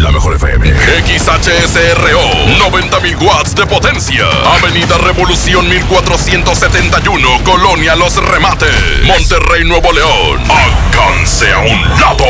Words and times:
La 0.00 0.10
mejor 0.10 0.34
FM. 0.34 0.66
XHSRO. 1.06 2.20
90.000 2.58 3.20
watts 3.20 3.54
de 3.54 3.66
potencia. 3.66 4.24
Avenida 4.58 4.96
Revolución 4.96 5.68
1471. 5.68 7.44
Colonia 7.44 7.94
Los 7.96 8.16
Remates. 8.16 9.04
Monterrey, 9.04 9.64
Nuevo 9.64 9.92
León. 9.92 10.40
Alcance 10.50 11.52
a 11.52 11.58
un 11.58 11.82
lado. 12.00 12.24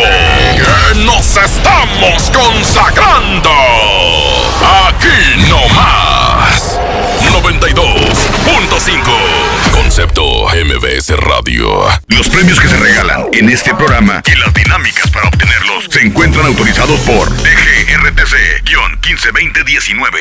Nos 1.05 1.37
estamos 1.37 2.31
consagrando. 2.31 3.51
Aquí 4.89 5.49
no 5.49 5.69
más. 5.69 6.81
92.5. 7.43 9.73
Concepto 9.73 10.23
MBS 10.49 11.11
Radio. 11.17 11.89
Los 12.09 12.29
premios 12.29 12.61
que 12.61 12.69
se 12.69 12.77
regalan 12.77 13.29
en 13.33 13.49
este 13.49 13.75
programa 13.75 14.21
y 14.27 14.35
las 14.37 14.53
dinámicas 14.53 15.09
para 15.11 15.29
obtenerlos 15.29 15.87
se 15.91 16.03
encuentran 16.03 16.45
autorizados 16.47 17.01
por 17.01 17.31
DGRTC-152019. 17.31 20.21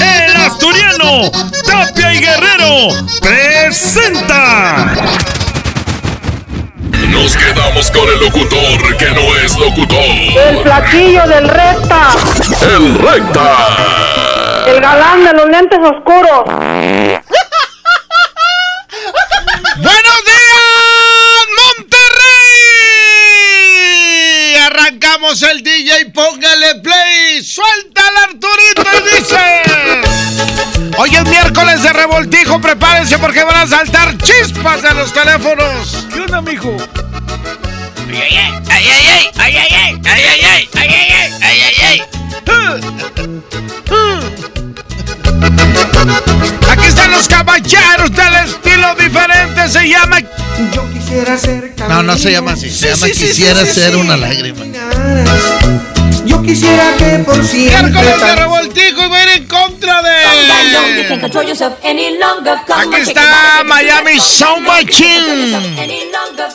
El 0.00 0.36
asturiano 0.36 1.30
Tapia 1.64 2.12
y 2.14 2.18
Guerrero 2.18 2.88
presenta. 3.20 4.96
Nos 7.08 7.36
quedamos 7.36 7.88
con 7.90 8.08
el 8.08 8.20
locutor 8.20 8.96
que 8.96 9.10
no 9.12 9.36
es 9.36 9.54
locutor. 9.56 9.98
El 10.00 10.58
platillo 10.62 11.26
del 11.28 11.48
recta. 11.48 12.14
El 12.74 12.98
recta. 12.98 14.37
El 14.68 14.80
galán 14.82 15.24
de 15.24 15.32
los 15.32 15.48
lentes 15.48 15.78
oscuros. 15.78 16.44
¡Buenos 19.76 20.24
días, 20.26 21.46
Monterrey! 21.78 22.66
Arrancamos 24.66 25.40
el 25.42 25.62
DJ, 25.62 26.10
póngale 26.12 26.74
play. 26.82 27.42
Suelta 27.42 28.08
al 28.08 28.16
Arturito 28.24 28.82
y 28.92 29.00
dice. 29.16 29.62
Hoy 30.98 31.16
es 31.16 31.24
miércoles 31.24 31.82
de 31.82 31.92
revoltijo, 31.94 32.60
prepárense 32.60 33.18
porque 33.18 33.44
van 33.44 33.56
a 33.56 33.66
saltar 33.66 34.18
chispas 34.18 34.82
de 34.82 34.92
los 34.92 35.10
teléfonos. 35.14 36.06
¿Qué 36.12 36.20
onda, 36.20 36.42
mijo? 36.42 36.76
Ay, 38.10 38.20
ay, 38.20 38.52
ay, 38.68 38.86
ay, 38.86 39.30
ay, 39.38 39.56
ay, 39.56 39.56
ay, 39.56 40.00
ay, 40.04 40.28
ay, 40.44 40.68
ay, 40.74 40.90
ay, 41.00 41.32
ay, 41.40 41.62
ay, 41.62 41.74
ay. 41.86 42.02
Aquí 46.70 46.86
están 46.86 47.10
los 47.10 47.26
caballeros 47.26 48.10
del 48.12 48.34
estilo 48.44 48.94
diferente, 48.94 49.68
se 49.68 49.88
llama... 49.88 50.20
Yo 50.72 50.90
quisiera 50.92 51.36
ser 51.36 51.74
No, 51.88 52.02
no 52.02 52.16
se 52.16 52.32
llama 52.32 52.52
así. 52.52 52.70
Se 52.70 52.88
llama 52.88 53.06
sí, 53.06 53.12
Quisiera 53.12 53.64
sí, 53.64 53.72
ser 53.72 53.92
sí. 53.92 53.96
una 53.96 54.16
lágrima. 54.16 54.64
Yo 56.24 56.42
quisiera 56.42 56.94
que 56.96 57.18
por 57.24 57.44
siempre 57.44 57.90
Miércoles 57.90 58.20
de 58.20 58.36
revoltijo 58.36 59.04
y 59.04 59.08
voy 59.08 59.18
a 59.18 59.24
ir 59.24 59.42
en 59.42 59.46
contra 59.48 60.02
de... 60.02 60.08
Aquí 61.14 61.36
Aquí 62.72 62.96
está 63.02 63.64
Miami 63.64 64.20
Sound 64.20 64.66
Machine. 64.66 65.58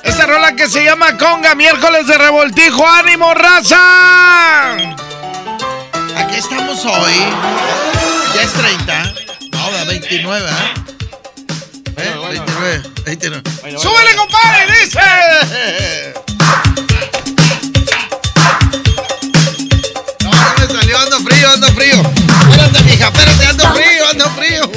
Esta 0.04 0.26
rola 0.26 0.56
que 0.56 0.70
se 0.70 0.84
llama 0.84 1.18
Conga, 1.18 1.56
miércoles 1.56 2.08
de 2.08 2.18
revoltijo, 2.18 2.88
ánimo, 2.88 3.34
raza. 3.34 4.74
Aquí 6.18 6.36
estamos 6.38 6.86
hoy. 6.86 7.14
Ya 8.36 8.42
es 8.42 8.54
30. 8.54 9.13
No, 9.94 10.00
da 10.00 10.10
29, 10.10 10.50
¿eh? 10.50 10.74
¿Eh? 11.98 12.14
29, 12.30 12.82
29. 13.06 13.80
¡Súbele, 13.80 14.16
compadre! 14.16 14.66
¡Dice! 14.74 16.14
No, 20.24 20.32
me 20.32 20.74
salió, 20.74 20.98
ando 20.98 21.20
frío, 21.20 21.50
ando 21.52 21.68
frío. 21.74 21.94
Espérate, 21.94 22.84
mija, 22.84 23.08
espérate, 23.08 23.46
ando 23.46 23.74
frío, 23.74 24.08
ando 24.10 24.30
frío. 24.32 24.72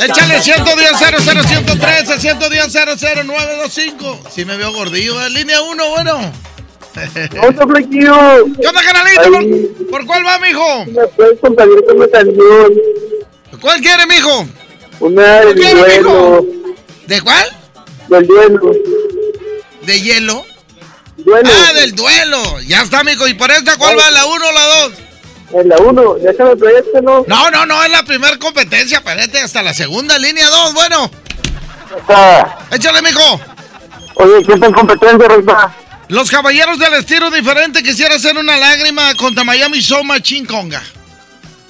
Échale 0.00 0.42
110 0.42 0.98
00 0.98 1.42
113 1.44 2.20
110 2.20 2.72
00925. 2.72 4.20
Si 4.34 4.44
me 4.44 4.56
veo 4.56 4.72
gordillo, 4.72 5.24
¿eh? 5.24 5.30
línea 5.30 5.60
1, 5.62 5.88
bueno. 5.90 6.32
Otro 7.46 7.68
flequillo. 7.68 8.14
¿Qué 8.60 8.66
onda, 8.66 8.82
canalito? 8.82 9.30
¿Por, 9.32 9.90
por 9.90 10.06
cuál 10.06 10.26
va, 10.26 10.38
mijo? 10.38 10.84
¿Me 10.86 11.06
puedes 11.08 11.38
compartir 11.40 11.84
con 11.86 11.96
una 11.96 12.08
canción? 12.08 12.72
¿Cuál 13.60 13.80
quiere, 13.80 14.06
mijo? 14.06 14.46
Una 15.00 15.40
del 15.40 15.54
¿Qué, 15.60 15.74
duelo. 15.74 16.46
¿De 17.06 17.20
cuál? 17.22 17.46
Del 18.08 18.26
duelo. 18.26 18.72
¿De 19.82 20.00
hielo? 20.00 20.44
Duelo. 21.18 21.50
Ah, 21.52 21.72
del 21.74 21.94
duelo. 21.94 22.60
Ya 22.66 22.82
está, 22.82 23.02
mijo. 23.04 23.26
¿Y 23.26 23.34
por 23.34 23.50
esta 23.50 23.76
cuál 23.76 23.98
va? 23.98 24.10
¿La 24.10 24.26
1 24.26 24.34
o 24.48 24.52
la 24.52 24.64
2? 24.88 24.92
En 25.54 25.68
la 25.68 25.76
1. 25.78 26.14
Déjame 26.20 26.56
proyecto, 26.56 27.00
¿no? 27.02 27.24
No, 27.26 27.50
no, 27.50 27.66
no, 27.66 27.82
es 27.84 27.90
la 27.90 28.02
primera 28.02 28.36
competencia. 28.38 28.98
Espérate, 28.98 29.38
hasta 29.40 29.62
la 29.62 29.72
segunda 29.74 30.18
línea 30.18 30.48
2. 30.48 30.74
Bueno, 30.74 31.10
Está. 31.96 32.58
échale, 32.70 33.00
mijo. 33.02 33.40
Oye, 34.14 34.42
¿quién 34.44 34.54
está 34.54 34.66
en 34.66 34.72
competencia, 34.72 35.28
Recta? 35.28 35.74
Los 36.08 36.30
caballeros 36.30 36.78
del 36.78 36.94
estilo 36.94 37.30
diferente 37.30 37.82
quisiera 37.82 38.14
hacer 38.14 38.36
una 38.38 38.56
lágrima 38.56 39.14
contra 39.14 39.44
Miami 39.44 39.82
Soma 39.82 40.18
Chinconga. 40.20 40.82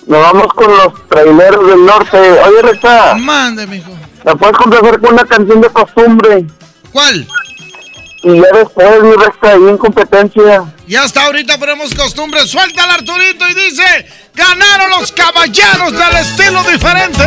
Nos 0.06 0.22
vamos 0.22 0.54
con 0.54 0.70
los 0.70 1.08
traileros 1.08 1.66
del 1.68 1.84
norte. 1.84 2.16
Oye, 2.16 2.62
Recta, 2.62 3.16
Mande, 3.16 3.66
mijo. 3.66 3.90
¿me 4.24 4.36
puedes 4.36 4.56
complacer 4.56 5.00
con 5.00 5.14
una 5.14 5.24
canción 5.24 5.60
de 5.60 5.68
costumbre? 5.70 6.46
¿Cuál? 6.92 7.26
Y 8.22 8.36
ya 8.36 8.48
después, 8.54 9.02
mi 9.02 9.12
Recta, 9.16 9.50
ahí 9.50 9.68
en 9.68 9.76
competencia. 9.76 10.72
Ya 10.86 11.04
está, 11.04 11.24
ahorita 11.26 11.58
ponemos 11.58 11.92
costumbre. 11.94 12.46
Suelta 12.46 12.84
al 12.84 12.90
Arturito 12.90 13.48
y 13.48 13.54
dice: 13.54 14.06
¡Ganaron 14.34 14.90
los 15.00 15.10
caballeros 15.10 15.92
del 15.92 16.16
estilo 16.16 16.62
diferente! 16.62 17.24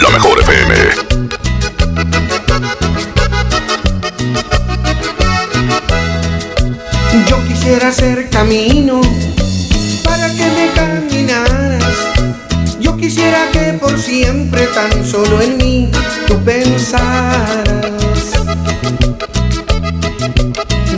La 0.00 0.10
mejor 0.10 0.40
FM. 0.40 0.74
Yo 7.28 7.44
quisiera 7.46 7.92
ser 7.92 8.28
camino 8.30 9.00
para 10.02 10.28
que 10.30 10.50
me 10.50 10.72
caminaras. 10.74 11.94
Yo 12.80 12.96
quisiera 12.96 13.50
que 13.52 13.74
por 13.74 13.96
siempre 13.98 14.66
tan 14.68 15.06
solo 15.06 15.40
en 15.42 15.56
mí 15.58 15.90
tú 16.26 16.42
pensaras. 16.44 17.06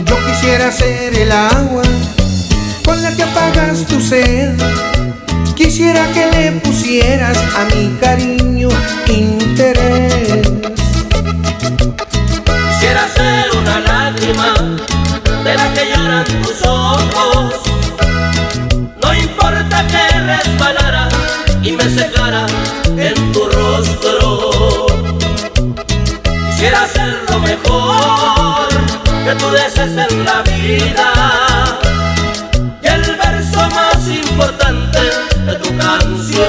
Yo 0.05 0.17
quisiera 0.25 0.71
ser 0.71 1.13
el 1.15 1.31
agua 1.31 1.83
con 2.89 3.03
la 3.03 3.11
que 3.15 3.21
apagas 3.21 3.85
tu 3.85 4.01
sed. 4.01 4.57
Quisiera 5.55 6.11
que 6.11 6.25
le 6.33 6.51
pusieras 6.53 7.37
a 7.59 7.65
mi 7.65 7.83
cariño 8.01 8.69
interés. 9.07 10.41
Quisiera 12.69 13.03
ser 13.17 13.45
una 13.61 13.79
lágrima 13.91 14.53
de 15.45 15.53
la 15.59 15.73
que 15.73 15.83
lloran 15.91 16.25
tus 16.41 16.65
ojos. 16.65 17.53
No 19.03 19.13
importa 19.13 19.85
que 19.91 20.03
resbalara 20.31 21.09
y 21.61 21.71
me 21.73 21.87
secara 21.99 22.47
en 23.07 23.31
tu 23.33 23.41
rostro. 23.57 24.87
Quisiera 26.49 26.87
ser 26.87 27.11
lo 27.29 27.39
mejor 27.49 28.67
que 29.25 29.35
tú 29.35 29.47
desees 29.51 29.95
en 30.07 30.25
la 30.25 30.41
vida. 30.41 31.48
Importante 34.39 34.99
de 35.45 35.55
tu 35.55 35.77
canción 35.77 36.48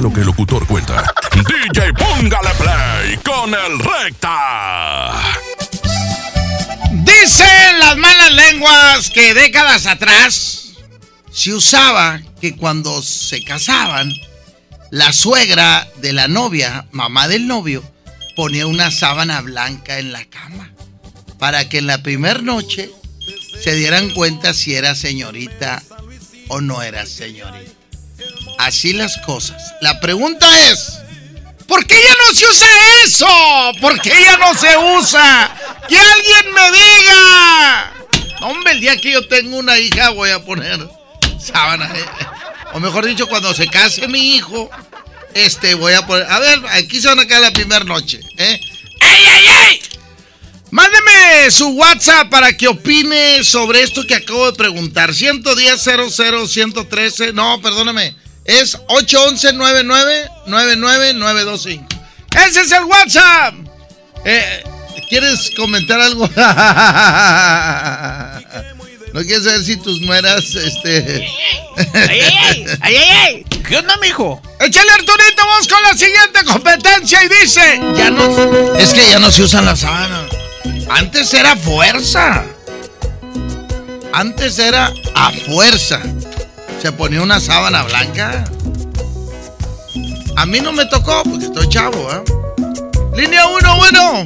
lo 0.00 0.12
que 0.12 0.20
el 0.20 0.26
locutor 0.26 0.66
cuenta. 0.66 1.12
DJ, 1.32 1.92
póngale 1.94 2.50
play 2.54 3.16
con 3.18 3.54
el 3.54 3.78
recta. 3.78 5.12
Dicen 6.90 7.78
las 7.78 7.96
malas 7.96 8.32
lenguas 8.32 9.10
que 9.10 9.34
décadas 9.34 9.86
atrás 9.86 10.72
se 11.32 11.52
usaba 11.52 12.20
que 12.40 12.56
cuando 12.56 13.02
se 13.02 13.44
casaban, 13.44 14.12
la 14.90 15.12
suegra 15.12 15.88
de 15.96 16.12
la 16.12 16.28
novia, 16.28 16.86
mamá 16.92 17.28
del 17.28 17.46
novio, 17.46 17.82
ponía 18.36 18.66
una 18.66 18.90
sábana 18.90 19.40
blanca 19.40 19.98
en 19.98 20.12
la 20.12 20.24
cama 20.24 20.72
para 21.38 21.68
que 21.68 21.78
en 21.78 21.86
la 21.86 22.02
primera 22.02 22.40
noche 22.40 22.90
se 23.62 23.74
dieran 23.74 24.10
cuenta 24.10 24.54
si 24.54 24.74
era 24.74 24.94
señorita 24.94 25.82
o 26.48 26.60
no 26.60 26.82
era 26.82 27.06
señorita. 27.06 27.72
Así 28.58 28.92
las 28.92 29.16
cosas. 29.18 29.63
La 29.80 30.00
pregunta 30.00 30.46
es, 30.70 30.98
¿por 31.66 31.84
qué 31.86 31.94
ya 31.94 32.14
no 32.26 32.34
se 32.34 32.46
usa 32.46 32.66
eso? 33.04 33.72
¿Por 33.80 34.00
qué 34.00 34.10
ya 34.10 34.36
no 34.38 34.54
se 34.54 34.76
usa? 34.98 35.54
Que 35.88 35.98
alguien 35.98 36.54
me 36.54 36.72
diga. 36.72 37.92
Hombre, 38.42 38.72
el 38.72 38.80
día 38.80 38.96
que 38.96 39.12
yo 39.12 39.26
tengo 39.28 39.56
una 39.58 39.78
hija 39.78 40.10
voy 40.10 40.30
a 40.30 40.42
poner 40.44 40.78
sábana. 41.38 41.90
eh. 41.94 42.04
O 42.72 42.80
mejor 42.80 43.04
dicho, 43.06 43.26
cuando 43.28 43.54
se 43.54 43.66
case 43.68 44.08
mi 44.08 44.34
hijo, 44.36 44.68
este 45.34 45.74
voy 45.74 45.92
a 45.94 46.06
poner. 46.06 46.26
A 46.30 46.38
ver, 46.38 46.60
aquí 46.70 47.00
se 47.00 47.08
van 47.08 47.20
a 47.20 47.26
quedar 47.26 47.42
la 47.42 47.52
primera 47.52 47.84
noche. 47.84 48.20
¿eh? 48.38 48.60
¡Ey, 49.00 49.24
ey, 49.26 49.46
ey! 49.68 49.80
Mándeme 50.70 51.50
su 51.50 51.68
WhatsApp 51.68 52.30
para 52.30 52.56
que 52.56 52.66
opine 52.66 53.44
sobre 53.44 53.82
esto 53.82 54.04
que 54.06 54.16
acabo 54.16 54.50
de 54.50 54.56
preguntar. 54.56 55.14
110 55.14 55.80
00 55.82 56.48
113. 56.48 57.32
No, 57.32 57.60
perdóname. 57.60 58.16
Es 58.44 58.76
811 58.88 59.52
99925 59.54 61.86
Ese 62.46 62.60
es 62.60 62.72
el 62.72 62.84
WhatsApp. 62.84 63.54
Eh, 64.24 64.62
¿Quieres 65.08 65.50
comentar 65.56 65.98
algo? 66.00 66.28
¿No 69.14 69.22
quieres 69.22 69.44
saber 69.44 69.64
si 69.64 69.76
tus 69.76 70.00
nueras, 70.00 70.56
este... 70.56 71.28
¡Ay, 71.94 72.08
ay, 72.10 72.20
ay! 72.20 72.66
¡Ay, 72.80 72.96
ay, 72.96 73.08
ay! 73.26 73.44
¿Qué 73.66 73.76
onda, 73.76 73.96
mijo? 73.98 74.42
Échale 74.58 74.90
Arturito, 74.90 75.46
vamos 75.46 75.68
con 75.68 75.80
la 75.82 75.94
siguiente 75.94 76.44
competencia 76.44 77.22
y 77.22 77.28
dice, 77.28 77.80
ya 77.96 78.10
no, 78.10 78.24
es 78.76 78.92
que 78.92 79.08
ya 79.08 79.20
no 79.20 79.30
se 79.30 79.44
usan 79.44 79.64
las 79.64 79.78
sábanas. 79.80 80.30
Antes 80.90 81.32
era 81.32 81.56
fuerza. 81.56 82.44
Antes 84.12 84.58
era 84.58 84.92
a 85.14 85.30
fuerza. 85.30 86.02
Se 86.84 86.92
ponía 86.92 87.22
una 87.22 87.40
sábana 87.40 87.82
blanca. 87.84 88.44
A 90.36 90.44
mí 90.44 90.60
no 90.60 90.70
me 90.70 90.84
tocó 90.84 91.22
porque 91.22 91.46
estoy 91.46 91.66
chavo, 91.70 92.10
¿eh? 92.12 92.22
Línea 93.16 93.46
1, 93.46 93.76
bueno. 93.78 94.24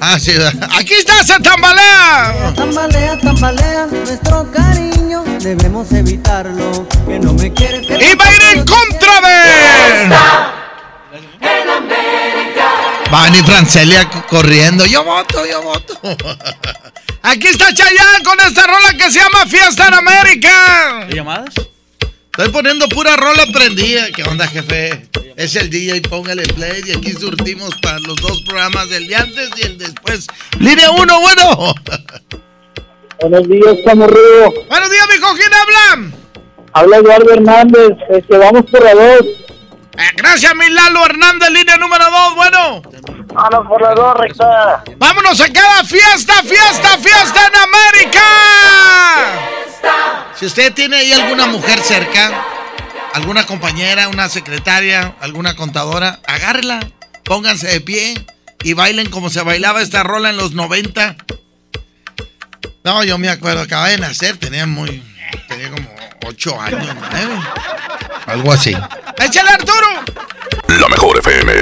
Ah, 0.00 0.18
sí, 0.18 0.32
aquí 0.74 0.94
está, 0.94 1.22
se 1.22 1.38
tambalea. 1.40 2.54
Tambalea, 2.56 3.18
tambalea 3.18 3.88
nuestro 3.88 4.50
cariño, 4.50 5.22
debemos 5.40 5.92
evitarlo. 5.92 6.88
Que 7.06 7.18
no 7.18 7.34
me 7.34 7.52
quieres 7.52 7.86
que 7.86 7.96
Y 7.96 8.14
va 8.14 8.24
a 8.24 8.32
ir 8.34 8.42
en 8.58 8.64
contra 8.64 9.20
de. 9.20 10.08
Va 13.12 13.20
a 13.20 13.24
venir 13.24 13.44
Francelia 13.44 14.08
co- 14.08 14.26
corriendo. 14.28 14.86
Yo 14.86 15.04
voto, 15.04 15.44
yo 15.44 15.60
voto. 15.60 16.00
Aquí 17.22 17.46
está 17.46 17.72
Chayanne 17.72 18.24
con 18.24 18.38
esta 18.40 18.66
rola 18.66 18.94
que 18.98 19.10
se 19.10 19.20
llama 19.20 19.46
Fiesta 19.46 19.86
en 19.86 19.94
América. 19.94 21.06
¿Y 21.08 21.14
llamadas? 21.14 21.54
Estoy 22.36 22.48
poniendo 22.48 22.88
pura 22.88 23.14
rola 23.16 23.44
prendida. 23.52 24.10
¿Qué 24.10 24.24
onda, 24.24 24.46
jefe? 24.48 25.08
Es 25.36 25.54
el 25.54 25.70
día 25.70 25.94
DJ, 25.94 26.08
póngale 26.08 26.42
play. 26.44 26.82
Y 26.86 26.92
aquí 26.92 27.12
surtimos 27.12 27.74
para 27.80 27.98
los 28.00 28.16
dos 28.16 28.42
programas, 28.42 28.90
el 28.90 29.06
de 29.06 29.16
antes 29.16 29.50
y 29.56 29.62
el 29.62 29.78
después. 29.78 30.26
Línea 30.58 30.90
1, 30.90 31.20
bueno. 31.20 31.74
Buenos 33.20 33.48
días, 33.48 33.76
Camorrillo. 33.84 34.66
Buenos 34.68 34.90
días, 34.90 35.06
mijo. 35.14 35.34
¿Quién 35.36 35.54
habla? 35.54 36.16
Habla 36.72 36.96
Eduardo 36.96 37.32
Hernández. 37.34 37.90
Este, 38.10 38.36
vamos 38.36 38.64
por 38.70 38.82
la 38.82 38.94
2 38.94 39.26
gracias, 40.16 40.54
mi 40.54 40.68
Lalo 40.70 41.04
Hernández, 41.06 41.50
línea 41.50 41.76
número 41.76 42.04
2. 42.10 42.34
Bueno. 42.34 42.82
Vamos 43.34 43.66
por 43.66 43.80
la 43.80 43.94
dos, 43.94 44.16
recta. 44.16 44.84
Vámonos 44.96 45.40
a 45.40 45.52
cada 45.52 45.84
fiesta, 45.84 46.34
fiesta, 46.42 46.98
fiesta 46.98 47.46
en 47.46 47.56
América. 47.56 48.20
Si 50.34 50.46
usted 50.46 50.72
tiene 50.72 50.96
ahí 50.96 51.12
alguna 51.12 51.46
mujer 51.46 51.78
cerca, 51.80 52.44
alguna 53.14 53.44
compañera, 53.46 54.08
una 54.08 54.28
secretaria, 54.28 55.16
alguna 55.20 55.56
contadora, 55.56 56.20
agárrela, 56.26 56.80
pónganse 57.24 57.68
de 57.68 57.80
pie 57.80 58.26
y 58.62 58.74
bailen 58.74 59.10
como 59.10 59.30
se 59.30 59.42
bailaba 59.42 59.82
esta 59.82 60.02
rola 60.02 60.30
en 60.30 60.36
los 60.36 60.52
90. 60.52 61.16
No, 62.84 63.04
yo 63.04 63.16
me 63.18 63.28
acuerdo, 63.28 63.62
acababa 63.62 63.88
de 63.88 63.98
nacer, 63.98 64.36
tenía 64.36 64.66
muy, 64.66 65.02
tenía 65.48 65.70
como 65.70 65.88
8 66.26 66.60
años, 66.60 66.96
9, 67.10 67.40
algo 68.26 68.52
así. 68.52 68.76
¡Échale 69.18 69.50
Arturo! 69.50 69.88
La 70.68 70.88
mejor 70.88 71.18
FM. 71.18 71.52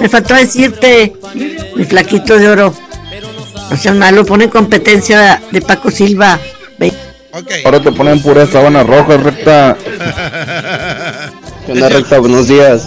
Me 0.00 0.08
faltó 0.08 0.34
decirte, 0.34 1.12
mi 1.74 1.84
flaquito 1.84 2.38
de 2.38 2.48
oro. 2.48 2.74
O 3.70 3.76
sea, 3.76 3.92
malo, 3.92 4.24
pone 4.24 4.48
competencia 4.48 5.42
de 5.50 5.60
Paco 5.60 5.90
Silva. 5.90 6.38
Ahora 7.64 7.82
te 7.82 7.92
ponen 7.92 8.22
pura 8.22 8.46
sábana 8.46 8.82
roja, 8.82 9.18
recta. 9.18 9.76
¿Qué 11.66 11.72
onda, 11.72 11.90
recta? 11.90 12.18
Buenos 12.18 12.48
días. 12.48 12.86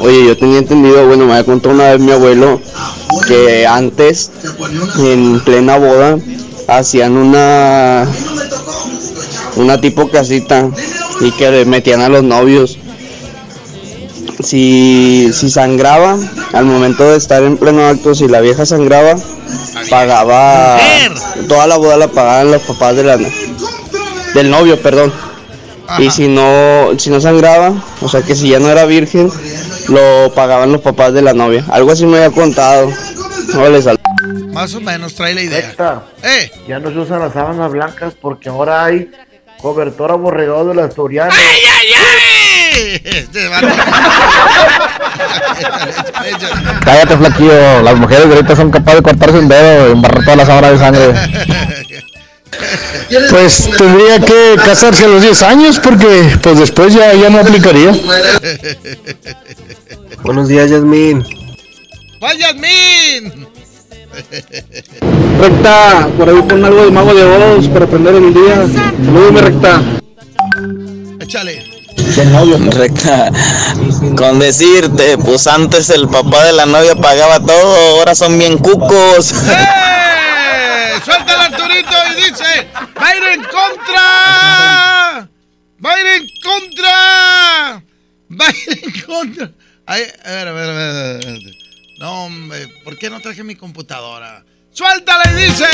Oye, 0.00 0.26
yo 0.26 0.36
tenía 0.36 0.58
entendido, 0.58 1.06
bueno, 1.06 1.24
me 1.24 1.32
había 1.32 1.44
contado 1.44 1.74
una 1.74 1.92
vez 1.92 2.00
mi 2.00 2.12
abuelo 2.12 2.60
que 3.26 3.66
antes, 3.66 4.30
en 4.98 5.40
plena 5.40 5.78
boda, 5.78 6.18
hacían 6.66 7.16
una 7.16 8.06
una 9.56 9.80
tipo 9.80 10.08
casita 10.08 10.70
y 11.20 11.32
que 11.32 11.50
le 11.50 11.64
metían 11.64 12.00
a 12.02 12.08
los 12.08 12.22
novios 12.22 12.77
si, 14.48 15.30
si 15.34 15.50
sangraba, 15.50 16.18
al 16.54 16.64
momento 16.64 17.10
de 17.10 17.18
estar 17.18 17.42
en 17.42 17.58
pleno 17.58 17.86
acto, 17.86 18.14
si 18.14 18.28
la 18.28 18.40
vieja 18.40 18.64
sangraba, 18.64 19.14
pagaba 19.90 20.78
toda 21.48 21.66
la 21.66 21.76
boda 21.76 21.98
la 21.98 22.08
pagaban 22.08 22.50
los 22.50 22.62
papás 22.62 22.96
de 22.96 23.04
la 23.04 23.18
del 23.18 24.50
novio, 24.50 24.80
perdón. 24.80 25.12
Y 25.98 26.10
si 26.10 26.28
no, 26.28 26.98
si 26.98 27.10
no 27.10 27.20
sangraba, 27.20 27.74
o 28.00 28.08
sea 28.08 28.22
que 28.22 28.34
si 28.34 28.48
ya 28.48 28.58
no 28.58 28.70
era 28.70 28.86
virgen, 28.86 29.30
lo 29.88 30.32
pagaban 30.34 30.72
los 30.72 30.80
papás 30.80 31.12
de 31.12 31.20
la 31.20 31.34
novia. 31.34 31.64
Algo 31.68 31.92
así 31.92 32.06
me 32.06 32.16
había 32.16 32.30
contado. 32.30 32.90
Más 34.52 34.74
o 34.74 34.80
menos 34.80 35.14
trae 35.14 35.34
la 35.34 35.42
idea. 35.42 36.02
Eh. 36.22 36.50
Ya 36.66 36.78
no 36.78 36.90
se 36.90 36.98
usan 36.98 37.20
las 37.20 37.34
sábanas 37.34 37.70
blancas 37.70 38.14
porque 38.18 38.48
ahora 38.48 38.84
hay 38.84 39.10
cobertor 39.60 40.10
aborregado 40.10 40.68
de 40.68 40.74
las 40.74 40.88
asturiano. 40.88 41.32
¡Ay, 41.32 41.60
ay, 41.80 41.88
ay! 41.94 42.27
Cállate, 46.84 47.16
flaquillo. 47.16 47.82
Las 47.82 47.96
mujeres 47.96 48.26
ahorita 48.26 48.56
son 48.56 48.70
capaces 48.70 49.00
de 49.00 49.02
cortarse 49.02 49.38
un 49.38 49.48
dedo 49.48 49.88
y 49.88 49.92
embarrar 49.92 50.24
toda 50.24 50.36
la 50.36 50.46
sábana 50.46 50.70
de 50.70 50.78
sangre. 50.78 51.12
Pues 53.30 53.70
tendría 53.76 54.18
que 54.20 54.56
casarse 54.64 55.04
a 55.04 55.08
los 55.08 55.22
10 55.22 55.42
años 55.42 55.78
porque 55.78 56.36
pues 56.42 56.58
después 56.58 56.94
ya, 56.94 57.14
ya 57.14 57.30
no 57.30 57.40
aplicaría. 57.40 57.92
Buenos 60.22 60.48
días, 60.48 60.70
Yasmin. 60.70 61.24
¡Vaya, 62.20 62.52
Yasmin! 62.52 63.46
Recta, 65.40 66.08
por 66.18 66.28
ahí 66.28 66.42
pon 66.48 66.64
algo 66.64 66.84
de 66.84 66.90
mago 66.90 67.14
de 67.14 67.24
voz 67.24 67.68
para 67.68 67.84
aprender 67.84 68.16
el 68.16 68.34
día. 68.34 68.66
Saludame, 69.04 69.40
recta. 69.40 69.80
Échale. 71.20 71.67
Recta, 72.70 73.30
con 74.16 74.38
decirte, 74.38 75.18
pues 75.18 75.46
antes 75.46 75.90
el 75.90 76.08
papá 76.08 76.44
de 76.44 76.52
la 76.52 76.66
novia 76.66 76.94
pagaba 76.94 77.40
todo, 77.40 77.76
ahora 77.98 78.14
son 78.14 78.38
bien 78.38 78.58
cucos. 78.58 79.32
¡Eh! 79.32 81.00
Suelta 81.04 81.34
el 81.34 81.40
Arturito 81.40 81.94
y 82.10 82.14
dice, 82.22 82.68
va 83.00 83.06
a 83.08 83.16
ir 83.16 83.22
en 83.34 83.42
contra. 83.44 85.28
Va 85.84 85.92
a 85.92 86.00
ir 86.00 86.06
en 86.06 86.26
contra. 86.42 87.82
Va 88.30 88.46
a 88.46 88.50
ir 88.50 88.80
en 88.82 89.00
contra. 89.02 89.50
Ay, 89.86 90.02
a 90.24 90.30
ver, 90.30 90.48
a 90.48 90.52
ver, 90.52 90.70
a 90.70 90.72
ver. 90.74 91.40
No, 91.98 92.24
hombre, 92.24 92.68
¿por 92.84 92.98
qué 92.98 93.10
no 93.10 93.20
traje 93.20 93.42
mi 93.42 93.54
computadora? 93.54 94.44
Suéltala 94.72 95.30
y 95.32 95.34
dice. 95.34 95.66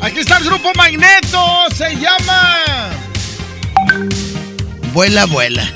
Aquí 0.00 0.20
está 0.20 0.38
el 0.38 0.44
grupo 0.44 0.72
Magneto, 0.74 1.66
se 1.74 1.96
llama. 1.96 2.90
Vuela, 4.92 5.26
vuela. 5.26 5.70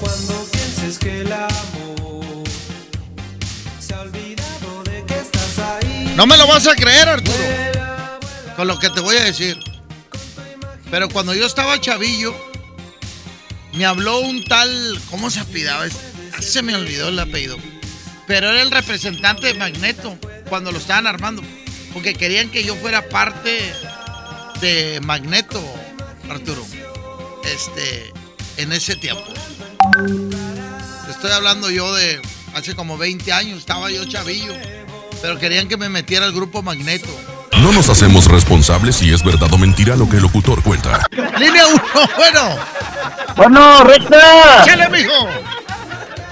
Cuando 0.00 0.46
pienses 0.50 0.98
que 0.98 1.20
el 1.20 1.32
amor 1.32 2.44
se 3.78 3.94
ha 3.94 4.00
olvidado 4.00 4.82
de 4.84 5.04
que 5.04 5.14
estás 5.14 6.16
No 6.16 6.26
me 6.26 6.38
lo 6.38 6.46
vas 6.46 6.66
a 6.66 6.74
creer, 6.74 7.08
Arturo. 7.08 7.36
Con 8.56 8.68
lo 8.68 8.78
que 8.78 8.88
te 8.88 9.00
voy 9.00 9.16
a 9.16 9.24
decir. 9.24 9.58
Pero 10.90 11.08
cuando 11.10 11.34
yo 11.34 11.46
estaba 11.46 11.78
chavillo, 11.80 12.34
me 13.74 13.84
habló 13.84 14.20
un 14.20 14.44
tal. 14.44 14.98
¿Cómo 15.10 15.30
se 15.30 15.40
apidaba? 15.40 15.86
Se 16.40 16.62
me 16.62 16.74
olvidó 16.74 17.08
el 17.08 17.18
apellido. 17.18 17.58
Pero 18.26 18.50
era 18.50 18.62
el 18.62 18.70
representante 18.70 19.48
de 19.48 19.54
Magneto 19.54 20.16
cuando 20.48 20.72
lo 20.72 20.78
estaban 20.78 21.06
armando. 21.06 21.42
Porque 21.92 22.14
querían 22.14 22.50
que 22.50 22.64
yo 22.64 22.74
fuera 22.76 23.08
parte 23.08 23.72
de 24.60 25.00
Magneto, 25.02 25.62
Arturo. 26.30 26.64
Este. 27.44 28.12
En 28.56 28.72
ese 28.72 28.96
tiempo. 28.96 29.24
Estoy 31.08 31.32
hablando 31.32 31.70
yo 31.70 31.94
de 31.94 32.20
hace 32.54 32.74
como 32.74 32.98
20 32.98 33.32
años. 33.32 33.58
Estaba 33.58 33.90
yo 33.90 34.04
chavillo. 34.04 34.52
Pero 35.20 35.38
querían 35.38 35.68
que 35.68 35.76
me 35.76 35.88
metiera 35.88 36.26
al 36.26 36.32
grupo 36.32 36.62
Magneto. 36.62 37.08
No 37.60 37.72
nos 37.72 37.88
hacemos 37.88 38.26
responsables 38.26 38.96
si 38.96 39.12
es 39.12 39.22
verdad 39.22 39.52
o 39.52 39.58
mentira 39.58 39.94
lo 39.94 40.08
que 40.08 40.16
el 40.16 40.22
locutor 40.22 40.62
cuenta. 40.62 41.06
Línea 41.38 41.66
1, 41.66 41.82
bueno. 42.16 42.56
Bueno, 43.36 43.84
recta. 43.84 44.64
Chale, 44.64 44.88
mijo. 44.88 45.28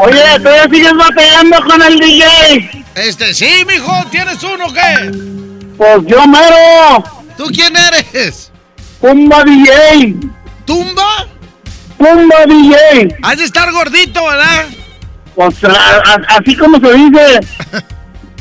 Oye, 0.03 0.41
¿todavía 0.43 0.65
sigues 0.65 0.97
batallando 0.97 1.57
con 1.63 1.83
el 1.83 1.99
DJ? 1.99 2.85
Este, 2.95 3.35
sí, 3.35 3.65
mijo. 3.67 3.93
¿Tienes 4.11 4.43
uno 4.43 4.67
o 4.67 4.73
qué? 4.73 5.11
Pues 5.77 6.07
yo 6.07 6.27
mero. 6.27 7.05
¿Tú 7.37 7.47
quién 7.47 7.75
eres? 7.77 8.51
Tumba 9.01 9.45
DJ. 9.45 10.17
¿Tumba? 10.65 11.27
Tumba 11.99 12.37
DJ. 12.47 13.19
Has 13.23 13.39
de 13.39 13.45
estar 13.45 13.71
gordito, 13.73 14.25
¿verdad? 14.25 14.67
Pues 15.35 15.55
así 16.29 16.57
como 16.57 16.79
se 16.81 16.95
dice. 16.95 17.41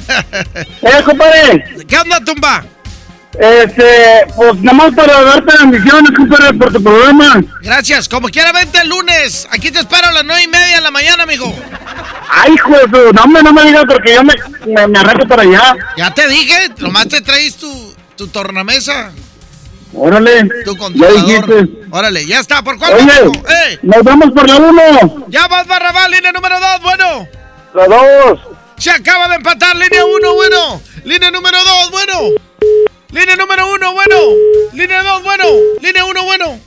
eh, 0.82 1.04
compadre. 1.04 1.86
¿Qué 1.88 1.98
onda, 1.98 2.24
Tumba? 2.24 2.64
Este, 3.38 4.26
pues 4.36 4.56
nada 4.56 4.76
más 4.78 4.96
para 4.96 5.22
darte 5.24 5.58
bendiciones, 5.60 6.12
compadre, 6.18 6.54
por 6.54 6.74
tu 6.74 6.82
programa. 6.84 7.42
Gracias. 7.62 8.10
Como 8.10 8.28
quiera, 8.30 8.52
vente 8.52 8.80
el 8.82 8.90
lunes. 8.90 9.48
Aquí 9.52 9.70
te 9.72 9.80
espero 9.80 10.08
a 10.08 10.12
las 10.12 10.24
nueve 10.26 10.44
y 10.44 10.48
media 10.48 10.78
de 10.78 10.82
la 10.82 10.92
mañana, 10.92 11.24
amigo. 11.24 11.54
Ay, 12.32 12.54
hijo 12.56 12.70
de 12.72 12.82
su, 12.82 13.14
no 13.14 13.28
me, 13.28 13.44
no 13.44 13.54
me 13.54 13.64
digas 13.66 13.84
porque 13.88 14.16
yo 14.16 14.24
me, 14.24 14.34
me, 14.66 14.88
me 14.88 15.00
arranco 15.00 15.28
para 15.28 15.44
allá. 15.44 15.76
Ya 15.98 16.14
te 16.14 16.28
dije, 16.28 16.70
nomás 16.80 17.08
te 17.08 17.22
traes 17.22 17.56
tu, 17.56 17.94
tu 18.16 18.28
tornamesa. 18.28 19.12
Órale. 19.94 20.48
Tu 20.66 20.74
Ya 20.74 20.80
controlador. 20.80 21.26
dijiste. 21.26 21.88
Órale, 21.92 22.26
ya 22.26 22.40
está. 22.40 22.62
¿Por 22.64 22.78
cuál? 22.78 22.94
Oye? 22.94 23.42
¡Eh! 23.48 23.80
nos 23.84 24.04
vamos 24.04 24.32
por 24.32 24.48
la 24.50 24.58
uno. 24.58 25.26
Ya 25.30 25.48
vas, 25.48 25.66
Barrabás, 25.68 26.10
línea 26.10 26.32
número 26.32 26.60
dos, 26.60 26.82
bueno. 26.82 27.28
La 27.76 27.86
dos. 27.88 28.40
Se 28.78 28.92
acaba 28.92 29.28
de 29.30 29.36
empatar, 29.36 29.76
línea 29.76 30.04
uno, 30.06 30.34
bueno. 30.36 30.82
Línea 31.06 31.32
número 31.32 31.58
dos, 31.64 31.92
bueno. 31.92 32.14
Línea 33.12 33.36
número 33.36 33.72
uno, 33.74 33.94
bueno. 33.94 34.16
Línea 34.74 35.02
dos, 35.04 35.24
bueno. 35.24 35.44
Línea 35.82 36.06
uno, 36.06 36.24
bueno. 36.24 36.60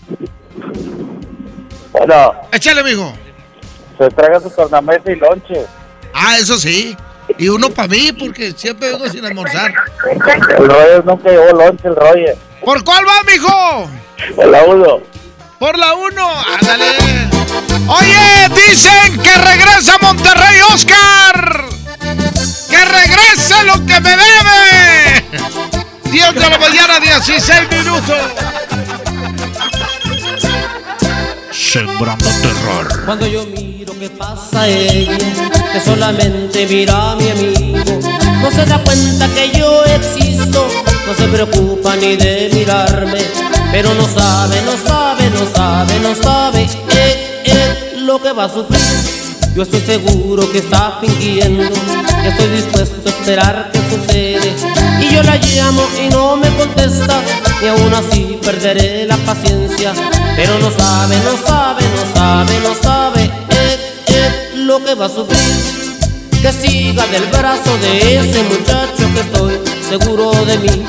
Bueno, 1.92 2.32
Échale, 2.52 2.82
mijo. 2.82 3.12
se 3.98 4.08
traga 4.10 4.40
su 4.40 4.50
tornamesa 4.50 5.12
y 5.12 5.16
lonche. 5.16 5.66
Ah, 6.14 6.36
eso 6.38 6.56
sí. 6.58 6.96
Y 7.38 7.48
uno 7.48 7.70
para 7.70 7.88
mí, 7.88 8.12
porque 8.12 8.52
siempre 8.52 8.90
vengo 8.90 9.08
sin 9.08 9.24
almorzar. 9.24 9.72
El 10.58 10.68
Roger 10.68 11.04
nunca 11.04 11.30
llevó 11.30 11.52
lonche, 11.52 11.88
el 11.88 11.96
Roger. 11.96 12.36
¿Por 12.64 12.82
cuál 12.84 13.04
va, 13.06 13.22
mijo? 13.24 13.90
Por 14.34 14.46
la 14.48 14.62
uno. 14.64 15.00
Por 15.58 15.78
la 15.78 15.94
uno. 15.94 16.28
Ándale. 16.60 16.96
Oye, 17.88 18.48
dicen 18.68 19.20
que 19.22 19.34
regresa 19.38 19.96
Monterrey 20.00 20.60
Oscar. 20.72 21.64
Que 22.68 22.84
regrese 22.84 23.64
lo 23.64 23.74
que 23.86 24.00
me 24.00 24.10
debe. 24.10 25.71
10 26.12 26.34
de 26.34 26.40
la 26.40 26.58
mañana, 26.58 27.00
16 27.00 27.70
minutos. 27.70 28.16
Sembrando 31.50 32.26
terror. 32.42 33.04
Cuando 33.06 33.26
yo 33.26 33.46
miro 33.46 33.98
que 33.98 34.10
pasa 34.10 34.68
ella, 34.68 35.16
que 35.72 35.80
solamente 35.80 36.66
mira 36.66 37.12
a 37.12 37.16
mi 37.16 37.30
amigo, 37.30 37.98
no 38.42 38.50
se 38.50 38.66
da 38.66 38.78
cuenta 38.84 39.26
que 39.28 39.52
yo 39.58 39.84
existo, 39.86 40.68
no 41.06 41.14
se 41.14 41.28
preocupa 41.28 41.96
ni 41.96 42.16
de 42.16 42.50
mirarme, 42.52 43.20
pero 43.70 43.94
no 43.94 44.06
sabe, 44.06 44.60
no 44.66 44.76
sabe, 44.76 45.30
no 45.30 45.46
sabe, 45.54 45.98
no 46.00 46.14
sabe, 46.14 46.62
eh, 46.90 47.42
eh, 47.46 47.92
lo 48.00 48.20
que 48.20 48.32
va 48.32 48.44
a 48.44 48.48
sufrir. 48.50 49.22
Yo 49.54 49.62
estoy 49.62 49.80
seguro 49.80 50.50
que 50.52 50.58
está 50.58 50.98
fingiendo, 51.00 51.74
que 52.22 52.28
estoy 52.28 52.48
dispuesto 52.48 52.96
a 53.04 53.10
esperar 53.10 53.70
que 53.72 53.78
sucede. 53.90 54.54
Y 55.00 55.14
yo 55.14 55.22
la 55.22 55.36
llamo 55.36 55.82
y 56.02 56.08
no 56.08 56.36
me 56.36 56.48
contesta, 56.56 57.20
y 57.62 57.66
aún 57.66 57.92
así 57.94 58.38
perderé 58.42 59.06
la 59.06 59.16
paciencia. 59.18 59.92
Pero 60.36 60.58
no 60.58 60.70
sabe, 60.70 61.16
no 61.18 61.36
sabe, 61.46 61.82
no 61.96 62.14
sabe, 62.14 62.60
no 62.60 62.74
sabe, 62.82 63.24
eh, 63.24 63.78
eh, 64.06 64.50
lo 64.56 64.82
que 64.84 64.94
va 64.94 65.06
a 65.06 65.08
sufrir. 65.08 65.82
Que 66.40 66.52
siga 66.52 67.06
del 67.06 67.26
brazo 67.26 67.76
de 67.78 68.18
ese 68.18 68.42
muchacho 68.42 69.14
que 69.14 69.20
estoy 69.20 69.60
seguro 69.88 70.32
de 70.44 70.58
mí. 70.58 70.84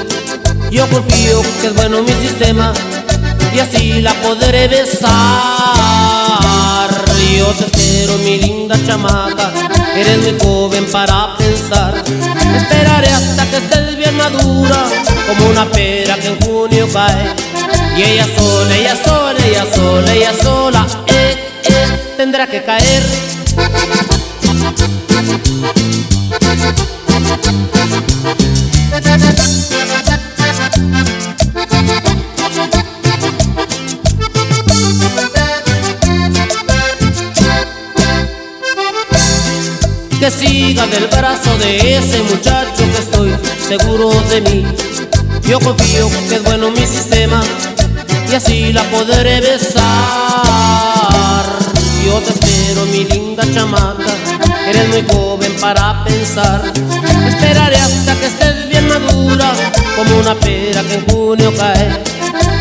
Yo 0.71 0.87
confío 0.89 1.41
que 1.61 1.67
es 1.67 1.75
bueno 1.75 2.01
mi 2.01 2.11
sistema 2.13 2.73
y 3.53 3.59
así 3.59 4.01
la 4.01 4.13
podré 4.15 4.67
besar. 4.67 5.13
Yo 7.37 7.47
te 7.53 7.65
espero, 7.65 8.17
mi 8.19 8.37
linda 8.37 8.75
chamaca, 8.85 9.51
eres 9.95 10.17
muy 10.19 10.37
joven 10.39 10.85
para 10.91 11.35
pensar. 11.37 12.03
Esperaré 12.55 13.09
hasta 13.09 13.49
que 13.49 13.57
estés 13.57 13.95
bien 13.97 14.15
madura, 14.17 14.85
como 15.27 15.49
una 15.49 15.69
pera 15.69 16.15
que 16.17 16.27
en 16.27 16.39
junio 16.41 16.87
cae. 16.91 17.35
Y 17.97 18.03
ella 18.03 18.27
sola, 18.35 18.75
ella 18.75 18.95
sola, 18.95 19.39
ella 19.45 19.65
sola, 19.73 20.13
ella 20.13 20.33
sola, 20.41 20.87
eh, 21.07 21.37
eh, 21.63 22.13
tendrá 22.17 22.47
que 22.47 22.63
caer. 22.63 23.03
Que 40.23 40.31
siga 40.31 40.87
del 40.87 41.07
brazo 41.07 41.57
de 41.57 41.97
ese 41.97 42.23
muchacho 42.23 42.77
que 42.77 42.97
estoy 42.97 43.35
seguro 43.67 44.09
de 44.29 44.39
mí. 44.39 44.65
Yo 45.45 45.59
confío 45.59 46.09
que 46.29 46.35
es 46.35 46.43
bueno 46.43 46.71
mi 46.71 46.87
sistema 46.87 47.43
y 48.31 48.33
así 48.33 48.71
la 48.71 48.83
podré 48.83 49.41
besar. 49.41 49.83
Yo 52.05 52.19
te 52.19 52.29
espero, 52.29 52.85
mi 52.85 53.03
linda 53.03 53.43
chamaca, 53.53 54.13
eres 54.65 54.87
muy 54.87 55.03
joven 55.13 55.53
para 55.59 56.01
pensar. 56.05 56.71
Esperaré 57.27 57.75
hasta 57.75 58.15
que 58.15 58.27
estés 58.27 58.69
bien 58.69 58.87
madura, 58.87 59.51
como 59.97 60.19
una 60.19 60.35
pera 60.35 60.83
que 60.83 60.93
en 60.93 61.05
junio 61.05 61.53
cae. 61.57 62.01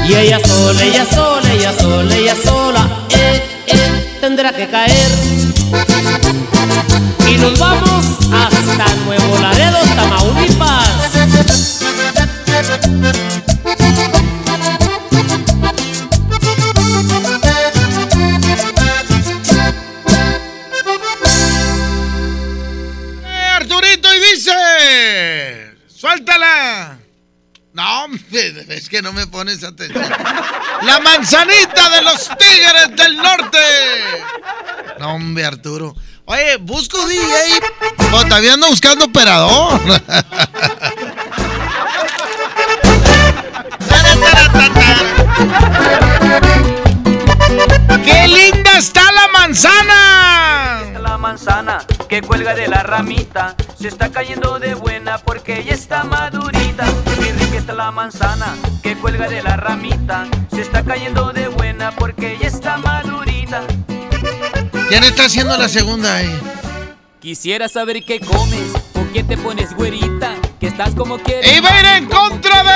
Y 0.09 0.15
ella 0.15 0.41
sola, 0.45 0.83
ella 0.83 1.07
sola, 1.07 1.53
ella 1.53 1.73
sola, 1.81 2.17
ella 2.17 2.35
sola, 2.45 3.07
eh, 3.11 3.41
eh, 3.69 4.19
tendrá 4.21 4.53
que 4.53 4.67
caer. 4.67 5.42
Nos 7.43 7.59
vamos 7.59 8.05
hasta 8.33 8.95
Nuevo 9.05 9.39
Laredo, 9.41 9.79
Tamaulipas. 9.97 11.13
Eh, 23.25 23.51
Arturito, 23.57 24.09
y 24.15 24.21
dice. 24.21 25.75
Suéltala. 25.89 26.99
No, 27.73 28.07
es 28.69 28.89
que 28.89 29.03
no 29.03 29.13
me 29.13 29.27
pones 29.27 29.65
atención. 29.65 30.05
La 30.83 31.01
manzanita 31.01 31.89
de 31.91 32.03
los 32.03 32.29
tigres 32.39 32.97
del 32.97 33.17
norte. 33.17 33.59
No, 35.01 35.15
hombre, 35.15 35.45
Arturo. 35.45 35.97
Oye, 36.25 36.57
busco 36.59 36.99
DJ. 37.07 37.61
O 38.13 38.23
todavía 38.23 38.55
ando 38.55 38.69
buscando 38.69 39.07
operador. 39.07 39.81
¡Qué 48.05 48.29
linda 48.29 48.79
está 48.79 49.11
la 49.13 49.29
manzana! 49.33 51.01
La 51.01 51.19
manzana 51.19 51.85
que 52.09 52.23
cuelga 52.23 52.55
de 52.55 52.69
la 52.69 52.83
ramita 52.83 53.55
se 53.79 53.89
está 53.89 54.11
cayendo 54.11 54.59
de 54.59 54.75
buena 54.75 55.19
porque 55.19 55.65
ya 55.65 55.73
está 55.75 56.05
madurita. 56.05 56.85
Qué 57.17 57.33
rica 57.33 57.59
está 57.59 57.75
la 57.75 57.91
manzana 57.91 58.55
que 58.83 58.97
cuelga 58.97 59.29
de 59.29 59.43
la 59.43 59.57
ramita 59.57 60.27
se 60.51 60.61
está 60.61 60.83
cayendo 60.85 61.33
de 61.33 61.49
buena 61.49 61.91
porque 61.93 62.39
ya 62.41 62.49
está 62.49 62.77
madurita. 62.79 63.63
¿Quién 64.89 65.05
está 65.05 65.25
haciendo 65.25 65.57
la 65.57 65.69
segunda 65.69 66.17
ahí? 66.17 66.39
Quisiera 67.21 67.69
saber 67.69 68.05
qué 68.05 68.21
comes, 68.21 68.73
por 68.93 69.11
qué 69.13 69.23
te 69.23 69.37
pones 69.37 69.75
güerita. 69.75 70.35
que 70.61 70.67
estás 70.69 70.95
como 70.95 71.19
quieres. 71.19 71.57
Y 71.57 71.61
va 71.61 71.71
a 71.75 71.81
ir 71.81 71.87
en 72.03 72.09
contra 72.09 72.63
de. 72.63 72.73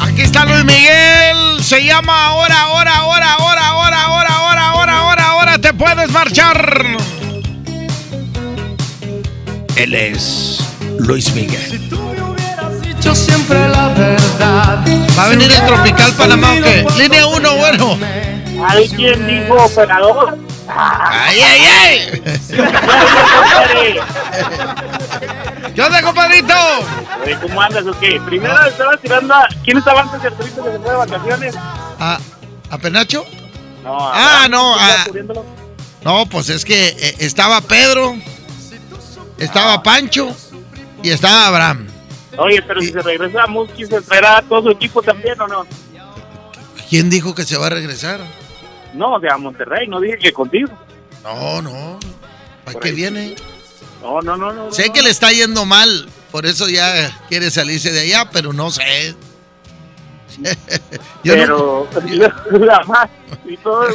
Aquí 0.00 0.22
está 0.22 0.44
Luis 0.44 0.64
Miguel. 0.64 1.62
Se 1.62 1.84
llama 1.84 2.26
ahora, 2.26 2.60
ahora, 2.62 2.96
ahora, 2.96 3.32
ahora, 3.34 3.68
ahora, 3.68 4.02
ahora, 4.02 4.34
ahora, 4.36 4.68
ahora, 4.68 4.98
ahora, 4.98 5.26
ahora 5.28 5.58
te 5.58 5.72
puedes 5.72 6.10
marchar. 6.10 6.96
Él 9.76 9.94
es 9.94 10.60
Luis 10.98 11.34
Miguel. 11.34 11.80
Dicho 13.04 13.16
siempre 13.16 13.68
la 13.68 13.88
verdad. 13.88 14.82
¿Va 15.18 15.24
a 15.24 15.28
venir 15.28 15.52
el 15.52 15.66
Tropical 15.66 16.10
Panamá 16.14 16.54
o 16.54 16.62
qué? 16.62 16.86
Línea 16.96 17.26
1, 17.26 17.56
bueno. 17.56 17.98
¿Hay 18.66 18.88
quien 18.88 19.26
dijo 19.26 19.62
operador? 19.62 20.38
¡Ay, 20.66 21.38
ay, 21.38 21.60
ay! 21.82 22.22
¿Qué 25.74 25.82
onda, 25.82 26.00
compadrito? 26.00 26.54
¿Cómo 27.42 27.60
andas 27.60 27.84
o 27.84 27.92
qué? 28.00 28.18
Primero 28.24 28.58
estaba 28.66 28.96
tirando 28.96 29.34
a... 29.34 29.48
¿Quién 29.62 29.76
estaba 29.76 30.00
antes 30.00 30.22
de 30.22 30.28
Arturito 30.28 30.64
que 30.64 30.72
se 30.72 30.78
fue 30.78 30.90
de 30.90 30.96
vacaciones? 30.96 31.54
¿A, 32.00 32.18
¿A 32.70 32.78
Penacho? 32.78 33.26
No, 33.82 33.98
Ah, 34.00 34.46
no, 34.48 34.76
¿Estaba 34.76 34.94
ah. 34.94 35.04
cubriéndolo? 35.04 35.44
No, 36.04 36.24
pues 36.24 36.48
es 36.48 36.64
que 36.64 36.88
eh, 36.88 37.16
estaba 37.18 37.60
Pedro, 37.60 38.16
estaba 39.36 39.82
Pancho 39.82 40.34
y 41.02 41.10
estaba 41.10 41.48
Abraham. 41.48 41.88
Oye, 42.36 42.62
pero 42.62 42.80
si 42.80 42.88
se 42.88 43.00
regresa 43.00 43.44
¿se 43.76 43.96
espera 43.96 44.38
a 44.38 44.42
todo 44.42 44.62
su 44.62 44.70
equipo 44.70 45.02
también 45.02 45.40
o 45.40 45.46
no? 45.46 45.66
¿Quién 46.88 47.10
dijo 47.10 47.34
que 47.34 47.44
se 47.44 47.56
va 47.56 47.66
a 47.66 47.70
regresar? 47.70 48.20
No, 48.92 49.18
de 49.18 49.30
a 49.30 49.36
Monterrey, 49.36 49.88
no 49.88 50.00
dije 50.00 50.18
que 50.18 50.32
contigo. 50.32 50.70
No, 51.22 51.62
no. 51.62 51.98
¿Para 52.64 52.80
qué 52.80 52.92
viene? 52.92 53.34
No, 54.02 54.20
no, 54.20 54.36
no, 54.36 54.52
no. 54.52 54.72
Sé 54.72 54.88
no. 54.88 54.92
que 54.92 55.02
le 55.02 55.10
está 55.10 55.32
yendo 55.32 55.64
mal, 55.64 56.08
por 56.30 56.46
eso 56.46 56.68
ya 56.68 57.10
quiere 57.28 57.50
salirse 57.50 57.90
de 57.92 58.00
allá, 58.00 58.30
pero 58.30 58.52
no 58.52 58.70
sé. 58.70 59.14
Yo 61.22 61.36
no- 61.46 61.86
pero 61.94 62.58
la 62.64 62.80
más 62.84 63.08
y 63.44 63.56
todo 63.58 63.88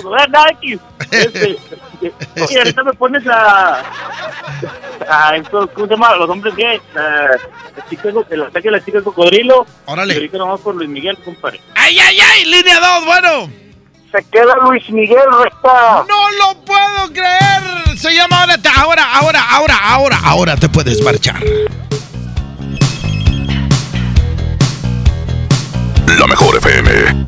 X. 0.61 0.79
Este, 1.11 1.57
oye, 2.41 2.57
ahorita 2.59 2.83
me 2.83 2.93
pones 2.93 3.25
a 3.27 3.81
a 5.09 5.35
estos, 5.35 5.69
¿cómo 5.71 5.87
se 5.87 5.93
llama? 5.93 6.15
Los 6.15 6.29
hombres 6.29 6.53
chica, 7.89 8.09
el 8.29 8.43
ataque 8.43 8.67
de 8.69 8.71
la 8.71 8.83
chica 8.85 9.01
cocodrilo. 9.01 9.65
Órale. 9.85 10.13
Y 10.13 10.17
ahorita 10.17 10.37
nomás 10.37 10.59
por 10.61 10.75
Luis 10.75 10.89
Miguel, 10.89 11.17
compadre. 11.23 11.61
¡Ay, 11.75 11.97
ay, 11.99 12.19
ay! 12.19 12.45
Línea 12.45 12.79
2, 12.79 13.05
bueno. 13.05 13.51
Se 14.11 14.23
queda 14.31 14.55
Luis 14.63 14.89
Miguel, 14.89 15.19
recta. 15.43 16.03
No 16.07 16.29
lo 16.31 16.59
puedo 16.65 17.13
creer. 17.13 17.97
Se 17.97 18.13
llama 18.15 18.41
ahora, 18.41 18.57
te- 18.57 18.69
ahora, 18.75 19.03
ahora, 19.19 19.41
ahora, 19.51 19.75
ahora, 19.83 20.19
ahora 20.23 20.55
te 20.57 20.67
puedes 20.69 21.01
marchar. 21.03 21.35
La 26.17 26.27
mejor 26.27 26.57
FM. 26.57 27.27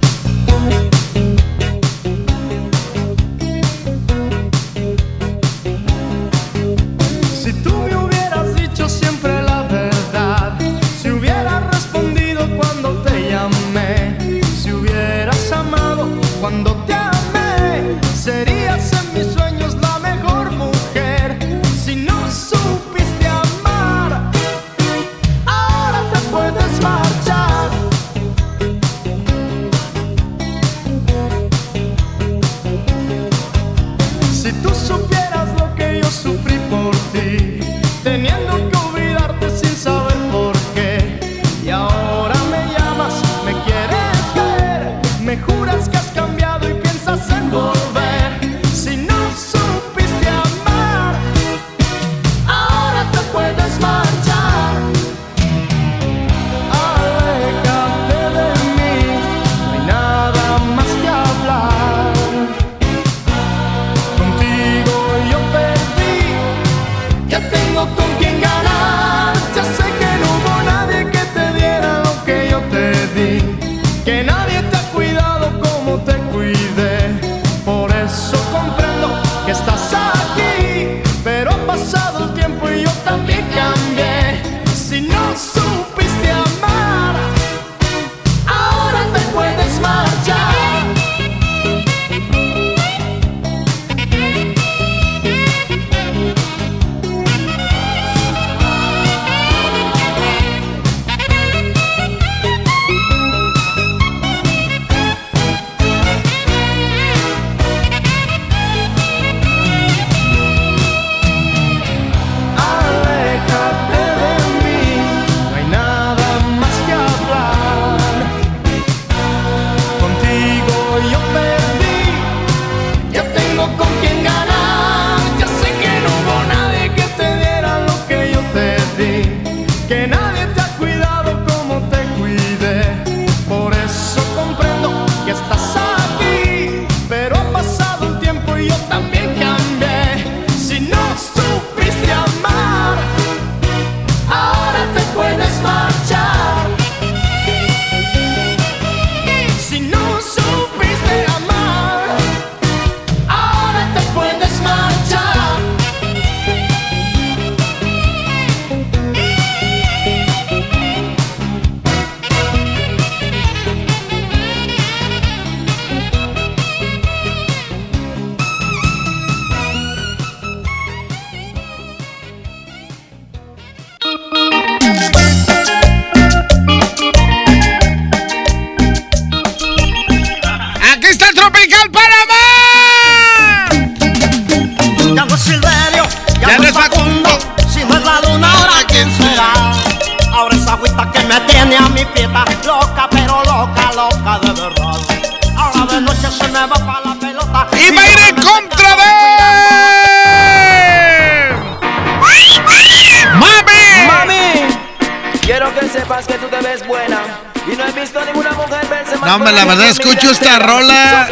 Rola 210.59 211.29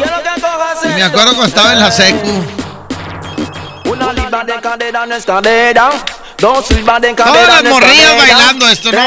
y 0.84 0.88
me 0.88 1.02
acuerdo 1.04 1.34
cuando 1.34 1.46
estaba 1.46 1.72
en 1.72 1.80
la 1.80 1.90
secu. 1.90 2.44
Una 3.86 4.12
libra 4.12 4.44
de 4.44 4.60
cadera 4.60 5.06
no 5.06 5.14
es 5.14 5.24
cadera. 5.24 5.90
Dos 6.38 6.70
libras 6.70 7.02
de 7.02 7.12
Todas 7.12 7.62
las 7.62 7.64
morrillas 7.64 8.16
bailando 8.16 8.66
esto, 8.68 8.90
¿no? 8.92 8.98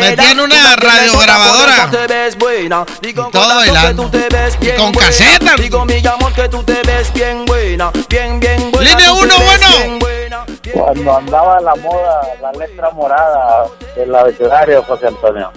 Metían 0.00 0.40
una 0.40 0.76
radiograbadora. 0.76 1.90
Y 3.02 3.12
todo 3.12 3.56
bailando. 3.56 4.08
bien 4.58 4.76
con 4.76 4.92
buena. 4.92 5.08
casetas. 5.10 5.56
Digo, 5.56 5.84
mi 5.84 5.98
amor, 6.06 6.32
que 6.32 6.48
tú 6.48 6.62
te 6.62 6.80
ves 6.82 7.12
bien 7.12 7.44
buena. 7.44 7.90
Bien, 8.08 8.40
bien 8.40 8.70
buena. 8.72 8.90
Línea 8.90 9.12
uno, 9.12 9.34
bueno. 9.38 10.46
Cuando 10.72 11.16
andaba 11.16 11.60
la 11.60 11.74
moda, 11.76 12.20
la 12.40 12.52
letra 12.52 12.90
morada 12.90 13.66
del 13.94 14.14
abecedario, 14.14 14.82
José 14.82 15.08
Antonio. 15.08 15.52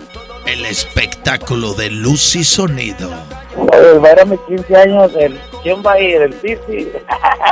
El 0.51 0.65
espectáculo 0.65 1.73
de 1.73 1.89
luz 1.91 2.35
y 2.35 2.43
sonido. 2.43 3.11
Oye, 3.55 4.09
era 4.11 4.25
mis 4.25 4.39
15 4.47 4.75
años, 4.75 5.11
el, 5.19 5.39
¿quién 5.63 5.81
va 5.85 5.93
a 5.93 5.99
ir? 5.99 6.21
El 6.21 6.33
Titi, 6.39 6.87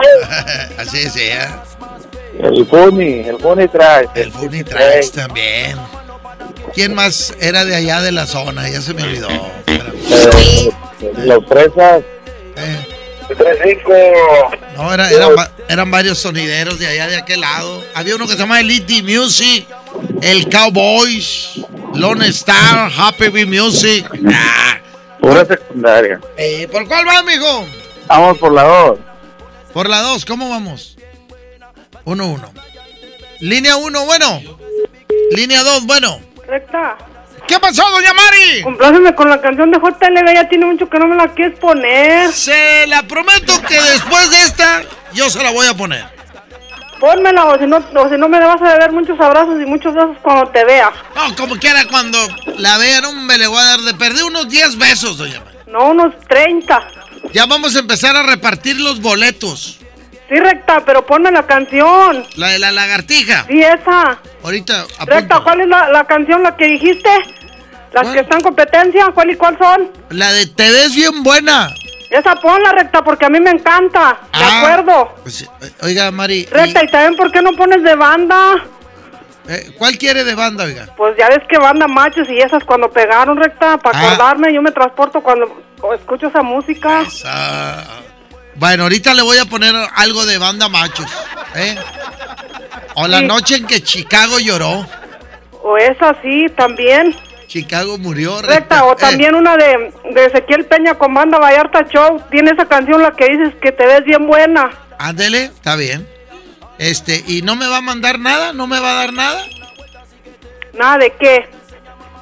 Así 0.77 1.09
sí, 1.09 1.21
¿eh? 1.21 1.47
el 2.39 2.65
Funny, 2.65 3.19
el 3.27 3.37
Funny 3.39 3.67
Trash. 3.67 4.07
El 4.15 4.31
Funny 4.31 4.63
Tracks 4.63 5.11
también. 5.11 5.77
¿Quién 6.73 6.93
más 6.95 7.33
era 7.39 7.65
de 7.65 7.75
allá 7.75 8.01
de 8.01 8.11
la 8.11 8.25
zona? 8.25 8.67
Ya 8.69 8.81
se 8.81 8.93
me 8.93 9.03
olvidó. 9.03 9.29
Eh, 9.67 10.69
los 11.17 11.45
fresas. 11.47 12.03
Tres 13.27 13.57
cinco. 13.63 13.91
No, 14.75 14.93
era- 14.93 15.09
eran, 15.11 15.31
va- 15.37 15.51
eran 15.67 15.91
varios 15.91 16.17
sonideros 16.17 16.79
de 16.79 16.87
allá 16.87 17.07
de 17.07 17.17
aquel 17.17 17.41
lado. 17.41 17.83
Había 17.93 18.15
uno 18.15 18.25
que 18.25 18.33
se 18.33 18.39
llama 18.39 18.59
Elite 18.61 19.03
Music, 19.03 19.67
el 20.21 20.47
Cowboys, 20.49 21.49
Lone 21.97 22.27
Star, 22.27 22.91
Happy 22.95 23.29
Bee 23.29 23.45
Music. 23.45 24.05
Ah, 24.33 24.77
Pura 25.19 25.45
secundaria. 25.45 26.19
eh, 26.37 26.67
¿Por 26.71 26.87
cuál 26.87 27.07
va, 27.07 27.17
amigo? 27.19 27.65
Vamos 28.07 28.37
por 28.37 28.51
la 28.53 28.63
dos. 28.63 28.99
Por 29.73 29.89
la 29.89 30.01
2, 30.01 30.25
¿cómo 30.25 30.49
vamos? 30.49 30.97
1-1. 32.05 32.39
Línea 33.41 33.75
1, 33.75 34.05
bueno. 34.05 34.41
Línea 35.31 35.61
2, 35.63 35.85
bueno. 35.85 36.19
Recta. 36.47 36.97
¿Qué 37.47 37.59
pasó, 37.59 37.83
doña 37.91 38.11
Mari? 38.13 38.61
Compláceme 38.63 39.13
con 39.15 39.29
la 39.29 39.39
canción 39.39 39.69
de 39.71 39.77
JLB, 39.77 40.33
ya 40.33 40.49
tiene 40.49 40.65
mucho 40.65 40.89
que 40.89 40.97
no 40.99 41.07
me 41.07 41.15
la 41.15 41.27
quieres 41.33 41.59
poner. 41.59 42.31
Se 42.31 42.87
la 42.87 43.03
prometo 43.03 43.61
que 43.67 43.79
después 43.79 44.29
de 44.31 44.37
esta, 44.41 44.81
yo 45.13 45.29
se 45.29 45.43
la 45.43 45.51
voy 45.51 45.67
a 45.67 45.73
poner. 45.75 46.05
Pónmela 46.99 47.45
o 47.45 47.59
si 47.59 47.65
no, 47.67 47.77
o 47.77 48.09
si 48.09 48.17
no 48.17 48.27
me 48.27 48.39
vas 48.39 48.61
a 48.61 48.73
beber 48.73 48.91
muchos 48.91 49.19
abrazos 49.19 49.61
y 49.61 49.65
muchos 49.65 49.93
besos 49.93 50.17
cuando 50.21 50.49
te 50.51 50.65
vea. 50.65 50.91
No, 51.15 51.35
como 51.35 51.55
quiera, 51.57 51.85
cuando 51.89 52.17
la 52.57 52.77
vean, 52.77 53.05
hombre, 53.05 53.37
le 53.37 53.47
voy 53.47 53.59
a 53.59 53.63
dar 53.65 53.79
de 53.81 53.93
perder 53.93 54.23
unos 54.23 54.49
10 54.49 54.77
besos, 54.77 55.17
doña. 55.17 55.41
No, 55.67 55.89
unos 55.89 56.13
30. 56.27 56.87
Ya 57.33 57.45
vamos 57.45 57.75
a 57.75 57.79
empezar 57.79 58.15
a 58.15 58.23
repartir 58.23 58.79
los 58.79 59.01
boletos. 59.01 59.79
Sí, 60.29 60.35
recta, 60.35 60.83
pero 60.85 61.05
ponme 61.05 61.31
la 61.31 61.45
canción. 61.45 62.25
La 62.35 62.49
de 62.49 62.59
la 62.59 62.71
lagartija. 62.71 63.45
Sí, 63.47 63.61
esa. 63.61 64.19
Ahorita, 64.43 64.81
apunto. 64.81 65.05
Recta, 65.05 65.39
¿cuál 65.41 65.61
es 65.61 65.67
la, 65.67 65.89
la 65.89 66.03
canción, 66.05 66.43
la 66.43 66.55
que 66.57 66.65
dijiste? 66.67 67.09
Las 67.93 68.09
que 68.09 68.19
están 68.19 68.39
en 68.39 68.43
competencia, 68.43 69.07
¿cuál 69.13 69.31
y 69.31 69.35
cuál 69.35 69.57
son? 69.57 69.89
La 70.09 70.31
de 70.33 70.45
Te 70.47 70.69
ves 70.69 70.93
bien 70.93 71.23
buena. 71.23 71.73
Esa 72.09 72.35
ponla, 72.35 72.71
recta, 72.71 73.03
porque 73.03 73.25
a 73.25 73.29
mí 73.29 73.39
me 73.39 73.49
encanta. 73.51 74.17
De 74.31 74.43
Ah. 74.43 74.59
acuerdo. 74.59 75.15
Pues, 75.23 75.41
eh, 75.41 75.47
oiga, 75.81 76.09
Mari, 76.11 76.45
Recta, 76.45 76.83
¿y 76.83 76.87
también 76.87 77.15
por 77.15 77.31
qué 77.31 77.41
no 77.41 77.51
pones 77.53 77.83
de 77.83 77.95
banda? 77.95 78.55
y- 79.47 79.51
eh, 79.51 79.71
¿cuál 79.77 79.97
quiere 79.97 80.23
de 80.23 80.35
banda, 80.35 80.63
oiga? 80.65 80.87
Pues 80.95 81.15
ya 81.17 81.27
ves 81.29 81.41
que 81.49 81.57
banda 81.57 81.87
machos 81.87 82.27
y 82.29 82.37
esas 82.37 82.63
cuando 82.63 82.89
pegaron, 82.89 83.37
recta, 83.37 83.77
para 83.77 83.97
Ah. 83.99 84.05
acordarme, 84.07 84.53
yo 84.53 84.61
me 84.61 84.71
transporto 84.71 85.21
cuando 85.21 85.61
escucho 85.97 86.27
esa 86.27 86.41
música. 86.41 87.03
Ah, 87.25 87.83
bueno, 88.55 88.83
ahorita 88.83 89.13
le 89.13 89.21
voy 89.21 89.37
a 89.37 89.45
poner 89.45 89.73
algo 89.95 90.25
de 90.25 90.37
banda 90.37 90.67
machos. 90.69 91.05
¿eh? 91.55 91.75
O 92.95 93.07
la 93.07 93.19
Sí. 93.19 93.25
noche 93.25 93.55
en 93.55 93.67
que 93.67 93.81
Chicago 93.81 94.39
lloró. 94.39 94.85
O 95.63 95.77
esa 95.77 96.15
sí, 96.21 96.45
también. 96.55 97.15
Chicago 97.47 97.97
murió. 97.97 98.41
Recta, 98.41 98.83
o 98.85 98.93
Eh, 98.93 98.95
también 98.99 99.33
una 99.35 99.55
de, 99.57 99.93
de 100.11 100.25
Ezequiel 100.25 100.65
Peña 100.65 100.95
con 100.95 101.13
banda 101.13 101.37
Vallarta 101.39 101.85
Show. 101.89 102.21
Tiene 102.29 102.51
esa 102.51 102.65
canción 102.65 103.01
la 103.01 103.11
que 103.11 103.25
dices 103.25 103.53
que 103.61 103.71
te 103.71 103.85
ves 103.85 104.03
bien 104.03 104.27
buena. 104.27 104.69
Ándele, 104.99 105.45
está 105.45 105.75
bien. 105.75 106.07
Este, 106.77 107.23
¿y 107.27 107.41
no 107.41 107.55
me 107.55 107.67
va 107.67 107.77
a 107.77 107.81
mandar 107.81 108.19
nada? 108.19 108.53
¿No 108.53 108.67
me 108.67 108.79
va 108.79 108.91
a 108.91 108.95
dar 108.95 109.13
nada? 109.13 109.43
Nada 110.73 110.97
de 110.99 111.09
qué. 111.11 111.49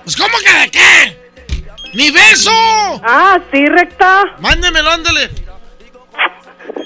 Pues, 0.03 0.15
¿cómo 0.15 0.37
que 0.39 0.59
de 0.59 0.71
qué? 0.71 1.25
¡Mi 1.93 2.11
beso! 2.11 2.51
Ah, 3.03 3.39
sí, 3.51 3.65
recta. 3.65 4.23
Mándemelo, 4.39 4.91
ándale. 4.91 5.29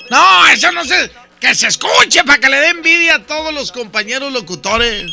No, 0.10 0.48
eso 0.48 0.72
no 0.72 0.84
se. 0.86 1.12
Que 1.40 1.56
se 1.56 1.68
escuche 1.68 2.24
para 2.26 2.40
que 2.40 2.50
le 2.50 2.58
dé 2.58 2.70
envidia 2.70 3.16
a 3.16 3.24
todos 3.24 3.54
los 3.54 3.72
compañeros 3.72 4.32
locutores. 4.34 5.06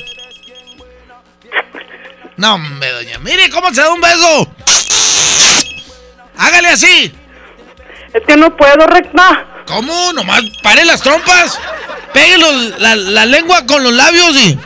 No, 2.36 2.54
hombre, 2.54 2.90
doña. 2.92 3.18
Mire 3.20 3.48
cómo 3.50 3.72
se 3.72 3.80
da 3.80 3.90
un 3.90 4.00
beso. 4.00 4.48
Hágale 6.38 6.68
así. 6.68 7.12
Es 8.12 8.22
que 8.26 8.36
no 8.36 8.54
puedo, 8.56 8.86
recta. 8.86 9.46
¿Cómo? 9.66 10.12
Nomás 10.12 10.42
pare 10.62 10.84
las 10.84 11.00
trompas. 11.02 11.58
Pegue 12.12 12.38
los- 12.38 12.78
la, 12.80 12.94
la 12.96 13.26
lengua 13.26 13.64
con 13.66 13.82
los 13.82 13.92
labios 13.92 14.36
y. 14.36 14.58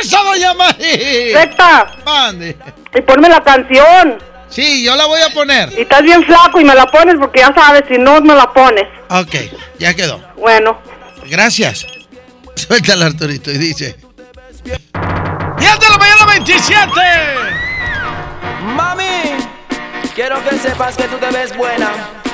¡Eso, 0.00 0.22
doña 0.24 0.54
Mari! 0.54 1.32
Recta. 1.34 1.90
Mande. 2.04 2.56
Y 2.94 3.00
ponme 3.02 3.28
la 3.28 3.42
canción. 3.42 4.18
Sí, 4.48 4.82
yo 4.84 4.96
la 4.96 5.06
voy 5.06 5.20
a 5.20 5.28
poner. 5.30 5.72
Y 5.76 5.82
estás 5.82 6.02
bien 6.02 6.24
flaco 6.24 6.60
y 6.60 6.64
me 6.64 6.74
la 6.74 6.86
pones 6.86 7.16
porque 7.18 7.40
ya 7.40 7.52
sabes, 7.54 7.82
si 7.88 7.98
no 7.98 8.20
me 8.20 8.34
la 8.34 8.50
pones. 8.52 8.84
Ok, 9.10 9.34
ya 9.78 9.94
quedó. 9.94 10.20
Bueno. 10.36 10.80
Gracias. 11.26 11.86
Suéltala, 12.66 13.06
Arturito, 13.06 13.52
y 13.52 13.58
dice. 13.58 13.96
¡10 14.64 15.78
de 15.78 15.88
la 15.88 15.98
mañana 15.98 16.26
27! 16.26 16.90
Mami, 18.74 19.04
quiero 20.14 20.42
que 20.42 20.58
sepas 20.58 20.96
que 20.96 21.04
tú 21.04 21.16
te 21.18 21.30
ves 21.30 21.56
buena. 21.56 21.90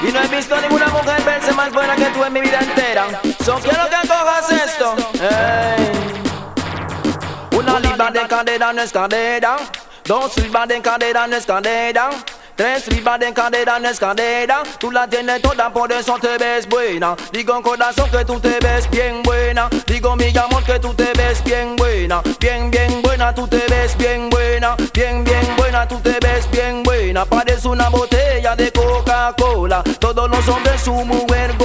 Y 0.06 0.12
no 0.12 0.22
he 0.22 0.28
visto 0.28 0.58
ninguna 0.60 0.86
mujer 0.88 1.22
verse 1.24 1.52
más 1.52 1.70
buena 1.72 1.94
que 1.96 2.06
tú 2.06 2.24
en 2.24 2.32
mi 2.32 2.40
vida 2.40 2.60
entera. 2.60 3.06
So 3.44 3.56
quiero 3.56 3.84
que 3.90 4.08
cojas 4.08 4.50
esto. 4.50 4.96
Una 7.52 7.80
libra 7.80 8.10
de 8.10 8.26
cadera 8.26 8.72
no 8.72 8.82
es 8.82 8.92
cadera. 8.92 9.56
Dos 10.04 10.36
libras 10.38 10.68
de 10.68 10.80
cadera 10.80 11.26
no 11.26 11.36
es 11.36 11.44
cadera. 11.44 12.10
Tres 12.56 12.86
libras 12.86 13.18
de 13.18 13.32
cadera 13.32 13.80
no 13.80 13.88
es 13.88 13.98
cadera. 13.98 14.62
Tú 14.78 14.92
la 14.92 15.08
tienes 15.08 15.42
toda, 15.42 15.72
por 15.72 15.90
eso 15.90 16.16
te 16.20 16.38
ves 16.38 16.68
buena. 16.68 17.16
Digo 17.32 17.60
corazón 17.62 18.08
que 18.10 18.24
tú 18.24 18.38
te 18.38 18.58
ves 18.60 18.88
bien 18.90 19.22
buena. 19.24 19.68
Digo 19.86 20.14
mi 20.14 20.36
amor 20.36 20.62
que 20.62 20.78
tú 20.78 20.94
te 20.94 21.12
ves 21.16 21.42
bien 21.42 21.74
buena. 21.74 22.22
Bien, 22.38 22.70
bien 22.70 23.02
buena, 23.02 23.34
tú 23.34 23.48
te 23.48 23.64
ves 23.68 23.96
bien 23.96 24.30
buena. 24.30 24.76
Bien, 24.92 25.24
bien 25.24 25.56
buena, 25.56 25.88
tú 25.88 25.98
te 25.98 26.16
ves 26.20 26.48
bien 26.52 26.84
buena. 26.84 27.24
Parece 27.24 27.66
una 27.66 27.88
botella 27.88 28.54
de 28.54 28.70
Coca-Cola. 28.70 29.82
Todos 29.98 30.30
los 30.30 30.48
hombres 30.48 30.80
su 30.80 30.92
mujer 30.92 31.56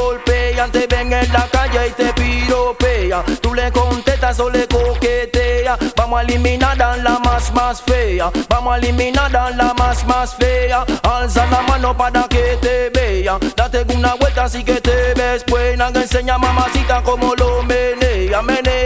golpean. 0.60 0.72
Te 0.72 0.88
ven 0.88 1.13
en 1.13 1.34
la 1.34 1.48
calle 1.52 1.88
y 1.88 1.91
te 1.91 2.13
piropean. 2.13 3.24
Tú 3.41 3.54
le 3.54 3.72
contestas 3.72 4.39
o 4.39 4.50
le 4.50 4.67
coqueteas. 4.67 5.80
Vamos 5.95 6.19
a 6.19 6.24
eliminar 6.24 6.82
a 6.82 6.98
la 6.98 7.19
más, 7.19 7.54
más 7.54 7.82
fea. 7.82 8.32
Vamos 8.50 8.74
a 8.74 8.78
eliminar 8.78 9.36
a 9.36 9.52
la 9.52 9.74
más, 9.74 10.06
más 10.06 10.36
fea. 10.36 10.86
Alza 11.04 11.45
la 11.48 11.62
mano 11.62 11.95
para 11.95 12.24
que 12.28 12.58
te 12.62 12.89
vea. 12.89 13.38
Date 13.56 13.86
una 13.93 14.15
vuelta 14.15 14.45
así 14.45 14.63
que 14.63 14.82
te 14.82 15.13
ves 15.13 15.45
buena. 15.45 15.89
Enseña 15.89 16.38
mamacita 16.38 17.02
como 17.04 17.36
lo. 17.36 17.50
Menea, 17.63 18.41
menea, 18.41 18.79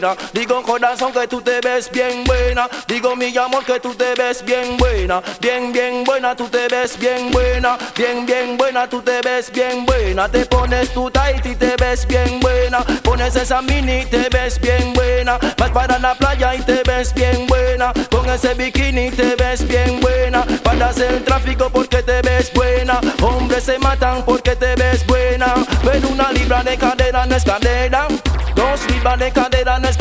buena. 0.00 0.16
Digo 0.32 0.62
corazón 0.62 1.12
que 1.12 1.26
tú 1.28 1.40
te 1.40 1.60
ves 1.60 1.90
bien 1.90 2.24
buena. 2.24 2.68
Digo 2.86 3.14
mi 3.16 3.36
amor 3.36 3.64
que 3.64 3.80
tú 3.80 3.94
te 3.94 4.14
ves 4.14 4.44
bien 4.44 4.76
buena. 4.76 5.22
Bien, 5.40 5.72
bien 5.72 6.04
buena, 6.04 6.34
tú 6.34 6.48
te 6.48 6.68
ves 6.68 6.98
bien 6.98 7.30
buena. 7.30 7.78
Bien, 7.96 8.26
bien 8.26 8.56
buena, 8.56 8.88
tú 8.88 9.02
te 9.02 9.20
ves 9.20 9.50
bien 9.52 9.84
buena. 9.84 10.28
Te 10.28 10.46
pones 10.46 10.90
tu 10.92 11.10
tight 11.10 11.44
y 11.44 11.54
te 11.54 11.76
ves 11.76 12.06
bien 12.06 12.40
buena. 12.40 12.84
Pones 13.02 13.36
esa 13.36 13.60
mini 13.62 14.00
y 14.00 14.06
te 14.06 14.28
ves 14.30 14.60
bien 14.60 14.92
buena. 14.94 15.38
Vas 15.56 15.70
para 15.70 15.98
la 15.98 16.14
playa 16.14 16.54
y 16.54 16.62
te 16.62 16.82
ves 16.84 17.12
bien 17.14 17.46
buena. 17.46 17.92
Con 18.10 18.28
ese 18.28 18.54
bikini 18.54 19.10
te 19.10 19.36
ves 19.36 19.66
bien 19.66 20.00
buena. 20.00 20.44
Para 20.62 20.88
hacer 20.88 21.24
tráfico 21.24 21.68
porque 21.70 22.02
te 22.02 22.22
ves 22.22 22.52
buena. 22.54 23.00
Hombres 23.22 23.64
se 23.64 23.78
matan 23.78 24.24
porque 24.24 24.56
te 24.56 24.74
ves 24.76 25.06
buena. 25.06 25.54
Pero 25.84 26.08
una 26.08 26.32
libra 26.32 26.62
de 26.62 26.76
cadera 26.76 27.26
no 27.26 27.36
es 27.36 27.44
cadera. 27.44 28.08
Dos 28.54 28.80
libras 28.90 29.18
de 29.18 29.32
cadera 29.32 29.78
no 29.78 29.89
es. 29.90 30.00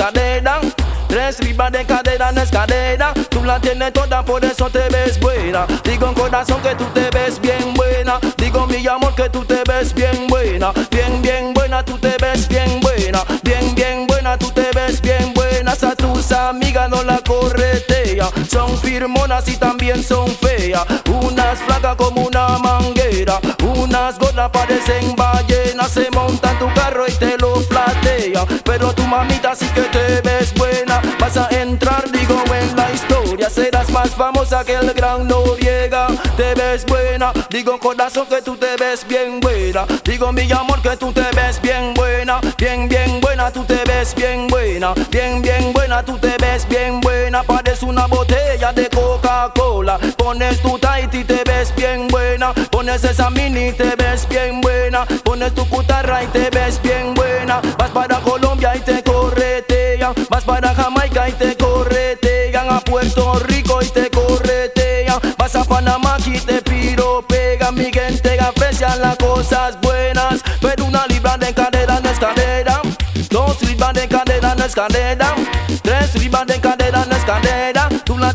Tres 1.07 1.39
ribas 1.39 1.71
de 1.71 1.85
cadera 1.85 2.31
no 2.31 2.41
es 2.41 2.51
cadera. 2.51 3.13
Tú 3.29 3.43
la 3.43 3.59
tienes 3.59 3.91
toda, 3.93 4.23
por 4.23 4.45
eso 4.45 4.69
te 4.69 4.87
ves 4.89 5.19
buena. 5.19 5.65
Digo 5.83 6.07
en 6.07 6.13
corazón 6.13 6.61
que 6.61 6.75
tú 6.75 6.85
te 6.93 7.09
ves 7.09 7.41
bien 7.41 7.73
buena. 7.73 8.19
Digo 8.37 8.67
mi 8.67 8.85
amor 8.87 9.15
que 9.15 9.29
tú 9.29 9.43
te 9.43 9.63
ves 9.67 9.93
bien 9.93 10.27
buena. 10.27 10.71
Bien, 10.91 11.21
bien 11.21 11.53
buena, 11.53 11.83
tú 11.83 11.97
te 11.97 12.15
ves 12.21 12.47
bien 12.47 12.79
buena. 12.79 13.23
Bien, 13.43 13.73
bien 13.73 14.05
buena, 14.05 14.37
tú 14.37 14.51
te 14.51 14.69
ves 14.75 15.01
bien 15.01 15.33
buena. 15.33 15.71
A 15.71 15.95
tus 15.95 16.31
amigas 16.31 16.89
no 16.89 17.03
la 17.03 17.19
corretea. 17.19 18.29
Son 18.49 18.77
firmonas 18.77 19.47
y 19.47 19.57
también 19.57 20.03
son 20.03 20.27
feas. 20.27 20.85
Unas 21.23 21.57
flacas 21.59 21.95
como 21.95 22.21
una 22.21 22.59
manguera. 22.59 23.39
Unas 23.79 24.19
gordas 24.19 24.49
parecen 24.51 25.15
ballenas. 25.15 25.91
Se 25.91 26.11
monta 26.11 26.51
en 26.51 26.59
tu 26.59 26.73
carro 26.73 27.07
y 27.07 27.11
te 27.13 27.37
lo 27.37 27.53
platea. 27.61 28.45
Pero 28.63 28.93
tu 28.93 29.03
mamita 29.03 29.55
sí 29.55 29.65
que 29.73 29.81
te 29.81 30.21
ves 30.21 30.53
buena. 30.55 31.01
Vas 31.19 31.37
a 31.37 31.47
entrar, 31.49 32.09
digo, 32.11 32.35
en 32.53 32.75
la 32.75 32.91
historia. 32.91 33.49
Serás 33.49 33.89
más 33.89 34.09
famosa 34.09 34.63
que 34.65 34.73
el 34.75 34.93
gran 34.93 35.27
Noriega. 35.27 36.07
Te 36.35 36.53
ves 36.55 36.85
buena. 36.85 37.31
Digo, 37.49 37.79
corazón, 37.79 38.27
que 38.27 38.41
tú 38.41 38.57
te 38.57 38.75
ves 38.75 39.05
bien 39.07 39.39
buena. 39.39 39.85
Digo, 40.03 40.31
mi 40.33 40.51
amor, 40.51 40.81
que 40.81 40.97
tú 40.97 41.11
te 41.13 41.25
ves 41.35 41.61
bien 41.61 41.93
buena. 41.93 42.41
Bien, 42.57 42.89
bien 42.89 43.21
buena, 43.21 43.51
tú 43.51 43.63
te 43.63 43.81
ves 43.85 44.13
bien 44.13 44.47
buena. 44.47 44.93
Bien, 45.09 45.41
bien 45.41 45.71
buena, 45.73 46.03
tú 46.03 46.17
te 46.17 46.35
ves 46.39 46.67
bien 46.67 46.99
buena. 46.99 47.43
Parece 47.43 47.85
una 47.85 48.07
botella 48.07 48.73
de 48.73 48.89
Coca-Cola. 48.89 49.97
Pones 50.17 50.61
tu 50.61 50.77
tight 50.77 51.13
y 51.13 51.23
te 51.23 51.43
ves 51.45 51.73
bien 51.75 52.07
buena. 52.09 52.53
Pones 52.89 53.03
esa 53.03 53.29
mini 53.29 53.71
te 53.73 53.95
ves 53.95 54.27
bien 54.27 54.61
buena. 54.61 55.05
Pones 55.23 55.53
tu 55.53 55.63
cutarra 55.69 56.23
y 56.23 56.27
te 56.27 56.49
ves 56.49 56.81
bien 56.81 57.13
buena. 57.13 57.61
Vas 57.77 57.91
para 57.91 58.19
Colombia 58.21 58.75
y 58.75 58.79
te 58.79 59.03
corretean. 59.03 60.15
Vas 60.27 60.43
para 60.43 60.73
Jamaica 60.73 61.29
y 61.29 61.33
te 61.33 61.55
corretean. 61.55 62.67
A 62.67 62.79
Puerto 62.79 63.37
Rico 63.45 63.79
y 63.83 63.87
te 63.89 64.09
corretean. 64.09 65.19
Vas 65.37 65.55
a 65.55 65.63
Panamá 65.65 66.17
y 66.25 66.39
te 66.39 66.63
piropean. 66.63 67.75
Mi 67.75 67.93
gente 67.93 68.39
aprecia 68.39 68.95
las 68.95 69.17
cosas 69.17 69.79
buenas. 69.81 70.41
Pero 70.59 70.85
una 70.85 71.05
libra 71.05 71.37
de 71.37 71.53
cadera 71.53 71.99
no 71.99 72.09
es 72.09 72.17
cadera. 72.17 72.81
Dos 73.29 73.61
libras 73.61 73.93
de 73.93 74.07
cadera 74.07 74.55
no 74.55 74.65
es 74.65 74.73
cadera. 74.73 75.35
Tres 75.83 76.15
libras 76.15 76.47
de 76.47 76.59
cadera 76.59 77.05
no 77.05 77.15
es 77.15 77.23
cadera. 77.23 77.87
Tú 78.03 78.17
la 78.17 78.33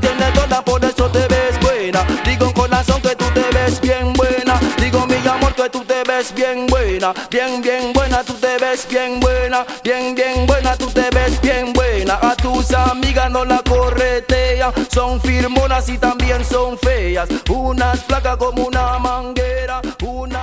bien 6.35 6.66
buena. 6.66 7.12
Bien, 7.31 7.62
bien 7.62 7.92
buena, 7.92 8.23
tú 8.23 8.35
te 8.35 8.59
ves 8.59 8.87
bien 8.88 9.20
buena. 9.20 9.64
Bien, 9.83 10.14
bien 10.14 10.47
buena, 10.47 10.77
tú 10.77 10.87
te 10.90 11.09
ves 11.11 11.40
bien 11.40 11.73
buena. 11.73 12.18
A 12.20 12.35
tus 12.37 12.73
amigas 12.73 13.31
no 13.31 13.44
la 13.44 13.62
corretea. 13.62 14.73
Son 14.92 15.20
firmonas 15.20 15.88
y 15.88 15.99
también 15.99 16.44
son 16.44 16.79
feas. 16.79 17.29
Unas 17.49 18.03
flacas 18.05 18.37
como 18.37 18.66
una 18.66 18.99
manguera. 18.99 19.81
Unas 20.03 20.42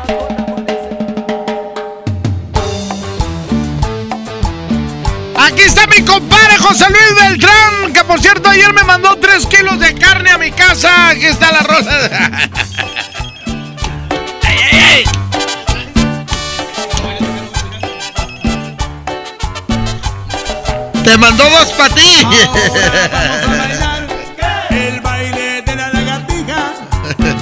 Aquí 5.37 5.61
está 5.61 5.87
mi 5.87 6.05
compadre 6.05 6.57
José 6.59 6.85
Luis 6.89 7.15
Beltrán, 7.19 7.93
que 7.93 8.03
por 8.03 8.21
cierto 8.21 8.49
ayer 8.49 8.71
me 8.73 8.83
mandó 8.83 9.17
3 9.17 9.47
kilos 9.47 9.79
de 9.79 9.95
carne 9.95 10.29
a 10.29 10.37
mi 10.37 10.51
casa. 10.51 11.09
Aquí 11.09 11.25
está 11.25 11.51
la 11.51 11.59
rosa. 11.61 11.91
Te 21.11 21.17
mandó 21.17 21.43
dos 21.43 21.73
para 21.73 21.93
ti. 21.93 22.01
El 24.69 25.01
baile 25.01 25.61
de 25.61 25.75
la 25.75 25.89
lagartija. 25.89 26.71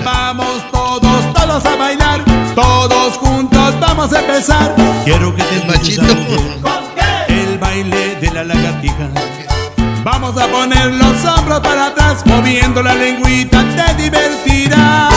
Vamos 0.03 0.63
todos, 0.71 1.33
todos 1.35 1.65
a 1.67 1.75
bailar. 1.75 2.25
Todos 2.55 3.17
juntos 3.17 3.79
vamos 3.79 4.11
a 4.11 4.21
empezar. 4.21 4.75
Quiero 5.05 5.35
que 5.35 5.43
te 5.43 5.63
machito. 5.67 6.01
El 7.27 7.59
baile 7.59 8.15
de 8.15 8.31
la 8.31 8.43
lagartija. 8.43 9.07
Vamos 10.03 10.35
a 10.41 10.47
poner 10.47 10.87
los 10.87 11.23
hombros 11.25 11.59
para 11.59 11.85
atrás, 11.89 12.25
moviendo 12.25 12.81
la 12.81 12.95
lengüita, 12.95 13.63
te 13.75 13.93
divertirás. 14.01 15.13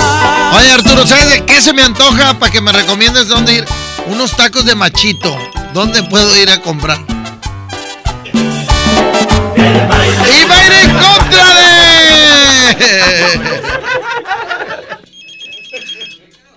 Oye 0.59 0.73
Arturo, 0.73 1.07
¿sabes 1.07 1.31
de 1.31 1.47
qué 1.47 1.63
se 1.63 1.73
me 1.73 1.85
antoja 1.85 2.39
para 2.39 2.53
que 2.53 2.61
me 2.61 2.71
recomiendes 2.71 3.29
dónde 3.29 3.55
ir? 3.55 3.65
Unos 4.09 4.37
tacos 4.37 4.67
de 4.67 4.75
machito. 4.75 5.35
¿Dónde 5.73 6.03
puedo 6.03 6.37
ir 6.37 6.51
a 6.51 6.61
comprar? 6.61 6.99
Y 9.63 10.45
va 10.45 10.57
a 10.57 10.67
ir 10.67 10.73
en 10.73 10.91
contra 10.99 11.45
de. 11.55 11.71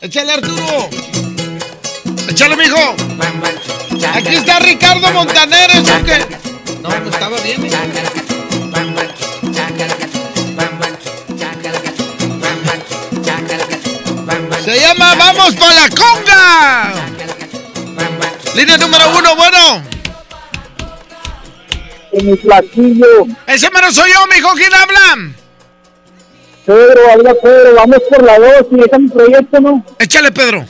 Échale 0.06 0.32
Arturo. 0.32 0.89
Échale, 2.30 2.56
mijo. 2.56 2.96
Aquí 4.13 4.36
está 4.36 4.60
Ricardo 4.60 5.12
Montaner, 5.12 5.70
¿eso 5.72 6.04
qué? 6.04 6.26
No, 6.82 6.89
no 6.89 7.10
estaba 7.10 7.39
bien. 7.41 7.62
Se 14.63 14.80
llama 14.80 15.13
Vamos 15.13 15.56
para 15.56 15.74
la 15.74 15.89
conga. 15.89 16.94
Línea 18.56 18.78
número 18.78 19.10
uno, 19.15 19.36
bueno. 19.36 19.94
Mi 22.23 22.38
flaquillo. 22.38 23.25
Ese 23.47 23.69
mero 23.71 23.91
soy 23.91 24.12
yo, 24.12 24.19
mijo. 24.34 24.54
¿Quién 24.56 24.73
habla? 24.73 25.34
Pedro, 26.65 27.01
habla 27.12 27.34
Pedro, 27.36 27.75
vamos 27.75 27.99
por 28.10 28.23
la 28.23 28.39
dos 28.39 28.65
y 28.71 28.75
deja 28.75 28.97
mi 28.97 29.08
proyecto, 29.08 29.60
¿no? 29.60 29.86
Échale, 29.99 30.32
Pedro. 30.32 30.65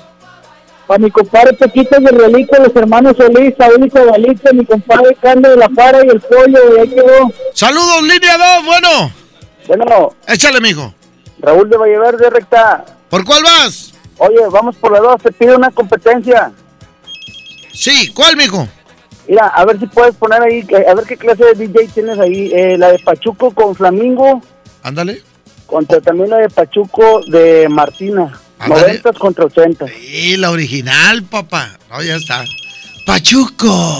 Para 0.87 0.99
mi 0.99 1.09
compadre 1.09 1.53
Pequito 1.53 1.99
de 1.99 2.11
Relico, 2.11 2.55
los 2.57 2.75
hermanos 2.75 3.15
Solís, 3.17 3.55
Saúl 3.57 3.85
y 3.85 3.89
Cabalito, 3.89 4.53
mi 4.53 4.65
compadre 4.65 5.15
Carlos 5.19 5.51
de 5.51 5.57
la 5.57 5.69
Para 5.69 6.05
y 6.05 6.09
el 6.09 6.19
Pollo, 6.19 6.75
y 6.75 6.79
ahí 6.79 6.89
quedó. 6.89 7.31
Saludos, 7.53 8.03
línea 8.03 8.37
2, 8.37 8.65
bueno. 8.65 9.11
Bueno. 9.67 10.15
Échale, 10.27 10.59
mijo. 10.59 10.93
Raúl 11.39 11.69
de 11.69 11.77
Valleverde, 11.77 12.29
recta. 12.29 12.85
¿Por 13.09 13.23
cuál 13.23 13.43
vas? 13.43 13.93
Oye, 14.17 14.39
vamos 14.51 14.75
por 14.77 14.91
la 14.91 14.99
dos, 14.99 15.21
te 15.21 15.31
pido 15.31 15.57
una 15.57 15.71
competencia. 15.71 16.51
Sí, 17.73 18.11
¿cuál, 18.13 18.37
mijo? 18.37 18.67
Mira, 19.27 19.47
a 19.47 19.65
ver 19.65 19.79
si 19.79 19.87
puedes 19.87 20.15
poner 20.15 20.41
ahí, 20.41 20.63
que- 20.65 20.75
a 20.87 20.93
ver 20.93 21.05
qué 21.05 21.17
clase 21.17 21.43
de 21.45 21.53
DJ 21.67 21.87
tienes 21.93 22.19
ahí. 22.19 22.51
Eh, 22.53 22.77
la 22.77 22.91
de 22.91 22.99
Pachuco 22.99 23.51
con 23.51 23.75
Flamingo, 23.75 24.41
Ándale. 24.83 25.21
contra 25.65 25.99
también 26.01 26.29
la 26.29 26.37
de 26.37 26.49
Pachuco 26.49 27.21
de 27.27 27.67
Martina. 27.69 28.39
Ándale. 28.59 28.81
90 28.99 29.13
contra 29.13 29.45
80. 29.45 29.85
Sí, 29.87 30.37
la 30.37 30.51
original, 30.51 31.23
papá. 31.23 31.71
No, 31.89 32.01
ya 32.03 32.15
está. 32.15 32.43
Pachuco. 33.05 33.99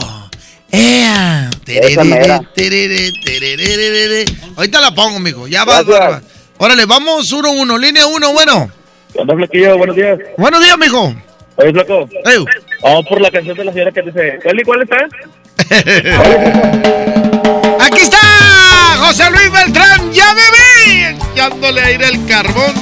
¡Ea! 0.71 1.49
Tererere, 1.63 2.03
mera. 2.03 2.41
tererere, 2.53 3.11
tererere. 3.23 4.25
Ahorita 4.55 4.81
la 4.81 4.93
pongo, 4.93 5.19
mijo. 5.19 5.47
Ya 5.47 5.63
va, 5.63 5.81
Gracias. 5.83 5.99
barba. 5.99 6.21
Órale, 6.57 6.85
vamos 6.85 7.31
uno 7.31 7.51
uno. 7.51 7.77
Línea 7.77 8.07
uno, 8.07 8.33
bueno. 8.33 8.69
¿Qué 9.13 9.19
onda? 9.19 9.33
Buenos 9.33 9.95
días. 9.95 10.17
Buenos 10.38 10.61
días, 10.61 10.77
mijo. 10.77 11.13
Oye, 11.58 11.72
Flaco. 11.72 12.08
Ey. 12.26 12.46
Vamos 12.82 13.06
por 13.08 13.22
la 13.22 13.32
canción 13.32 13.56
de 13.58 13.63
la 13.65 13.72
señora 13.72 13.91
que 13.91 14.02
dice, 14.02 14.39
¿cuál 14.44 14.60
y 14.60 14.63
cuál 14.63 14.82
está? 14.82 14.97
Aquí 17.86 18.01
está 18.01 18.18
José 18.99 19.30
Luis 19.32 19.51
Beltrán. 19.51 20.12
Ya 20.12 20.34
bebí. 20.34 21.18
Echándole 21.34 21.82
aire 21.82 22.08
el 22.10 22.26
carbón. 22.26 22.74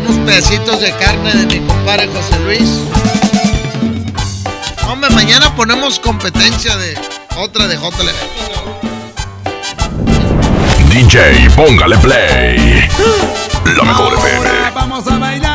Unos 0.00 0.16
pedacitos 0.26 0.80
de 0.80 0.92
carne 0.92 1.34
de 1.34 1.46
mi 1.46 1.58
compadre 1.66 2.06
José 2.08 2.38
Luis. 2.44 2.82
Hombre, 4.88 5.10
mañana 5.10 5.54
ponemos 5.56 5.98
competencia 5.98 6.76
de 6.76 6.96
otra 7.36 7.66
de 7.66 7.76
JLB. 7.76 8.14
DJ, 10.90 11.50
póngale 11.56 11.96
play. 11.98 12.88
La 13.76 13.82
mejor 13.84 14.14
FM. 14.14 14.48
Vamos 14.74 15.06
a 15.08 15.18
bailar 15.18 15.51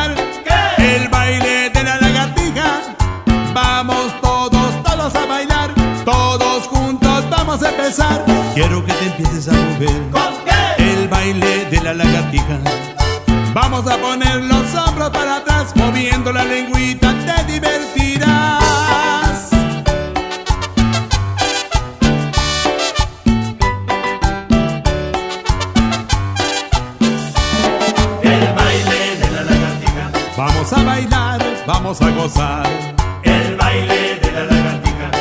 empezar. 7.88 8.26
Quiero 8.54 8.86
que 8.86 8.92
te 8.94 9.06
empieces 9.06 9.48
a 9.48 9.54
mover. 9.54 10.02
El 10.78 11.08
baile 11.08 11.66
de 11.66 11.82
la 11.82 11.94
lagartija. 11.94 12.60
Vamos 13.54 13.88
a 13.88 13.98
poner 13.98 14.44
los 14.44 14.76
hombros 14.76 15.10
para 15.10 15.38
atrás, 15.38 15.74
moviendo 15.76 16.32
la 16.34 16.44
lengüita, 16.44 17.14
te 17.26 17.54
divertirás. 17.54 18.30
El 28.22 28.54
baile 28.54 29.16
de 29.22 29.32
la 29.32 29.44
lagartija. 29.44 30.12
Vamos 30.38 30.74
a 30.74 30.84
bailar, 30.84 31.42
vamos 31.66 32.02
a 32.02 32.10
gozar. 32.12 32.88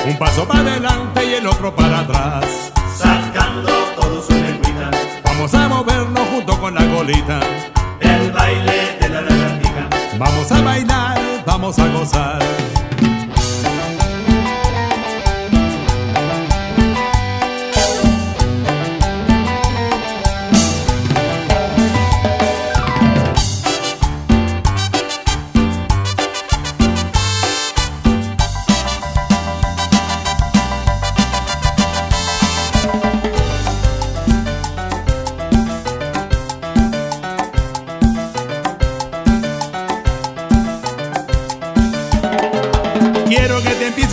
Un 0.07 0.16
paso 0.18 0.46
para 0.46 0.61
adelante 0.61 1.24
y 1.24 1.34
el 1.34 1.46
otro 1.48 1.74
para 1.74 2.00
atrás. 2.00 2.72
Sacando 2.96 3.72
todo 4.00 4.22
su 4.22 4.32
lengüita. 4.32 4.90
Vamos 5.24 5.52
a 5.52 5.68
movernos 5.68 6.28
junto 6.28 6.61
con 6.61 6.74
la 6.74 6.86
colita. 6.94 7.40
El 7.98 8.30
baile 8.30 8.98
de 9.00 9.09
la 9.09 9.20
lagartija. 9.22 9.88
Vamos 10.16 10.52
a 10.52 10.62
bailar, 10.62 11.18
vamos 11.44 11.78
a 11.80 11.88
gozar. 11.88 12.38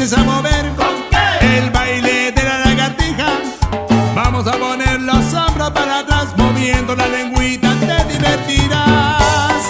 Empieces 0.04 0.18
a 0.18 0.24
mover. 0.24 0.76
¿Con 0.76 0.96
qué? 1.10 1.58
El 1.58 1.70
baile 1.72 2.32
de 2.32 2.44
la 2.44 2.60
lagartija. 2.60 3.28
Vamos 4.16 4.48
a 4.48 4.52
poner 4.54 5.00
los 5.00 5.34
hombros 5.34 5.72
para 5.72 6.00
atrás, 6.00 6.28
moviendo 6.38 6.96
la 6.96 7.08
lengüita, 7.08 7.74
te 7.80 8.14
divertirás. 8.14 9.64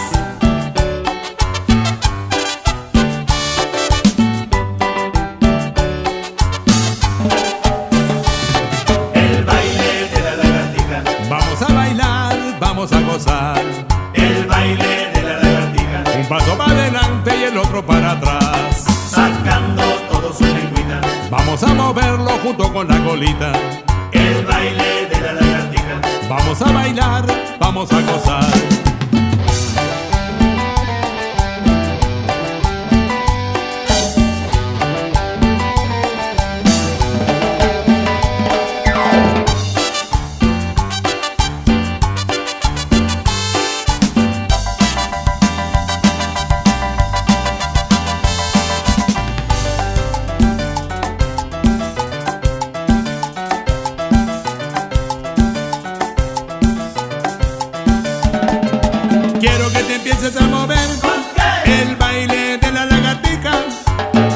El 9.13 9.43
baile 9.45 10.09
de 10.13 10.21
la 10.21 10.35
lagartija. 10.43 11.03
Vamos 11.29 11.61
a 11.61 11.73
bailar, 11.73 12.37
vamos 12.59 12.91
a 12.91 12.99
gozar. 13.01 13.61
El 14.13 14.45
baile 14.45 15.11
de 15.13 15.21
la 15.21 15.37
lagartija. 15.39 16.03
Un 16.19 16.27
paso 16.27 16.57
para 16.57 16.71
adelante 16.71 17.31
y 17.39 17.43
el 17.43 17.57
otro 17.57 17.85
para 17.85 18.11
atrás. 18.11 18.42
Vamos 21.53 21.69
a 21.69 21.73
moverlo 21.75 22.31
junto 22.41 22.73
con 22.73 22.87
la 22.87 22.97
colita. 23.03 23.53
El 24.11 24.43
baile 24.43 25.05
de 25.07 25.21
la 25.21 25.33
lagartija. 25.33 26.01
Vamos 26.27 26.59
a 26.63 26.71
bailar, 26.71 27.25
vamos 27.59 27.91
a 27.93 28.01
gozar. 28.01 28.72
Empieces 60.25 60.41
a 60.41 60.47
mover. 60.47 60.77
El 61.65 61.95
baile 61.97 62.57
de 62.57 62.71
la 62.71 62.85
lagartija. 62.85 63.51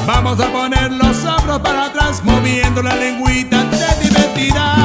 Vamos 0.06 0.38
a 0.40 0.46
poner 0.52 0.92
los 0.92 1.24
hombros 1.24 1.60
para 1.60 1.86
atrás, 1.86 2.22
moviendo 2.24 2.82
la 2.82 2.94
lengüita, 2.94 3.64
te 3.70 4.04
divertirás. 4.04 4.77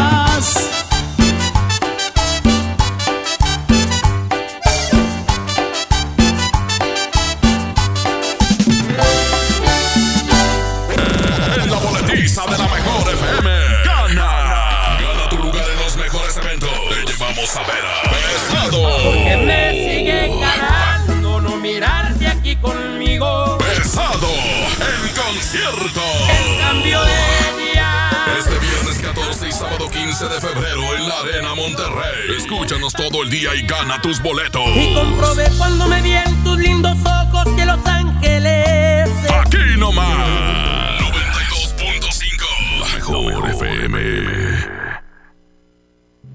Escúchanos 32.53 32.93
todo 32.93 33.23
el 33.23 33.31
día 33.31 33.55
y 33.55 33.65
gana 33.65 33.99
tus 33.99 34.21
boletos. 34.21 34.61
Y 34.75 34.93
comprobé 34.93 35.49
cuando 35.57 35.87
me 35.87 35.99
vi 36.03 36.11
en 36.11 36.43
tus 36.43 36.59
lindos 36.59 36.95
ojos 37.03 37.47
que 37.55 37.65
Los 37.65 37.83
Ángeles. 37.83 39.09
Aquí 39.41 39.57
nomás. 39.77 41.01
92.5. 41.01 42.79
La 42.79 42.95
mejor 42.95 43.49
FM. 43.49 44.42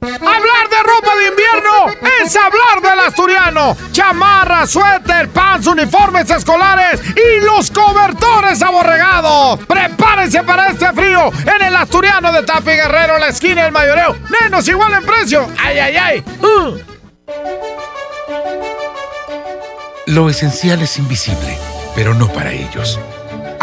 Hablar 0.00 0.68
de 0.68 0.82
ropa 0.82 1.16
de 1.16 1.28
invierno 1.28 2.08
es 2.22 2.36
hablar 2.36 2.82
del 2.82 3.00
asturiano. 3.00 3.76
Chamarra, 3.92 4.66
suéter, 4.66 5.28
pants, 5.30 5.66
uniformes 5.66 6.30
escolares 6.30 7.00
y 7.16 7.44
los 7.44 7.70
cobertores 7.70 8.62
aborregados. 8.62 9.60
Prepárense 9.66 10.42
para 10.42 10.68
este 10.68 10.92
frío 10.92 11.30
en 11.46 11.62
el 11.62 11.76
asturiano 11.76 12.30
de 12.30 12.42
Tapi 12.42 12.72
Guerrero, 12.72 13.18
la 13.18 13.28
esquina 13.28 13.64
del 13.64 13.72
mayoreo. 13.72 14.16
Menos 14.42 14.68
igual 14.68 14.92
en 14.92 15.04
precio. 15.04 15.48
Ay, 15.58 15.78
ay, 15.78 15.96
ay. 15.96 16.24
Uh. 16.42 16.76
Lo 20.06 20.30
esencial 20.30 20.82
es 20.82 20.98
invisible, 20.98 21.58
pero 21.94 22.14
no 22.14 22.28
para 22.28 22.52
ellos. 22.52 23.00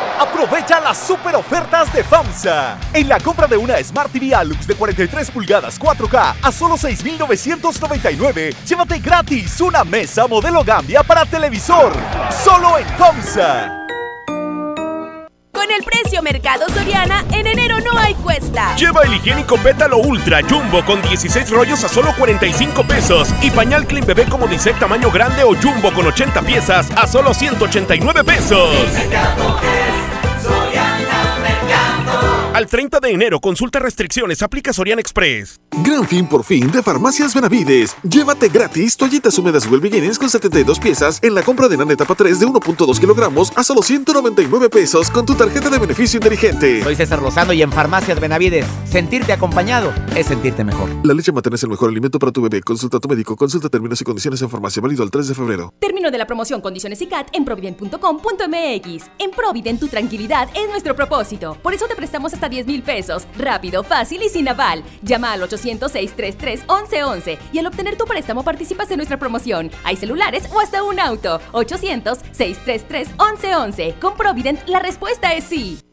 Aprovecha 0.21 0.79
las 0.79 0.99
super 0.99 1.35
ofertas 1.35 1.91
de 1.91 2.03
FAMSA. 2.03 2.77
En 2.93 3.09
la 3.09 3.19
compra 3.19 3.47
de 3.47 3.57
una 3.57 3.83
Smart 3.83 4.11
TV 4.11 4.35
Alux 4.35 4.67
de 4.67 4.75
43 4.75 5.31
pulgadas 5.31 5.81
4K 5.81 6.35
a 6.43 6.51
solo 6.51 6.77
6,999, 6.77 8.55
llévate 8.63 8.99
gratis 8.99 9.59
una 9.61 9.83
mesa 9.83 10.27
modelo 10.27 10.63
Gambia 10.63 11.01
para 11.01 11.25
televisor. 11.25 11.91
Solo 12.43 12.77
en 12.77 12.85
FAMSA. 12.99 13.77
Con 15.51 15.69
el 15.71 15.83
precio 15.83 16.21
Mercado 16.21 16.69
Soriana, 16.69 17.25
en 17.31 17.47
enero 17.47 17.79
no 17.79 17.97
hay 17.97 18.13
cuesta. 18.13 18.75
Lleva 18.75 19.01
el 19.01 19.15
higiénico 19.15 19.57
Pétalo 19.57 19.97
Ultra 19.97 20.41
Jumbo 20.47 20.85
con 20.85 21.01
16 21.01 21.49
rollos 21.49 21.83
a 21.83 21.89
solo 21.89 22.13
45 22.17 22.83
pesos 22.83 23.29
y 23.41 23.49
pañal 23.49 23.87
Clean 23.87 24.05
Bebé 24.05 24.25
como 24.25 24.47
dice 24.47 24.73
tamaño 24.73 25.09
grande 25.09 25.43
o 25.43 25.55
Jumbo 25.55 25.91
con 25.91 26.05
80 26.05 26.41
piezas 26.43 26.89
a 26.95 27.07
solo 27.07 27.33
189 27.33 28.23
pesos. 28.23 28.69
So 30.41 30.49
yeah. 30.71 30.90
Al 32.53 32.67
30 32.67 32.99
de 32.99 33.11
enero, 33.11 33.39
consulta 33.39 33.79
restricciones, 33.79 34.41
aplica 34.41 34.73
Sorian 34.73 34.99
Express. 34.99 35.61
Gran 35.85 36.05
fin 36.05 36.27
por 36.27 36.43
fin 36.43 36.69
de 36.69 36.83
Farmacias 36.83 37.33
Benavides. 37.33 37.95
Llévate 38.03 38.49
gratis 38.49 38.97
toallitas 38.97 39.39
húmedas 39.39 39.67
Well 39.67 39.79
Beginnings 39.79 40.19
con 40.19 40.29
72 40.29 40.77
piezas 40.77 41.23
en 41.23 41.33
la 41.33 41.43
compra 41.43 41.69
de 41.69 41.77
Nana 41.77 41.93
etapa 41.93 42.13
3 42.13 42.41
de 42.41 42.45
1.2 42.47 42.99
kilogramos 42.99 43.53
a 43.55 43.63
solo 43.63 43.81
199 43.81 44.69
pesos 44.69 45.09
con 45.09 45.25
tu 45.25 45.33
tarjeta 45.35 45.69
de 45.69 45.79
beneficio 45.79 46.17
inteligente. 46.17 46.83
Soy 46.83 46.97
César 46.97 47.21
Lozano 47.21 47.53
y 47.53 47.61
en 47.61 47.71
Farmacias 47.71 48.19
Benavides, 48.19 48.65
sentirte 48.83 49.31
acompañado 49.31 49.93
es 50.17 50.25
sentirte 50.25 50.65
mejor. 50.65 50.89
La 51.05 51.13
leche 51.13 51.31
materna 51.31 51.55
es 51.55 51.63
el 51.63 51.69
mejor 51.69 51.89
alimento 51.89 52.19
para 52.19 52.33
tu 52.33 52.41
bebé. 52.41 52.59
Consulta 52.61 52.97
a 52.97 52.99
tu 52.99 53.07
médico. 53.07 53.37
Consulta 53.37 53.69
términos 53.69 54.01
y 54.01 54.03
condiciones 54.03 54.41
en 54.41 54.49
farmacia. 54.49 54.81
Válido 54.81 55.03
al 55.03 55.09
3 55.09 55.29
de 55.29 55.35
febrero. 55.35 55.73
Término 55.79 56.11
de 56.11 56.17
la 56.17 56.27
promoción, 56.27 56.59
condiciones 56.59 57.01
y 57.01 57.07
CAT 57.07 57.29
en 57.31 57.45
provident.com.mx. 57.45 59.05
En 59.19 59.31
Provident, 59.31 59.79
tu 59.79 59.87
tranquilidad 59.87 60.49
es 60.53 60.69
nuestro 60.69 60.97
propósito. 60.97 61.57
Por 61.63 61.73
eso 61.73 61.87
te 61.87 61.95
prestamos 61.95 62.33
hasta 62.33 62.40
10 62.49 62.67
mil 62.67 62.83
pesos. 62.83 63.25
Rápido, 63.37 63.83
fácil 63.83 64.21
y 64.23 64.29
sin 64.29 64.47
aval. 64.47 64.83
Llama 65.01 65.33
al 65.33 65.41
800-633-1111 65.41 67.37
y 67.51 67.59
al 67.59 67.67
obtener 67.67 67.97
tu 67.97 68.05
préstamo 68.05 68.43
participas 68.43 68.89
en 68.91 68.97
nuestra 68.97 69.19
promoción. 69.19 69.69
Hay 69.83 69.97
celulares 69.97 70.47
o 70.53 70.59
hasta 70.59 70.83
un 70.83 70.99
auto. 70.99 71.41
800-633-1111. 71.51 73.99
Con 73.99 74.15
Provident, 74.15 74.67
la 74.67 74.79
respuesta 74.79 75.33
es 75.33 75.43
sí. 75.43 75.79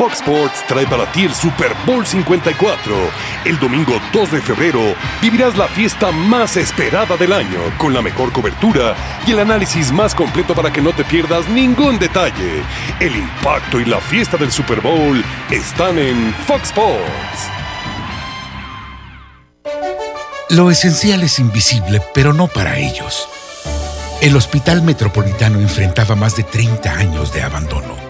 Fox 0.00 0.14
Sports 0.14 0.64
trae 0.66 0.86
para 0.86 1.04
ti 1.12 1.24
el 1.24 1.34
Super 1.34 1.76
Bowl 1.84 2.06
54. 2.06 2.96
El 3.44 3.58
domingo 3.58 4.00
2 4.14 4.32
de 4.32 4.40
febrero 4.40 4.80
vivirás 5.20 5.58
la 5.58 5.68
fiesta 5.68 6.10
más 6.10 6.56
esperada 6.56 7.18
del 7.18 7.34
año, 7.34 7.60
con 7.76 7.92
la 7.92 8.00
mejor 8.00 8.32
cobertura 8.32 8.96
y 9.26 9.32
el 9.32 9.40
análisis 9.40 9.92
más 9.92 10.14
completo 10.14 10.54
para 10.54 10.72
que 10.72 10.80
no 10.80 10.94
te 10.94 11.04
pierdas 11.04 11.46
ningún 11.50 11.98
detalle. 11.98 12.62
El 12.98 13.14
impacto 13.14 13.78
y 13.78 13.84
la 13.84 14.00
fiesta 14.00 14.38
del 14.38 14.50
Super 14.50 14.80
Bowl 14.80 15.22
están 15.50 15.98
en 15.98 16.32
Fox 16.46 16.68
Sports. 16.68 17.50
Lo 20.48 20.70
esencial 20.70 21.22
es 21.22 21.38
invisible, 21.38 22.00
pero 22.14 22.32
no 22.32 22.46
para 22.46 22.78
ellos. 22.78 23.28
El 24.22 24.34
Hospital 24.34 24.80
Metropolitano 24.80 25.60
enfrentaba 25.60 26.14
más 26.14 26.36
de 26.36 26.44
30 26.44 26.90
años 26.90 27.34
de 27.34 27.42
abandono. 27.42 28.09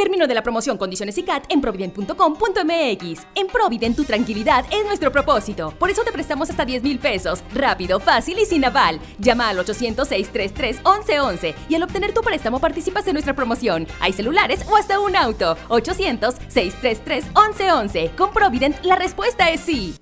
Término 0.00 0.26
de 0.26 0.32
la 0.32 0.42
promoción, 0.42 0.78
condiciones 0.78 1.18
y 1.18 1.24
CAT 1.24 1.44
en 1.50 1.60
provident.com.mx. 1.60 3.26
En 3.34 3.48
Provident, 3.48 3.94
tu 3.94 4.04
tranquilidad 4.04 4.64
es 4.70 4.82
nuestro 4.86 5.12
propósito. 5.12 5.74
Por 5.78 5.90
eso 5.90 6.02
te 6.04 6.10
prestamos 6.10 6.48
hasta 6.48 6.64
10 6.64 6.82
mil 6.82 6.98
pesos. 6.98 7.42
Rápido, 7.52 8.00
fácil 8.00 8.38
y 8.38 8.46
sin 8.46 8.64
aval. 8.64 8.98
Llama 9.18 9.50
al 9.50 9.58
800-633-1111 9.58 11.54
y 11.68 11.74
al 11.74 11.82
obtener 11.82 12.14
tu 12.14 12.22
préstamo 12.22 12.60
participas 12.60 13.06
en 13.08 13.12
nuestra 13.12 13.34
promoción. 13.34 13.86
Hay 14.00 14.14
celulares 14.14 14.64
o 14.70 14.76
hasta 14.76 15.00
un 15.00 15.16
auto. 15.16 15.58
800-633-1111. 15.68 18.16
Con 18.16 18.32
Provident, 18.32 18.82
la 18.82 18.96
respuesta 18.96 19.50
es 19.50 19.60
sí. 19.60 19.96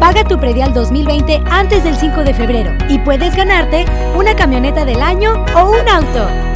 Paga 0.00 0.24
tu 0.24 0.40
predial 0.40 0.72
2020 0.72 1.42
antes 1.50 1.84
del 1.84 1.96
5 1.96 2.24
de 2.24 2.32
febrero 2.32 2.72
y 2.88 2.98
puedes 3.00 3.36
ganarte 3.36 3.84
una 4.16 4.34
camioneta 4.34 4.86
del 4.86 5.02
año 5.02 5.44
o 5.54 5.72
un 5.72 5.86
auto. 5.90 6.55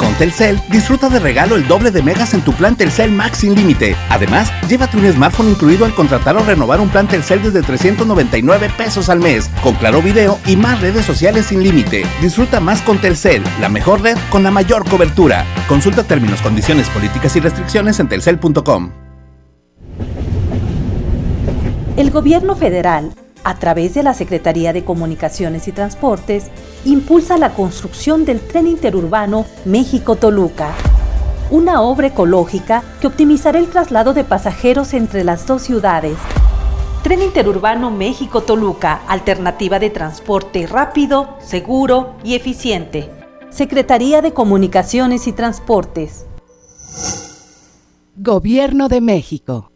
Con 0.00 0.14
Telcel, 0.14 0.58
disfruta 0.70 1.10
de 1.10 1.18
regalo 1.18 1.56
el 1.56 1.68
doble 1.68 1.90
de 1.90 2.02
megas 2.02 2.32
en 2.32 2.40
tu 2.40 2.54
plan 2.54 2.74
Telcel 2.74 3.10
Max 3.10 3.40
sin 3.40 3.54
límite. 3.54 3.94
Además, 4.08 4.50
llévate 4.66 4.96
un 4.96 5.06
smartphone 5.12 5.50
incluido 5.50 5.84
al 5.84 5.94
contratar 5.94 6.38
o 6.38 6.42
renovar 6.42 6.80
un 6.80 6.88
plan 6.88 7.06
Telcel 7.06 7.42
desde 7.42 7.60
399 7.60 8.70
pesos 8.78 9.10
al 9.10 9.20
mes, 9.20 9.50
con 9.62 9.74
claro 9.74 10.00
video 10.00 10.38
y 10.46 10.56
más 10.56 10.80
redes 10.80 11.04
sociales 11.04 11.44
sin 11.44 11.62
límite. 11.62 12.06
Disfruta 12.22 12.60
más 12.60 12.80
con 12.80 12.96
Telcel, 12.98 13.42
la 13.60 13.68
mejor 13.68 14.00
red 14.00 14.16
con 14.30 14.42
la 14.42 14.50
mayor 14.50 14.88
cobertura. 14.88 15.44
Consulta 15.68 16.02
términos, 16.02 16.40
condiciones, 16.40 16.88
políticas 16.88 17.36
y 17.36 17.40
restricciones 17.40 18.00
en 18.00 18.08
telcel.com. 18.08 18.92
El 21.98 22.10
gobierno 22.10 22.56
federal, 22.56 23.12
a 23.44 23.58
través 23.58 23.92
de 23.92 24.02
la 24.02 24.14
Secretaría 24.14 24.72
de 24.72 24.82
Comunicaciones 24.82 25.68
y 25.68 25.72
Transportes, 25.72 26.44
impulsa 26.84 27.36
la 27.36 27.54
construcción 27.54 28.24
del 28.24 28.40
tren 28.40 28.66
interurbano 28.66 29.44
México-Toluca, 29.64 30.72
una 31.50 31.82
obra 31.82 32.08
ecológica 32.08 32.82
que 33.00 33.06
optimizará 33.06 33.58
el 33.58 33.68
traslado 33.68 34.14
de 34.14 34.24
pasajeros 34.24 34.94
entre 34.94 35.24
las 35.24 35.46
dos 35.46 35.62
ciudades. 35.62 36.16
Tren 37.02 37.22
interurbano 37.22 37.90
México-Toluca, 37.90 39.02
alternativa 39.08 39.78
de 39.78 39.90
transporte 39.90 40.66
rápido, 40.66 41.36
seguro 41.40 42.14
y 42.24 42.34
eficiente. 42.34 43.10
Secretaría 43.50 44.22
de 44.22 44.32
Comunicaciones 44.32 45.26
y 45.26 45.32
Transportes. 45.32 46.26
Gobierno 48.16 48.88
de 48.88 49.00
México. 49.00 49.69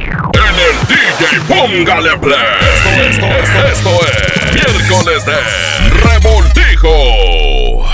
En 0.00 0.54
el 0.66 0.76
DJ 0.88 1.40
Póngale 1.46 2.16
Play. 2.18 2.38
Esto, 2.74 2.90
esto, 3.02 3.26
esto, 3.66 3.90
es 4.06 4.54
miércoles 4.54 5.26
de 5.26 5.36
Revoltijo. 6.08 7.84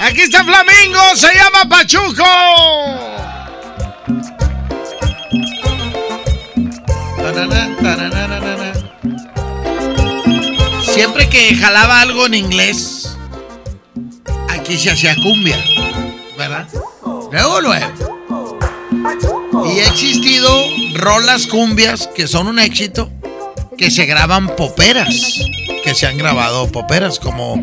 Aquí 0.00 0.22
está 0.22 0.44
Flamingo, 0.44 1.00
se 1.16 1.34
llama 1.34 1.68
Pachuco. 1.68 2.24
Siempre 10.98 11.28
que 11.28 11.54
jalaba 11.54 12.00
algo 12.00 12.26
en 12.26 12.34
inglés, 12.34 13.16
aquí 14.48 14.76
se 14.76 14.90
hacía 14.90 15.14
cumbia, 15.14 15.56
¿verdad? 16.36 16.66
Luego, 17.30 17.60
luego. 17.60 17.86
Y 19.72 19.78
ha 19.78 19.86
existido 19.86 20.50
rolas 20.94 21.46
cumbias 21.46 22.08
que 22.08 22.26
son 22.26 22.48
un 22.48 22.58
éxito, 22.58 23.12
que 23.76 23.92
se 23.92 24.06
graban 24.06 24.56
poperas, 24.56 25.38
que 25.84 25.94
se 25.94 26.08
han 26.08 26.18
grabado 26.18 26.66
poperas, 26.72 27.20
como 27.20 27.62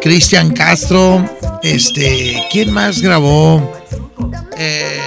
Cristian 0.00 0.54
Castro, 0.54 1.28
este, 1.64 2.46
¿quién 2.52 2.70
más 2.72 3.02
grabó? 3.02 3.68
Eh, 4.56 5.00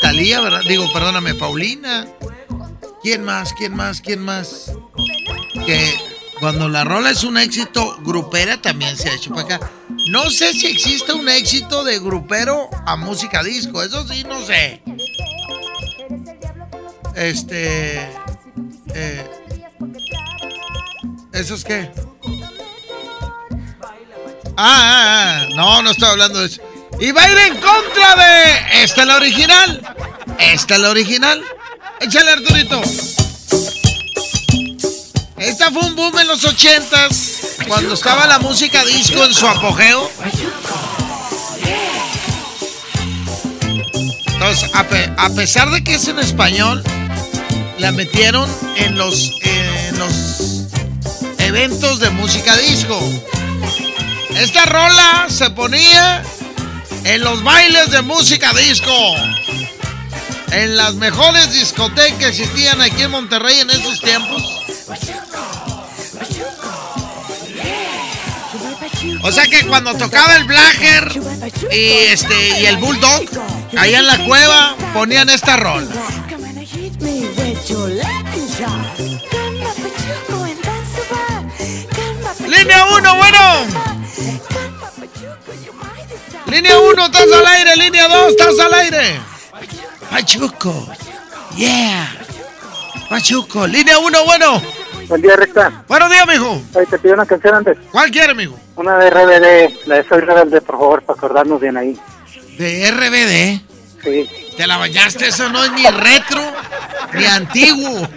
Talía, 0.00 0.40
¿verdad? 0.40 0.60
Digo, 0.68 0.88
perdóname, 0.92 1.34
Paulina. 1.34 2.06
¿Quién 3.02 3.24
más? 3.24 3.52
¿Quién 3.54 3.74
más? 3.74 4.00
¿Quién 4.00 4.20
más? 4.20 4.70
Que 5.64 5.94
cuando 6.40 6.68
la 6.68 6.84
rola 6.84 7.10
es 7.10 7.24
un 7.24 7.38
éxito 7.38 7.96
grupera 8.02 8.60
también 8.60 8.96
se 8.96 9.08
ha 9.08 9.14
hecho 9.14 9.30
para 9.30 9.56
acá. 9.56 9.70
No 10.10 10.30
sé 10.30 10.52
si 10.52 10.66
existe 10.66 11.12
un 11.12 11.28
éxito 11.28 11.82
de 11.82 11.98
grupero 11.98 12.68
a 12.86 12.96
música 12.96 13.42
disco, 13.42 13.82
eso 13.82 14.06
sí, 14.06 14.24
no 14.24 14.44
sé. 14.44 14.82
Este. 17.14 17.96
Eh, 18.94 19.30
¿Eso 21.32 21.54
es 21.54 21.64
qué? 21.64 21.90
Ah, 24.56 24.64
ah, 24.66 25.42
ah, 25.42 25.46
no, 25.54 25.82
no 25.82 25.90
estoy 25.90 26.08
hablando 26.08 26.40
de 26.40 26.46
eso. 26.46 26.62
Y 27.00 27.10
va 27.12 27.24
a 27.24 27.30
ir 27.30 27.38
en 27.38 27.60
contra 27.60 28.16
de. 28.16 28.82
Esta 28.82 29.02
es 29.02 29.06
la 29.06 29.16
original. 29.16 29.94
Esta 30.38 30.74
es 30.74 30.80
la 30.80 30.90
original. 30.90 31.42
Échale, 32.00 32.30
Arturito. 32.30 32.82
Esta 35.46 35.70
fue 35.70 35.82
un 35.82 35.94
boom 35.94 36.18
en 36.18 36.26
los 36.26 36.44
ochentas, 36.44 37.56
cuando 37.68 37.94
estaba 37.94 38.26
la 38.26 38.40
música 38.40 38.84
disco 38.84 39.24
en 39.24 39.32
su 39.32 39.46
apogeo. 39.46 40.10
Entonces, 44.26 44.70
a, 44.74 45.28
pesar 45.30 45.70
de 45.70 45.84
que 45.84 45.94
es 45.94 46.08
en 46.08 46.18
español, 46.18 46.82
la 47.78 47.92
metieron 47.92 48.50
en 48.76 48.98
los, 48.98 49.30
en 49.42 49.98
los 50.00 50.64
eventos 51.38 52.00
de 52.00 52.10
música 52.10 52.56
disco. 52.56 52.98
Esta 54.30 54.64
rola 54.66 55.26
se 55.28 55.48
ponía 55.50 56.24
en 57.04 57.22
los 57.22 57.44
bailes 57.44 57.92
de 57.92 58.02
música 58.02 58.52
disco. 58.52 59.14
En 60.50 60.76
las 60.76 60.94
mejores 60.94 61.52
discotecas 61.52 62.18
que 62.18 62.26
existían 62.26 62.80
aquí 62.80 63.02
en 63.02 63.12
Monterrey 63.12 63.60
en 63.60 63.70
esos 63.70 64.00
tiempos. 64.00 64.55
O 69.22 69.32
sea 69.32 69.44
que 69.46 69.66
cuando 69.66 69.94
tocaba 69.96 70.36
el 70.36 70.44
Blacker 70.44 71.20
y 71.72 71.88
este 72.12 72.60
y 72.60 72.66
el 72.66 72.76
Bulldog, 72.76 73.24
allá 73.76 73.98
en 73.98 74.06
la 74.06 74.24
cueva 74.24 74.76
ponían 74.92 75.28
esta 75.28 75.56
rola. 75.56 75.86
Línea 82.46 82.84
1, 82.84 83.16
bueno. 83.16 83.38
Línea 86.46 86.78
1, 86.78 87.06
estás 87.06 87.32
al 87.32 87.46
aire. 87.46 87.76
Línea 87.76 88.08
2, 88.08 88.30
estás 88.30 88.58
al 88.60 88.74
aire. 88.74 89.20
Pachuco. 90.10 90.86
Yeah. 91.56 92.14
Pachuco. 93.10 93.66
Línea 93.66 93.98
1, 93.98 94.24
bueno. 94.24 94.75
Buen 95.08 95.22
día, 95.22 95.36
Recta. 95.36 95.84
Buenos 95.86 96.10
días, 96.10 96.26
mijo. 96.26 96.62
Ahí 96.76 96.86
te 96.86 96.98
pido 96.98 97.14
una 97.14 97.26
canción 97.26 97.54
antes. 97.54 97.78
¿Cuál 97.92 98.10
quiere, 98.10 98.34
mijo? 98.34 98.58
Una 98.76 98.98
de 98.98 99.10
RBD, 99.10 99.86
la 99.86 99.96
de 99.96 100.08
Soy 100.08 100.20
Rebelde, 100.20 100.60
por 100.60 100.76
favor, 100.78 101.02
para 101.02 101.16
acordarnos 101.16 101.60
bien 101.60 101.76
ahí. 101.76 101.98
¿De 102.58 102.90
RBD? 102.90 104.02
Sí. 104.02 104.28
¿Te 104.56 104.66
la 104.66 104.78
bañaste? 104.78 105.28
Eso 105.28 105.48
no 105.50 105.62
es 105.64 105.72
ni 105.72 105.86
retro 105.86 106.42
ni 107.12 107.24
antiguo. 107.24 108.08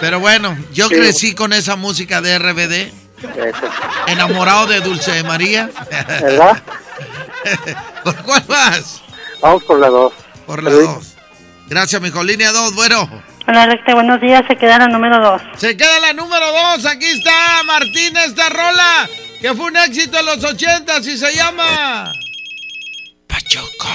Pero 0.00 0.20
bueno, 0.20 0.56
yo 0.72 0.88
crecí 0.88 1.34
con 1.34 1.52
esa 1.52 1.76
música 1.76 2.20
de 2.20 2.38
RBD. 2.38 2.92
Enamorado 4.08 4.66
de 4.66 4.80
Dulce 4.80 5.12
de 5.12 5.22
María. 5.22 5.70
¿Verdad? 6.20 6.62
¿Por 8.04 8.16
cuál 8.22 8.44
vas? 8.46 9.02
Vamos 9.40 9.64
por 9.64 9.78
la 9.78 9.88
2. 9.88 10.12
Por 10.46 10.62
la 10.62 10.70
2. 10.70 11.14
Gracias, 11.68 12.00
mijo. 12.02 12.22
Línea 12.22 12.52
2, 12.52 12.74
bueno. 12.74 13.08
Hola, 13.48 13.66
Recta, 13.66 13.94
buenos 13.94 14.20
días. 14.20 14.42
Se 14.48 14.56
queda 14.56 14.76
la 14.78 14.88
número 14.88 15.20
2. 15.20 15.42
Se 15.56 15.76
queda 15.76 16.00
la 16.00 16.12
número 16.12 16.46
2. 16.74 16.84
Aquí 16.86 17.06
está 17.06 17.62
Martín, 17.64 18.16
esta 18.16 18.48
rola 18.48 19.08
que 19.40 19.54
fue 19.54 19.66
un 19.66 19.76
éxito 19.76 20.18
en 20.18 20.26
los 20.26 20.42
80 20.42 20.98
y 20.98 21.16
se 21.16 21.32
llama. 21.32 22.10
Pachuco. 23.28 23.88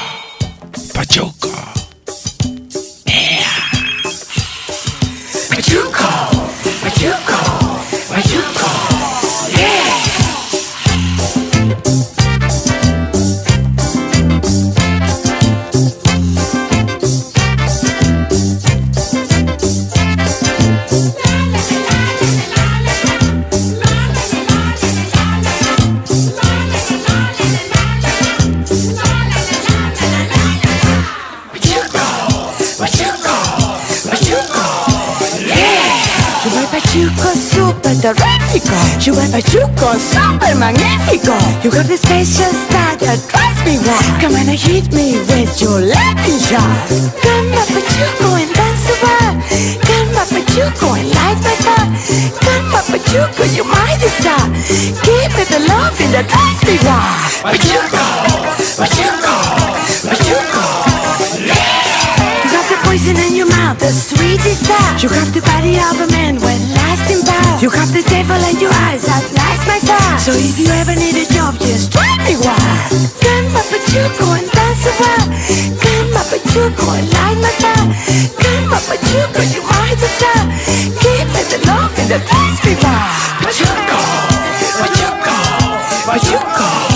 Pachuco. 0.94 1.50
Pachuco. 5.50 6.08
Pachuco. 6.82 6.82
Pachuco. 6.82 7.82
Pachuco 8.10 8.61
terrífico. 39.02 39.06
You 39.06 39.14
have 39.16 39.32
Pachuco 39.32 40.00
super 40.00 40.56
magnífico. 40.56 41.36
You 41.64 41.72
have 41.72 41.88
the 41.88 41.98
special 41.98 42.52
style 42.54 42.98
that 42.98 43.20
drives 43.30 43.62
me 43.66 43.78
wild. 43.86 44.22
Come 44.22 44.36
and 44.36 44.50
hit 44.50 44.94
me 44.94 45.20
with 45.28 45.62
your 45.62 45.82
Latin 45.82 46.40
shot. 46.40 46.88
Come 47.22 47.54
on 47.54 47.68
Pachuco 47.68 48.42
and 48.42 48.54
dance 48.54 48.86
the 48.88 48.96
bar. 49.02 49.34
Come 49.82 50.18
on 50.18 50.28
Pachuco 50.30 50.98
and 50.98 51.10
light 51.10 51.40
my 51.42 51.56
fire. 51.66 51.90
Come 52.42 52.76
on 52.76 52.84
Pachuco, 52.84 53.44
you're 53.56 53.66
my 53.66 53.98
star. 54.20 54.46
Give 55.04 55.32
me 55.36 55.44
the 55.50 55.60
love 55.68 56.00
in 56.00 56.12
the 56.12 56.24
drives 56.24 56.62
me 56.66 56.78
wild. 56.86 57.32
Pachuco, 57.42 58.06
Pachuco, 58.78 59.12
Pachuco. 59.58 59.71
In 63.82 63.90
your 63.90 63.90
mouth, 63.90 63.90
the 63.90 63.92
sweet 63.92 64.40
desire. 64.42 64.98
You 65.02 65.10
got 65.10 65.30
the 65.34 65.42
body 65.42 65.78
of 65.82 65.98
a 66.02 66.08
man 66.12 66.36
with 66.36 66.62
lasting 66.76 67.26
power. 67.26 67.58
You 67.62 67.70
got 67.70 67.90
the 67.90 68.04
devil 68.06 68.38
in 68.38 68.60
your 68.60 68.74
eyes 68.90 69.04
that 69.06 69.26
lights 69.34 69.66
my 69.66 69.80
fire. 69.82 70.20
So 70.20 70.32
if 70.34 70.58
you 70.58 70.70
ever 70.82 70.96
need 70.96 71.18
a 71.18 71.26
job, 71.34 71.58
just 71.60 71.92
drive 71.92 72.22
me 72.26 72.38
wild. 72.38 72.90
Come 73.22 73.56
up 73.58 73.70
at 73.74 73.84
you, 73.94 74.06
go 74.20 74.28
and 74.38 74.48
dance 74.50 74.86
a 74.86 74.94
while. 75.02 75.28
Come 75.82 76.14
up 76.18 76.30
at 76.30 76.44
you, 76.54 76.64
go 76.78 76.86
and 76.94 77.08
light 77.10 77.40
my 77.42 77.54
fire. 77.58 77.88
Come 78.38 78.74
up 78.74 78.86
at 78.90 79.02
you, 79.10 79.22
go, 79.34 79.42
you 79.50 79.62
might 79.66 79.98
as 79.98 80.16
well. 80.22 80.46
Give 81.02 81.28
me 81.34 81.42
the 81.50 81.60
love 81.66 81.94
and 81.98 82.10
the 82.10 82.20
dance 82.22 82.60
me 82.66 82.74
wild. 82.82 83.12
Pachuco, 83.42 84.02
Pachuco, 84.78 85.38
Pachuco, 86.06 86.70
yeah. 86.70 86.91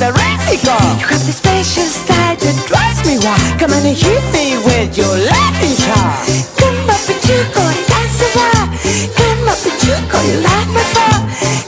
Super 0.00 0.12
terrífico. 0.12 0.72
You 0.98 1.06
have 1.06 1.26
the 1.26 1.32
special 1.32 1.84
style 1.84 2.36
that 2.36 2.56
drives 2.66 3.04
me 3.04 3.18
wild. 3.20 3.58
Come 3.58 3.72
on 3.72 3.84
and 3.84 3.96
hit 3.96 4.24
me 4.32 4.56
with 4.64 4.96
your 4.96 5.16
Latin 5.16 5.74
shot. 5.76 6.24
Come 6.56 6.88
up 6.88 7.04
and 7.08 7.20
choco 7.20 7.60
and 7.60 7.82
dance 7.86 8.20
a 8.24 8.28
while. 8.36 8.68
Come 9.16 9.48
up 9.48 9.60
and 9.60 9.76
choco, 9.80 10.18
you 10.24 10.40
like 10.40 10.68
my 10.72 10.84
fire. 10.94 11.20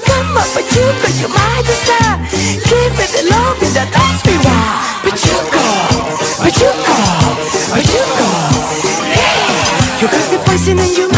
Come 0.09 0.37
up 0.37 0.57
and 0.57 0.67
choco, 0.73 1.09
you 1.21 1.29
my 1.29 1.61
desire. 1.69 2.17
Give 2.69 2.93
me 2.97 3.07
the 3.13 3.23
love 3.31 3.61
that 3.77 3.89
drives 3.93 4.23
me 4.25 4.35
wild. 4.41 4.81
Pachuco, 5.05 5.67
Pachuco, 6.41 6.97
Pachuco. 7.69 7.73
You 7.73 7.73
go, 7.73 7.73
but 7.73 7.85
you 7.85 8.05
go 8.19 8.31
yeah. 9.13 10.01
You 10.01 10.07
got 10.09 10.25
the 10.31 10.39
poison 10.45 10.79
in 10.79 10.91
your 10.97 11.12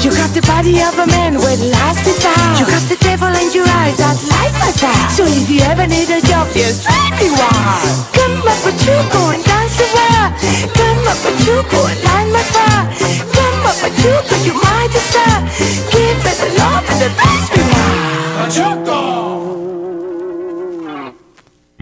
You 0.00 0.08
got 0.16 0.32
the 0.32 0.40
body 0.48 0.80
of 0.80 0.96
a 0.96 1.06
man 1.12 1.36
with 1.36 1.60
lasting 1.60 2.16
power. 2.24 2.56
You 2.56 2.64
got 2.64 2.80
the 2.88 2.96
devil 3.04 3.28
in 3.36 3.52
your 3.52 3.68
eyes, 3.84 4.00
that 4.00 4.16
light 4.32 4.56
my 4.56 4.72
fire. 4.72 5.10
So 5.12 5.28
if 5.28 5.44
you 5.52 5.60
ever 5.68 5.84
need 5.84 6.08
a 6.08 6.24
job, 6.24 6.48
me 6.56 7.28
wild. 7.36 8.08
Come 8.16 8.40
up 8.48 8.56
with 8.64 8.80
you, 8.80 8.96
go 9.12 9.28
and 9.28 9.44
dance 9.44 9.76
a 9.76 9.84
while. 9.92 10.32
Come 10.72 11.04
up 11.04 11.20
a 11.20 11.36
chuco 11.44 11.84
and 11.84 12.00
light 12.00 12.32
my 12.32 12.40
fire. 12.48 12.88
Come 13.28 13.60
up 13.68 13.76
a 13.84 13.92
chuco, 14.00 14.40
you 14.40 14.56
my 14.56 14.88
desire. 14.88 15.44
Give 15.92 16.16
me 16.24 16.32
the 16.32 16.48
love 16.56 16.80
and 16.88 17.00
the 17.04 17.12
best 17.20 17.52
me 17.52 17.68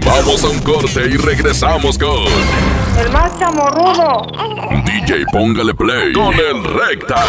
Vamos 0.03 0.43
a 0.43 0.49
un 0.49 0.59
corte 0.67 1.07
y 1.07 1.17
regresamos 1.17 1.97
con 1.97 2.27
El 2.99 3.11
más 3.13 3.39
chamorrudo. 3.39 4.27
DJ 4.85 5.25
Póngale 5.31 5.73
Play 5.75 6.13
con 6.13 6.35
el 6.35 6.65
Recta. 6.65 7.25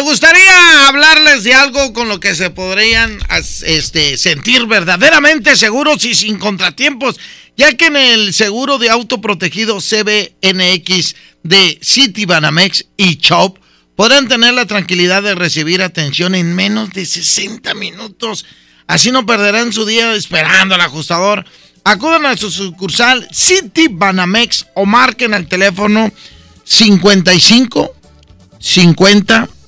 Me 0.00 0.06
gustaría 0.06 0.88
hablarles 0.88 1.44
de 1.44 1.52
algo 1.52 1.92
con 1.92 2.08
lo 2.08 2.20
que 2.20 2.34
se 2.34 2.48
podrían 2.48 3.18
este, 3.66 4.16
sentir 4.16 4.64
verdaderamente 4.64 5.56
seguros 5.56 6.06
y 6.06 6.14
sin 6.14 6.38
contratiempos, 6.38 7.20
ya 7.54 7.74
que 7.74 7.88
en 7.88 7.96
el 7.96 8.32
seguro 8.32 8.78
de 8.78 8.88
auto 8.88 9.20
protegido 9.20 9.76
CBNX 9.76 11.16
de 11.42 11.78
City 11.82 12.24
Banamex 12.24 12.86
y 12.96 13.16
Chop 13.16 13.58
podrán 13.94 14.26
tener 14.26 14.54
la 14.54 14.64
tranquilidad 14.64 15.22
de 15.22 15.34
recibir 15.34 15.82
atención 15.82 16.34
en 16.34 16.56
menos 16.56 16.88
de 16.92 17.04
60 17.04 17.74
minutos. 17.74 18.46
Así 18.86 19.12
no 19.12 19.26
perderán 19.26 19.70
su 19.70 19.84
día 19.84 20.14
esperando 20.14 20.76
al 20.76 20.80
ajustador. 20.80 21.44
Acudan 21.84 22.24
a 22.24 22.38
su 22.38 22.50
sucursal 22.50 23.28
City 23.32 23.88
Banamex 23.90 24.64
o 24.76 24.86
marquen 24.86 25.34
al 25.34 25.46
teléfono 25.46 26.10
55 26.64 27.94
50 28.58 29.59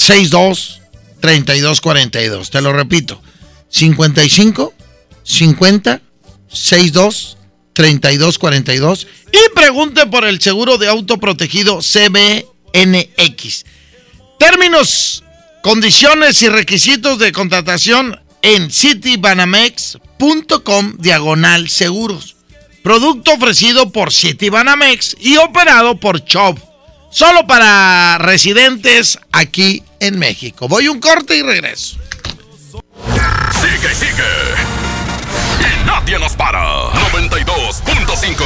62 0.00 0.80
32 1.20 1.80
42. 1.82 2.50
Te 2.50 2.62
lo 2.62 2.72
repito. 2.72 3.20
55 3.68 4.72
50 5.22 6.00
62 6.48 7.36
32 7.74 8.38
42 8.38 9.06
y 9.30 9.38
pregunte 9.54 10.06
por 10.06 10.24
el 10.24 10.40
seguro 10.40 10.78
de 10.78 10.88
auto 10.88 11.18
protegido 11.18 11.80
CBNX. 11.80 13.66
Términos, 14.38 15.22
condiciones 15.62 16.40
y 16.40 16.48
requisitos 16.48 17.18
de 17.18 17.32
contratación 17.32 18.18
en 18.40 18.70
citybanamex.com 18.70 20.96
diagonal 20.98 21.68
seguros. 21.68 22.36
Producto 22.82 23.34
ofrecido 23.34 23.92
por 23.92 24.10
Citybanamex 24.10 25.18
y 25.20 25.36
operado 25.36 26.00
por 26.00 26.24
Chop. 26.24 26.69
Solo 27.10 27.46
para 27.46 28.18
residentes 28.18 29.18
aquí 29.32 29.82
en 29.98 30.18
México. 30.18 30.68
Voy 30.68 30.88
un 30.88 31.00
corte 31.00 31.36
y 31.36 31.42
regreso. 31.42 31.96
Sigue, 33.60 33.94
sigue. 33.94 34.49
Y 35.60 35.86
nadie 35.86 36.18
nos 36.18 36.34
para. 36.34 36.90
92.5. 37.12 38.44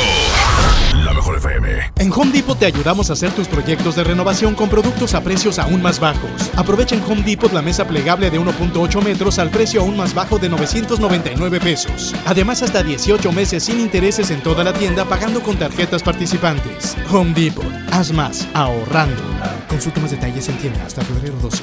La 1.05 1.13
mejor 1.13 1.37
FM. 1.37 1.93
En 1.99 2.13
Home 2.13 2.33
Depot 2.33 2.59
te 2.59 2.67
ayudamos 2.67 3.11
a 3.11 3.13
hacer 3.13 3.31
tus 3.33 3.49
proyectos 3.49 3.97
de 3.97 4.05
renovación 4.05 4.55
con 4.55 4.69
productos 4.69 5.15
a 5.15 5.23
precios 5.23 5.59
aún 5.59 5.83
más 5.83 6.01
bajos. 6.01 6.31
Aprovecha 6.57 6.95
en 6.95 7.03
Home 7.05 7.23
Depot 7.23 7.53
la 7.53 7.63
mesa 7.63 7.87
plegable 7.87 8.31
de 8.31 8.41
1.8 8.41 9.03
metros 9.03 9.39
al 9.39 9.51
precio 9.51 9.83
aún 9.83 9.97
más 9.97 10.15
bajo 10.15 10.39
de 10.39 10.49
999 10.49 11.61
pesos. 11.61 12.15
Además, 12.25 12.63
hasta 12.63 12.83
18 12.83 13.33
meses 13.33 13.65
sin 13.65 13.81
intereses 13.81 14.31
en 14.31 14.41
toda 14.43 14.65
la 14.65 14.73
tienda 14.73 15.05
pagando 15.05 15.43
con 15.43 15.57
tarjetas 15.57 16.03
participantes. 16.03 16.97
Home 17.11 17.35
Depot. 17.35 17.65
Haz 17.93 18.13
más 18.13 18.49
ahorrando. 18.55 19.23
Consulta 19.69 20.01
más 20.01 20.11
detalles 20.11 20.49
en 20.49 20.57
tienda 20.59 20.85
hasta 20.87 21.03
febrero 21.03 21.35
12. 21.43 21.63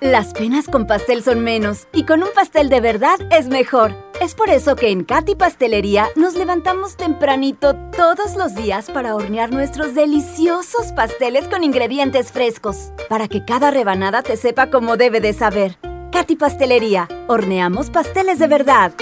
Las 0.00 0.32
penas 0.32 0.66
con 0.66 0.86
pastel 0.86 1.22
son 1.22 1.40
menos 1.40 1.86
y 1.92 2.04
con 2.04 2.22
un 2.22 2.30
pastel 2.34 2.70
de 2.70 2.80
verdad 2.80 3.18
es 3.30 3.48
mejor. 3.48 4.09
Es 4.20 4.34
por 4.34 4.50
eso 4.50 4.76
que 4.76 4.90
en 4.90 5.04
Katy 5.04 5.34
Pastelería 5.34 6.08
nos 6.14 6.34
levantamos 6.34 6.96
tempranito 6.96 7.74
todos 7.96 8.36
los 8.36 8.54
días 8.54 8.90
para 8.90 9.14
hornear 9.14 9.50
nuestros 9.50 9.94
deliciosos 9.94 10.92
pasteles 10.94 11.48
con 11.48 11.64
ingredientes 11.64 12.30
frescos, 12.30 12.92
para 13.08 13.28
que 13.28 13.46
cada 13.46 13.70
rebanada 13.70 14.22
te 14.22 14.36
sepa 14.36 14.68
como 14.68 14.98
debe 14.98 15.22
de 15.22 15.32
saber. 15.32 15.78
Katy 16.12 16.36
Pastelería, 16.36 17.08
horneamos 17.28 17.88
pasteles 17.88 18.38
de 18.38 18.46
verdad. 18.46 18.92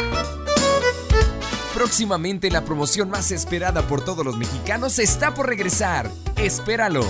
Próximamente 1.75 2.49
la 2.49 2.65
promoción 2.65 3.11
más 3.11 3.33
esperada 3.33 3.83
por 3.83 4.05
todos 4.05 4.25
los 4.25 4.37
mexicanos 4.37 5.01
está 5.01 5.35
por 5.35 5.49
regresar. 5.49 6.09
Espéralo. 6.37 7.03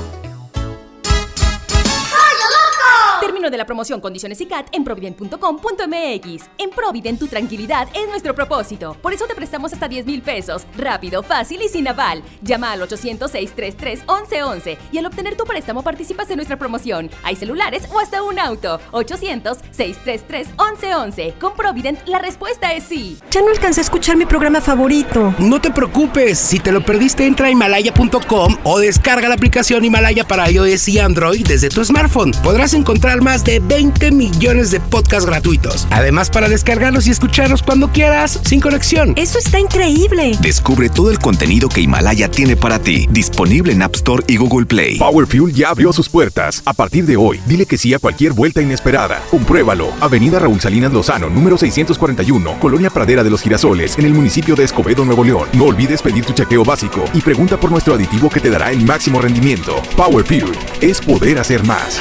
Término 3.39 3.53
de 3.53 3.59
la 3.59 3.67
promoción, 3.67 4.01
condiciones 4.01 4.41
y 4.41 4.47
CAT 4.47 4.67
en 4.73 4.83
provident.com.mx. 4.83 6.45
En 6.59 6.71
Provident 6.71 7.21
tu 7.21 7.29
tranquilidad 7.29 7.87
es 7.95 8.09
nuestro 8.09 8.35
propósito. 8.35 8.97
Por 9.01 9.13
eso 9.13 9.29
te 9.29 9.37
prestamos 9.37 9.73
hasta 9.73 9.87
10 9.87 10.07
mil 10.07 10.23
pesos. 10.23 10.67
Rápido, 10.77 11.23
fácil 11.23 11.63
y 11.63 11.69
sin 11.69 11.87
aval. 11.87 12.25
Llama 12.43 12.73
al 12.73 12.81
800-633-1111 12.81 14.77
y 14.91 14.99
al 14.99 15.07
obtener 15.07 15.37
tu 15.37 15.45
préstamo 15.45 15.85
participas 15.85 16.29
en 16.31 16.39
nuestra 16.39 16.59
promoción. 16.59 17.13
Hay 17.23 17.37
celulares 17.37 17.85
o 17.93 18.01
hasta 18.01 18.25
un 18.25 18.41
auto. 18.41 18.81
800-633-1111. 18.91 21.39
Con 21.39 21.55
Provident 21.55 22.09
la 22.09 22.19
respuesta 22.19 22.73
es 22.73 22.83
sí. 22.83 23.19
Ya 23.31 23.41
no 23.41 23.51
alcancé 23.51 23.83
a 23.83 23.85
escuchar 23.85 24.17
mi 24.17 24.27
programa 24.27 24.61
favorito. 24.61 25.33
No 25.39 25.61
te 25.61 25.71
preocupes, 25.71 26.41
si 26.41 26.59
te 26.59 26.73
lo 26.73 26.85
perdiste 26.85 27.25
entra 27.25 27.47
a 27.47 27.53
himalaya.com 27.53 28.57
o 28.65 28.81
descarga 28.81 29.29
la 29.29 29.37
aplicación 29.37 29.85
Himalaya 29.85 30.27
para 30.27 30.51
iOS 30.51 30.89
y 30.89 30.99
Android 30.99 31.47
desde 31.47 31.69
tu 31.69 31.85
smartphone. 31.85 32.33
Podrás 32.43 32.75
encontrar 32.75 33.21
más 33.21 33.28
de 33.29 33.61
20 33.61 34.11
millones 34.11 34.71
de 34.71 34.81
podcasts 34.81 35.27
gratuitos. 35.27 35.87
Además 35.91 36.31
para 36.31 36.49
descargarlos 36.49 37.07
y 37.07 37.11
escucharlos 37.11 37.63
cuando 37.63 37.93
quieras, 37.93 38.41
sin 38.45 38.59
conexión. 38.59 39.13
Eso 39.17 39.39
está 39.39 39.61
increíble. 39.61 40.33
Descubre 40.41 40.89
todo 40.89 41.11
el 41.11 41.19
contenido 41.19 41.69
que 41.69 41.83
Himalaya 41.83 42.31
tiene 42.31 42.57
para 42.57 42.79
ti, 42.79 43.07
disponible 43.11 43.73
en 43.73 43.83
App 43.83 43.97
Store 43.97 44.25
y 44.27 44.39
Google 44.39 44.65
Play. 44.65 44.97
Power 44.97 45.27
Fuel 45.27 45.53
ya 45.53 45.69
abrió 45.69 45.93
sus 45.93 46.09
puertas. 46.09 46.63
A 46.65 46.73
partir 46.73 47.05
de 47.05 47.19
hoy, 47.19 47.39
dile 47.47 47.67
que 47.67 47.77
sí 47.77 47.93
a 47.93 47.99
cualquier 47.99 48.33
vuelta 48.33 48.63
inesperada. 48.63 49.23
Compruébalo. 49.31 49.93
Avenida 50.01 50.39
Raúl 50.39 50.61
Salinas 50.61 50.93
Lozano, 50.93 51.29
número 51.29 51.59
641, 51.59 52.59
Colonia 52.59 52.89
Pradera 52.89 53.23
de 53.23 53.31
los 53.31 53.43
Girasoles, 53.43 53.99
en 53.99 54.07
el 54.07 54.15
municipio 54.15 54.55
de 54.57 54.65
Escobedo, 54.65 55.05
Nuevo 55.05 55.23
León. 55.23 55.49
No 55.53 55.65
olvides 55.65 56.01
pedir 56.01 56.25
tu 56.25 56.33
chequeo 56.33 56.65
básico 56.65 57.05
y 57.13 57.21
pregunta 57.21 57.61
por 57.61 57.71
nuestro 57.71 57.95
aditivo 57.95 58.31
que 58.31 58.41
te 58.41 58.49
dará 58.49 58.71
el 58.71 58.87
máximo 58.87 59.21
rendimiento. 59.21 59.83
Power 59.97 60.25
Fuel 60.25 60.53
es 60.81 61.03
poder 61.03 61.39
hacer 61.39 61.63
más. 61.65 62.01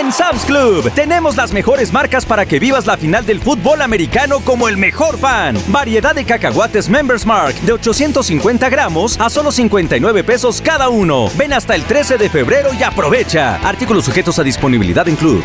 En 0.00 0.10
Sam's 0.10 0.46
Club 0.46 0.90
tenemos 0.94 1.36
las 1.36 1.52
mejores 1.52 1.92
marcas 1.92 2.24
para 2.24 2.46
que 2.46 2.58
vivas 2.58 2.86
la 2.86 2.96
final 2.96 3.26
del 3.26 3.38
fútbol 3.38 3.82
americano 3.82 4.40
como 4.40 4.66
el 4.66 4.78
mejor 4.78 5.18
fan. 5.18 5.58
Variedad 5.68 6.14
de 6.14 6.24
cacahuates 6.24 6.88
Members 6.88 7.26
Mark 7.26 7.54
de 7.66 7.72
850 7.72 8.70
gramos 8.70 9.20
a 9.20 9.28
solo 9.28 9.52
59 9.52 10.24
pesos 10.24 10.62
cada 10.62 10.88
uno. 10.88 11.28
Ven 11.36 11.52
hasta 11.52 11.74
el 11.74 11.84
13 11.84 12.16
de 12.16 12.30
febrero 12.30 12.70
y 12.72 12.82
aprovecha. 12.82 13.56
Artículos 13.56 14.06
sujetos 14.06 14.38
a 14.38 14.42
disponibilidad 14.42 15.06
en 15.06 15.16
Club. 15.16 15.44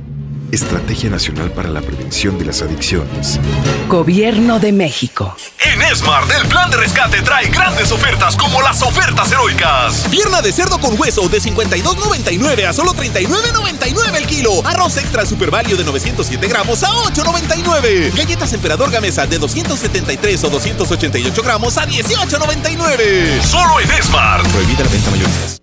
Estrategia 0.51 1.09
Nacional 1.09 1.51
para 1.51 1.69
la 1.69 1.81
Prevención 1.81 2.37
de 2.37 2.45
las 2.45 2.61
Adicciones. 2.61 3.39
Gobierno 3.87 4.59
de 4.59 4.73
México. 4.73 5.35
En 5.63 5.95
Smart, 5.95 6.29
el 6.41 6.47
plan 6.47 6.69
de 6.69 6.77
rescate 6.77 7.21
trae 7.21 7.47
grandes 7.47 7.91
ofertas 7.91 8.35
como 8.35 8.61
las 8.61 8.81
ofertas 8.81 9.31
heroicas. 9.31 10.07
Pierna 10.11 10.41
de 10.41 10.51
cerdo 10.51 10.79
con 10.79 10.99
hueso 10.99 11.29
de 11.29 11.39
52.99 11.39 12.65
a 12.65 12.73
solo 12.73 12.93
39.99 12.93 14.15
el 14.15 14.25
kilo. 14.27 14.65
Arroz 14.65 14.97
extra 14.97 15.25
super 15.25 15.51
value 15.51 15.77
de 15.77 15.85
907 15.85 16.47
gramos 16.47 16.83
a 16.83 16.89
8.99. 16.89 18.13
Galletas 18.15 18.51
Emperador 18.51 18.91
Gamesa 18.91 19.25
de 19.25 19.39
273 19.39 20.43
o 20.43 20.49
288 20.49 21.43
gramos 21.43 21.77
a 21.77 21.87
18.99. 21.87 23.41
Solo 23.41 23.79
en 23.79 24.03
Smart. 24.03 24.45
Prohibida 24.47 24.83
la 24.83 24.89
venta 24.89 25.11
mayoristas. 25.11 25.61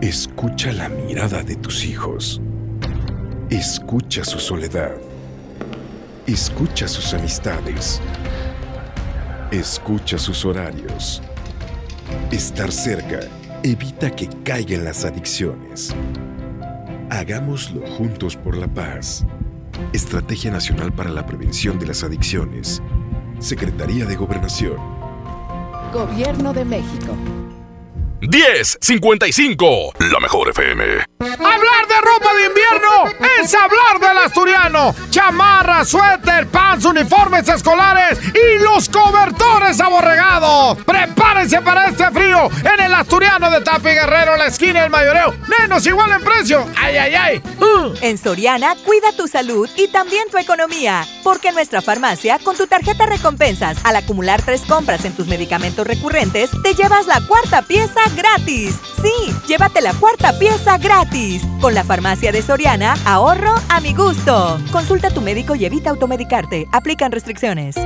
Escucha 0.00 0.70
la 0.70 0.88
mirada 0.88 1.42
de 1.42 1.56
tus 1.56 1.84
hijos. 1.84 2.40
Escucha 3.50 4.24
su 4.24 4.40
soledad. 4.40 4.96
Escucha 6.26 6.88
sus 6.88 7.12
amistades. 7.12 8.00
Escucha 9.50 10.16
sus 10.16 10.46
horarios. 10.46 11.22
Estar 12.32 12.72
cerca 12.72 13.20
evita 13.62 14.10
que 14.10 14.28
caigan 14.44 14.84
las 14.84 15.04
adicciones. 15.04 15.94
Hagámoslo 17.10 17.86
juntos 17.86 18.34
por 18.34 18.56
la 18.56 18.66
paz. 18.66 19.26
Estrategia 19.92 20.50
Nacional 20.50 20.92
para 20.92 21.10
la 21.10 21.26
Prevención 21.26 21.78
de 21.78 21.86
las 21.86 22.02
Adicciones. 22.02 22.82
Secretaría 23.40 24.06
de 24.06 24.16
Gobernación. 24.16 24.78
Gobierno 25.92 26.54
de 26.54 26.64
México. 26.64 27.14
1055, 28.22 29.92
la 30.10 30.18
mejor 30.18 30.48
FM. 30.48 31.13
Hablar 31.32 31.88
de 31.88 32.00
ropa 32.02 32.34
de 32.34 32.46
invierno 32.46 33.28
es 33.40 33.54
hablar 33.54 33.98
del 33.98 34.18
asturiano. 34.18 34.94
Chamarra, 35.08 35.82
suéter, 35.84 36.46
pants, 36.48 36.84
uniformes 36.84 37.48
escolares 37.48 38.18
y 38.34 38.62
los 38.62 38.90
cobertores 38.90 39.80
aborregados. 39.80 40.78
Prepárense 40.84 41.62
para 41.62 41.86
este 41.86 42.10
frío 42.10 42.50
en 42.62 42.80
el 42.80 42.92
asturiano 42.92 43.50
de 43.50 43.62
Tapi 43.62 43.90
Guerrero, 43.90 44.36
la 44.36 44.46
esquina 44.48 44.82
del 44.82 44.90
mayoreo. 44.90 45.34
Menos 45.58 45.86
igual 45.86 46.12
en 46.12 46.22
precio. 46.22 46.66
Ay, 46.76 46.96
ay, 46.98 47.14
ay. 47.14 47.42
En 48.02 48.18
Soriana, 48.18 48.74
cuida 48.84 49.12
tu 49.16 49.26
salud 49.26 49.68
y 49.76 49.88
también 49.88 50.28
tu 50.30 50.36
economía. 50.36 51.06
Porque 51.22 51.48
en 51.48 51.54
nuestra 51.54 51.80
farmacia, 51.80 52.38
con 52.38 52.56
tu 52.56 52.66
tarjeta 52.66 53.06
recompensas, 53.06 53.78
al 53.84 53.96
acumular 53.96 54.42
tres 54.42 54.62
compras 54.62 55.04
en 55.04 55.14
tus 55.14 55.26
medicamentos 55.26 55.86
recurrentes, 55.86 56.50
te 56.62 56.74
llevas 56.74 57.06
la 57.06 57.20
cuarta 57.26 57.62
pieza 57.62 58.00
gratis. 58.14 58.74
Sí, 59.02 59.34
llévate 59.46 59.80
la 59.80 59.94
cuarta 59.94 60.38
pieza 60.38 60.76
gratis. 60.78 61.13
Con 61.60 61.74
la 61.74 61.84
farmacia 61.84 62.32
de 62.32 62.42
Soriana, 62.42 62.96
ahorro 63.06 63.54
a 63.68 63.80
mi 63.80 63.94
gusto. 63.94 64.58
Consulta 64.72 65.08
a 65.08 65.10
tu 65.12 65.20
médico 65.20 65.54
y 65.54 65.64
evita 65.64 65.90
automedicarte. 65.90 66.66
Aplican 66.72 67.12
restricciones. 67.12 67.76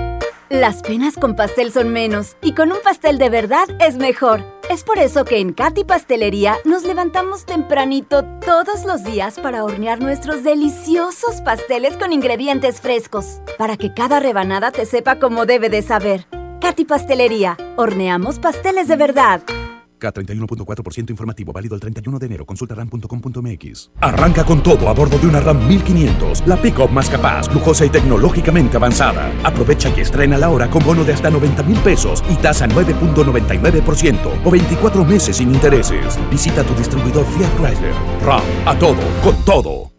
Las 0.49 0.81
penas 0.81 1.17
con 1.17 1.37
pastel 1.37 1.71
son 1.71 1.91
menos 1.91 2.39
y 2.41 2.55
con 2.55 2.73
un 2.73 2.79
pastel 2.83 3.19
de 3.19 3.29
verdad 3.29 3.69
es 3.81 3.99
mejor. 3.99 4.43
Es 4.71 4.83
por 4.83 4.99
eso 4.99 5.27
que 5.27 5.41
en 5.41 5.53
Katy 5.53 5.85
Pastelería 5.85 6.57
nos 6.65 6.85
levantamos 6.85 7.45
tempranito 7.45 8.25
todos 8.47 8.87
los 8.87 9.05
días 9.05 9.39
para 9.39 9.63
hornear 9.63 10.01
nuestros 10.01 10.43
deliciosos 10.43 11.43
pasteles 11.43 11.99
con 11.99 12.15
ingredientes 12.15 12.81
frescos, 12.81 13.43
para 13.59 13.77
que 13.77 13.93
cada 13.93 14.21
rebanada 14.21 14.73
te 14.73 14.87
sepa 14.87 15.19
como 15.19 15.45
debe 15.45 15.69
de 15.69 15.83
saber. 15.83 16.27
Katy 16.63 16.87
Pastelería, 16.87 17.59
horneamos 17.77 18.39
pasteles 18.39 18.89
de 18.89 18.97
verdad. 18.97 19.43
K31.4% 19.99 21.11
informativo, 21.11 21.53
válido 21.53 21.75
el 21.75 21.81
31 21.81 22.19
de 22.19 22.27
enero. 22.27 22.47
Consulta 22.47 22.75
ram.com.mx. 22.75 23.91
Arranca 24.01 24.45
con 24.45 24.63
todo 24.63 24.89
a 24.89 24.95
bordo 24.95 25.19
de 25.19 25.27
una 25.27 25.41
RAM 25.41 25.67
1500, 25.67 26.47
la 26.47 26.61
pick-up 26.61 26.91
más 26.91 27.09
capaz, 27.09 27.53
lujosa 27.53 27.85
y 27.85 27.91
tecnológicamente 27.91 28.77
avanzada. 28.77 29.33
Aprovecha 29.45 29.93
y 29.97 30.01
estrena 30.01 30.39
la 30.39 30.51
hora 30.51 30.71
con 30.71 30.85
bono 30.85 31.05
de 31.05 31.13
hasta 31.13 31.31
90 31.31 31.63
mil 31.65 31.79
pesos 31.81 32.23
y 32.31 32.37
tasa 32.37 32.67
9.99% 32.69 34.41
o 34.45 34.51
24 34.51 35.05
meses 35.05 35.37
sin 35.37 35.53
intereses. 35.53 36.19
Visita 36.31 36.65
tu 36.65 36.75
distribuidor 36.75 37.25
Fiat 37.27 37.55
Chrysler. 37.57 37.95
RAM, 38.25 38.43
a 38.67 38.79
todo, 38.79 39.03
con 39.23 39.37
todo. 39.45 39.98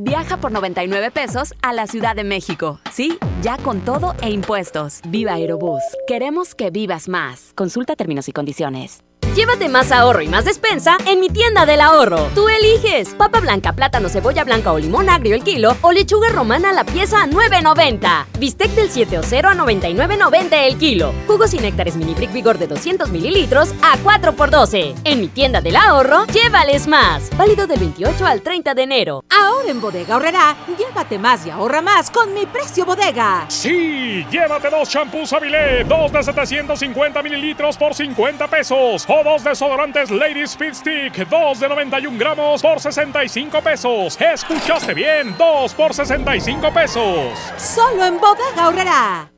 Viaja 0.00 0.36
por 0.36 0.52
99 0.52 1.10
pesos 1.10 1.54
a 1.60 1.72
la 1.72 1.88
Ciudad 1.88 2.14
de 2.14 2.22
México. 2.22 2.78
Sí, 2.92 3.18
ya 3.42 3.58
con 3.58 3.80
todo 3.80 4.14
e 4.22 4.30
impuestos. 4.30 5.00
Viva 5.08 5.32
Aerobús. 5.32 5.82
Queremos 6.06 6.54
que 6.54 6.70
vivas 6.70 7.08
más. 7.08 7.50
Consulta 7.56 7.96
términos 7.96 8.28
y 8.28 8.32
condiciones. 8.32 9.02
Llévate 9.38 9.68
más 9.68 9.92
ahorro 9.92 10.20
y 10.20 10.26
más 10.26 10.44
despensa 10.44 10.96
en 11.06 11.20
mi 11.20 11.28
tienda 11.28 11.64
del 11.64 11.80
ahorro. 11.80 12.28
Tú 12.34 12.48
eliges 12.48 13.10
papa 13.10 13.38
blanca, 13.38 13.72
plátano, 13.72 14.08
cebolla 14.08 14.42
blanca 14.42 14.72
o 14.72 14.80
limón 14.80 15.08
agrio 15.08 15.36
el 15.36 15.44
kilo 15.44 15.76
o 15.80 15.92
lechuga 15.92 16.30
romana 16.30 16.72
la 16.72 16.82
pieza 16.82 17.22
a 17.22 17.26
9.90. 17.28 18.26
Bistec 18.40 18.72
del 18.72 18.90
7 18.90 19.16
o 19.16 19.22
0 19.22 19.48
a 19.50 19.54
99.90 19.54 20.48
el 20.66 20.76
kilo. 20.76 21.14
Jugos 21.28 21.54
y 21.54 21.60
néctares 21.60 21.94
mini 21.94 22.14
brick 22.14 22.32
vigor 22.32 22.58
de 22.58 22.66
200 22.66 23.10
mililitros 23.10 23.72
a 23.80 23.96
4 24.02 24.32
por 24.32 24.50
12. 24.50 24.96
En 25.04 25.20
mi 25.20 25.28
tienda 25.28 25.60
del 25.60 25.76
ahorro, 25.76 26.26
llévales 26.26 26.88
más. 26.88 27.30
Válido 27.36 27.68
del 27.68 27.78
28 27.78 28.26
al 28.26 28.42
30 28.42 28.74
de 28.74 28.82
enero. 28.82 29.24
Ahora 29.30 29.70
en 29.70 29.80
Bodega 29.80 30.16
Horrera, 30.16 30.56
llévate 30.76 31.16
más 31.16 31.46
y 31.46 31.50
ahorra 31.50 31.80
más 31.80 32.10
con 32.10 32.34
mi 32.34 32.44
precio 32.46 32.84
bodega. 32.84 33.44
Sí, 33.46 34.26
llévate 34.32 34.68
dos 34.68 34.88
shampoos 34.88 35.32
Avilé, 35.32 35.84
dos 35.84 36.10
de 36.10 36.24
750 36.24 37.22
mililitros 37.22 37.76
por 37.76 37.94
50 37.94 38.48
pesos. 38.48 39.06
O 39.08 39.27
dos 39.28 39.44
desodorantes 39.44 40.10
Lady 40.10 40.42
Speed 40.44 40.74
Stick, 40.74 41.28
dos 41.28 41.60
de 41.60 41.68
91 41.68 42.18
gramos 42.18 42.62
por 42.62 42.80
65 42.80 43.60
pesos. 43.60 44.18
¿Escuchaste 44.18 44.94
bien? 44.94 45.36
Dos 45.36 45.74
por 45.74 45.92
65 45.92 46.72
pesos. 46.72 47.38
Solo 47.58 48.06
en 48.06 48.18
Bodega 48.18 48.68
Horrera. 48.68 49.30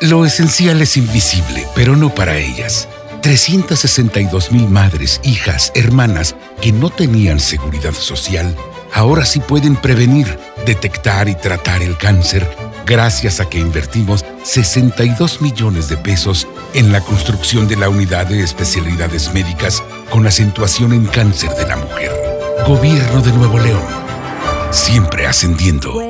Lo 0.00 0.24
esencial 0.24 0.82
es 0.82 0.96
invisible, 0.96 1.64
pero 1.76 1.94
no 1.94 2.12
para 2.12 2.36
ellas. 2.36 2.88
362 3.22 4.50
mil 4.50 4.66
madres, 4.68 5.20
hijas, 5.22 5.70
hermanas 5.76 6.34
que 6.60 6.72
no 6.72 6.90
tenían 6.90 7.38
seguridad 7.38 7.92
social, 7.92 8.56
ahora 8.94 9.24
sí 9.26 9.38
pueden 9.38 9.76
prevenir, 9.76 10.38
detectar 10.66 11.28
y 11.28 11.36
tratar 11.36 11.82
el 11.82 11.96
cáncer 11.96 12.48
gracias 12.90 13.38
a 13.38 13.48
que 13.48 13.58
invertimos 13.60 14.19
62 14.42 15.40
millones 15.42 15.88
de 15.88 15.96
pesos 15.96 16.46
en 16.74 16.92
la 16.92 17.00
construcción 17.00 17.68
de 17.68 17.76
la 17.76 17.88
unidad 17.88 18.26
de 18.26 18.42
especialidades 18.42 19.32
médicas 19.32 19.82
con 20.10 20.26
acentuación 20.26 20.92
en 20.92 21.06
cáncer 21.06 21.50
de 21.54 21.66
la 21.66 21.76
mujer. 21.76 22.10
Gobierno 22.66 23.20
de 23.22 23.32
Nuevo 23.32 23.58
León. 23.58 23.82
Siempre 24.70 25.26
ascendiendo. 25.26 26.09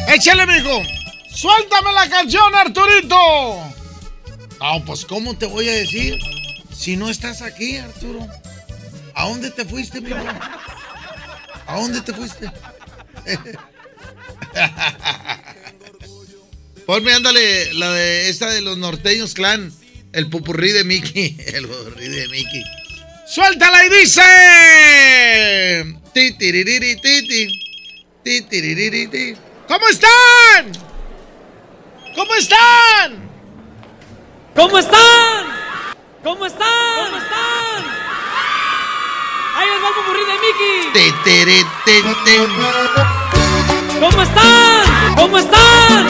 Échale, 0.10 0.46
mijo. 0.46 0.84
Suéltame 1.34 1.92
la 1.92 2.08
canción, 2.08 2.54
Arturito. 2.54 3.18
Ah, 4.62 4.78
pues, 4.86 5.06
¿cómo 5.06 5.36
te 5.36 5.48
voy 5.48 5.70
a 5.70 5.74
decir? 5.74 6.20
Si 6.72 6.98
no 6.98 7.10
estás 7.10 7.42
aquí, 7.42 7.78
Arturo. 7.78 8.28
¿A 9.16 9.28
dónde 9.28 9.50
te 9.50 9.66
fuiste, 9.66 10.02
mijo? 10.02 10.20
¿A 11.66 11.80
dónde 11.80 12.02
te 12.02 12.14
fuiste? 12.14 12.52
Ponme, 16.86 17.14
ándale, 17.14 17.74
la 17.74 17.92
de 17.92 18.30
esta 18.30 18.52
de 18.52 18.62
los 18.62 18.78
norteños 18.78 19.34
clan. 19.34 19.74
El 20.14 20.30
pupurrí 20.30 20.72
de 20.72 20.84
Mickey. 20.84 21.36
El 21.48 21.68
pupurrí 21.68 22.08
de 22.08 22.28
Mickey. 22.30 22.64
¡Suéltala 23.28 23.84
y 23.86 23.90
dice! 23.90 24.22
¿Cómo 29.68 29.88
están? 29.88 30.72
¿Cómo 32.16 32.36
están? 32.36 33.26
¿Cómo 34.56 34.78
están? 34.78 35.46
¿Cómo 36.24 36.46
están? 36.46 37.06
¿Cómo 37.06 37.18
están? 37.18 37.84
Ahí 39.56 39.68
les 39.70 39.84
va 39.84 39.88
el 39.90 39.96
pupurrí 39.96 40.20
de 40.20 40.40
Mickey. 40.40 40.92
¿Cómo 44.00 44.22
están? 44.22 45.16
¿Cómo 45.16 45.38
están? 45.38 46.08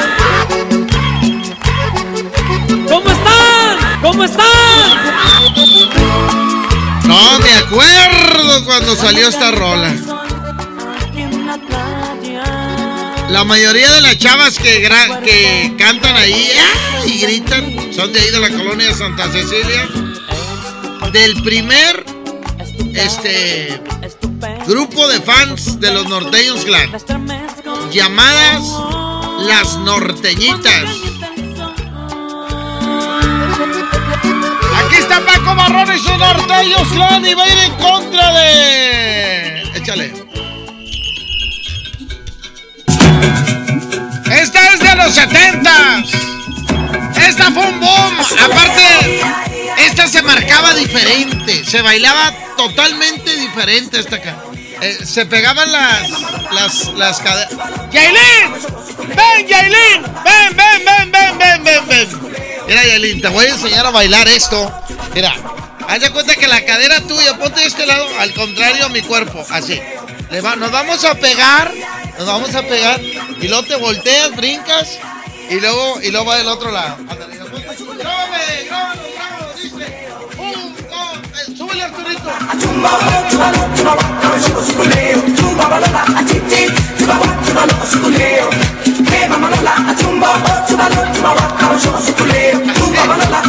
¿Cómo 2.88 3.10
están? 3.10 4.02
¿Cómo 4.02 4.24
están? 4.24 5.06
No 7.08 7.40
me 7.40 7.54
acuerdo 7.54 8.66
cuando 8.66 8.96
salió 8.96 9.28
esta 9.28 9.52
rola. 9.52 9.94
La 13.30 13.44
mayoría 13.44 13.92
de 13.92 14.02
las 14.02 14.18
chavas 14.18 14.58
que, 14.58 14.90
que 15.24 15.76
cantan 15.78 16.16
ahí 16.16 16.50
¡ah! 16.60 17.06
y 17.06 17.20
gritan 17.20 17.94
son 17.94 18.14
de 18.14 18.20
ahí 18.20 18.32
de 18.32 18.40
la 18.40 18.50
colonia 18.50 18.94
Santa 18.94 19.32
Cecilia. 19.32 19.88
Del 21.12 21.42
primer 21.44 22.06
este 22.94 23.82
grupo 24.68 25.08
de 25.08 25.22
fans 25.22 25.80
de 25.80 25.92
los 25.92 26.08
norteños 26.08 26.66
clan. 26.66 26.90
Llamadas 27.92 28.64
las 29.40 29.78
norteñitas. 29.78 30.84
Aquí 34.78 34.96
está 34.98 35.22
Paco 35.26 35.56
Barrón 35.56 35.96
y 35.96 36.00
sus 36.00 36.18
norteños 36.18 36.88
clan 36.90 37.26
y 37.26 37.34
va 37.34 37.44
a 37.44 37.50
ir 37.50 37.58
en 37.60 37.76
contra 37.76 38.34
de. 38.34 39.64
Échale. 39.76 40.14
Esta 44.32 44.74
es 44.74 44.80
de 44.80 44.96
los 44.96 45.14
70 45.14 46.04
Esta 47.28 47.52
fue 47.52 47.68
un 47.68 47.80
boom. 47.80 48.20
Aparte, 48.44 49.22
esta 49.78 50.08
se 50.08 50.22
marcaba 50.24 50.74
diferente. 50.74 51.64
Se 51.64 51.82
bailaba 51.82 52.34
totalmente 52.58 53.36
diferente 53.36 54.00
esta 54.00 54.18
acá. 54.18 54.45
Eh, 54.86 55.04
se 55.04 55.26
pegaban 55.26 55.72
las 55.72 56.12
las 56.52 56.94
las 56.94 57.20
caderas. 57.20 57.52
¡Yailin! 57.92 58.54
¡Ven, 59.16 59.48
Yailin! 59.48 60.04
¡Ven, 60.24 60.56
ven, 60.56 60.86
ven, 60.86 61.12
ven, 61.12 61.38
ven, 61.40 61.64
ven, 61.64 61.88
ven! 61.88 62.08
Mira, 62.68 62.86
Yailin, 62.86 63.20
te 63.20 63.28
voy 63.30 63.46
a 63.46 63.50
enseñar 63.50 63.84
a 63.88 63.90
bailar 63.90 64.28
esto. 64.28 64.72
Mira, 65.16 65.34
haz 65.88 66.02
de 66.02 66.12
cuenta 66.12 66.36
que 66.36 66.48
la 66.48 66.64
cadera 66.66 67.02
tuya, 67.02 67.36
ponte 67.36 67.62
de 67.62 67.66
este 67.66 67.88
lado, 67.88 68.08
al 68.20 68.32
contrario 68.36 68.86
a 68.86 68.90
mi 68.90 69.02
cuerpo, 69.02 69.44
así. 69.50 69.82
Nos 70.30 70.72
vamos 70.72 71.04
a 71.04 71.16
pegar, 71.16 71.74
nos 72.20 72.28
vamos 72.28 72.54
a 72.54 72.62
pegar, 72.62 73.02
y 73.02 73.48
luego 73.48 73.64
te 73.64 73.78
volteas, 73.78 74.36
brincas, 74.36 75.00
y 75.50 75.60
luego, 75.60 76.00
y 76.04 76.12
luego 76.12 76.28
va 76.28 76.38
del 76.38 76.48
otro 76.48 76.70
lado. 76.70 76.98
Ándale, 77.10 77.38
grábame, 77.38 78.64
grábalo, 78.68 79.02
súbele 81.58 81.84
Arturito. 81.84 82.30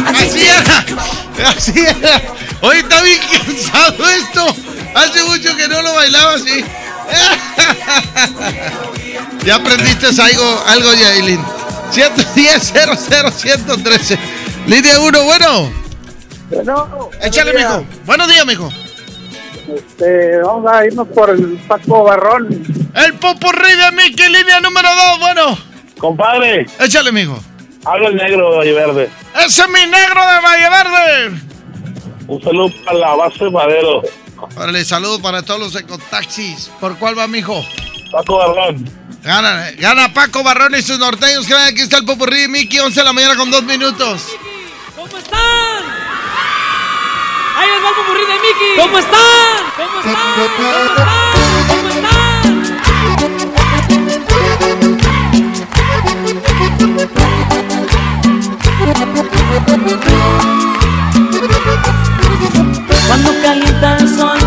Así 0.07 0.41
era, 0.47 0.85
así 1.49 1.79
era. 1.79 2.21
Hoy 2.61 2.77
está 2.77 3.01
bien 3.01 3.19
cansado 3.31 4.09
esto. 4.09 4.55
Hace 4.95 5.23
mucho 5.23 5.55
que 5.55 5.67
no 5.67 5.81
lo 5.81 5.93
bailaba 5.93 6.35
así. 6.35 6.63
Ya 9.45 9.55
aprendiste 9.55 10.07
algo, 10.07 10.63
algo 10.67 10.93
Yailin. 10.93 11.41
110 11.91 12.73
00 12.73 13.31
113. 13.31 14.19
Línea 14.65 14.99
1, 14.99 15.23
bueno. 15.23 15.86
Bueno, 16.49 17.09
Échale, 17.21 17.53
mijo. 17.53 17.85
Buenos 18.05 18.27
días, 18.27 18.45
mijo. 18.45 18.69
Este, 19.75 20.37
vamos 20.39 20.71
a 20.71 20.85
irnos 20.85 21.07
por 21.09 21.29
el 21.29 21.57
Paco 21.67 22.03
Barrón. 22.03 22.47
El 22.95 23.13
popurrí 23.15 23.75
de 23.75 23.91
Mickey, 23.91 24.29
línea 24.29 24.61
número 24.61 24.87
2, 25.11 25.19
bueno. 25.19 25.57
Compadre. 25.97 26.65
Échale, 26.79 27.11
mijo. 27.11 27.37
Habla 27.85 28.09
el 28.09 28.15
negro 28.15 28.51
de 28.51 28.57
Valle 28.57 28.73
Verde. 28.73 29.09
Ese 29.45 29.61
es 29.61 29.67
mi 29.69 29.85
negro 29.91 30.21
de 30.21 30.39
Valle 30.41 30.69
Verde. 30.69 31.41
Un 32.27 32.41
saludo 32.41 32.69
para 32.85 32.97
la 32.97 33.15
base 33.15 33.49
Madero. 33.49 34.01
Órale, 34.55 34.85
saludos 34.85 35.21
para 35.21 35.41
todos 35.43 35.59
los 35.59 35.75
ecotaxis. 35.75 36.69
¿Por 36.79 36.97
cuál 36.97 37.17
va, 37.17 37.27
mijo? 37.27 37.65
Paco 38.11 38.37
Barrón. 38.37 38.89
Gana, 39.23 39.71
gana 39.77 40.13
Paco 40.13 40.43
Barrón 40.43 40.75
y 40.75 40.81
sus 40.81 40.99
norteños. 40.99 41.45
que 41.45 41.53
Aquí 41.53 41.81
está 41.81 41.97
el 41.97 42.05
popurrí 42.05 42.41
de 42.41 42.47
Mickey, 42.47 42.79
11 42.79 42.99
de 42.99 43.03
la 43.05 43.13
mañana 43.13 43.35
con 43.35 43.51
2 43.51 43.63
minutos. 43.63 44.27
¿Cómo 44.95 45.17
están? 45.17 46.06
Ahí 47.57 47.67
les 47.69 47.83
va 47.83 47.89
el 47.89 47.95
popurrí 47.95 48.25
de 48.25 48.35
Mickey. 48.43 48.75
¿Cómo 48.77 48.97
están? 48.99 49.57
¿Cómo 49.75 49.97
están? 49.99 50.15
¿Cómo 50.35 51.89
están? 51.89 51.89
¿Cómo 51.89 51.89
están? 51.89 52.17
Cuando 63.07 63.31
calienta 63.41 63.97
el 63.97 64.07
sol 64.15 64.37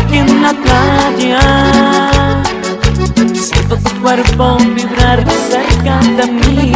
aquí 0.00 0.18
en 0.18 0.42
la 0.42 0.52
playa, 0.52 1.40
siento 3.34 3.76
tu 3.76 3.90
cuerpo 4.00 4.56
vibrar 4.74 5.24
cerca 5.48 6.00
de 6.16 6.26
mí. 6.26 6.72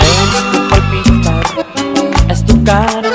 Es 0.00 0.42
tu 0.52 0.58
palpitar, 0.68 1.44
es 2.28 2.44
tu 2.44 2.64
cara, 2.64 3.05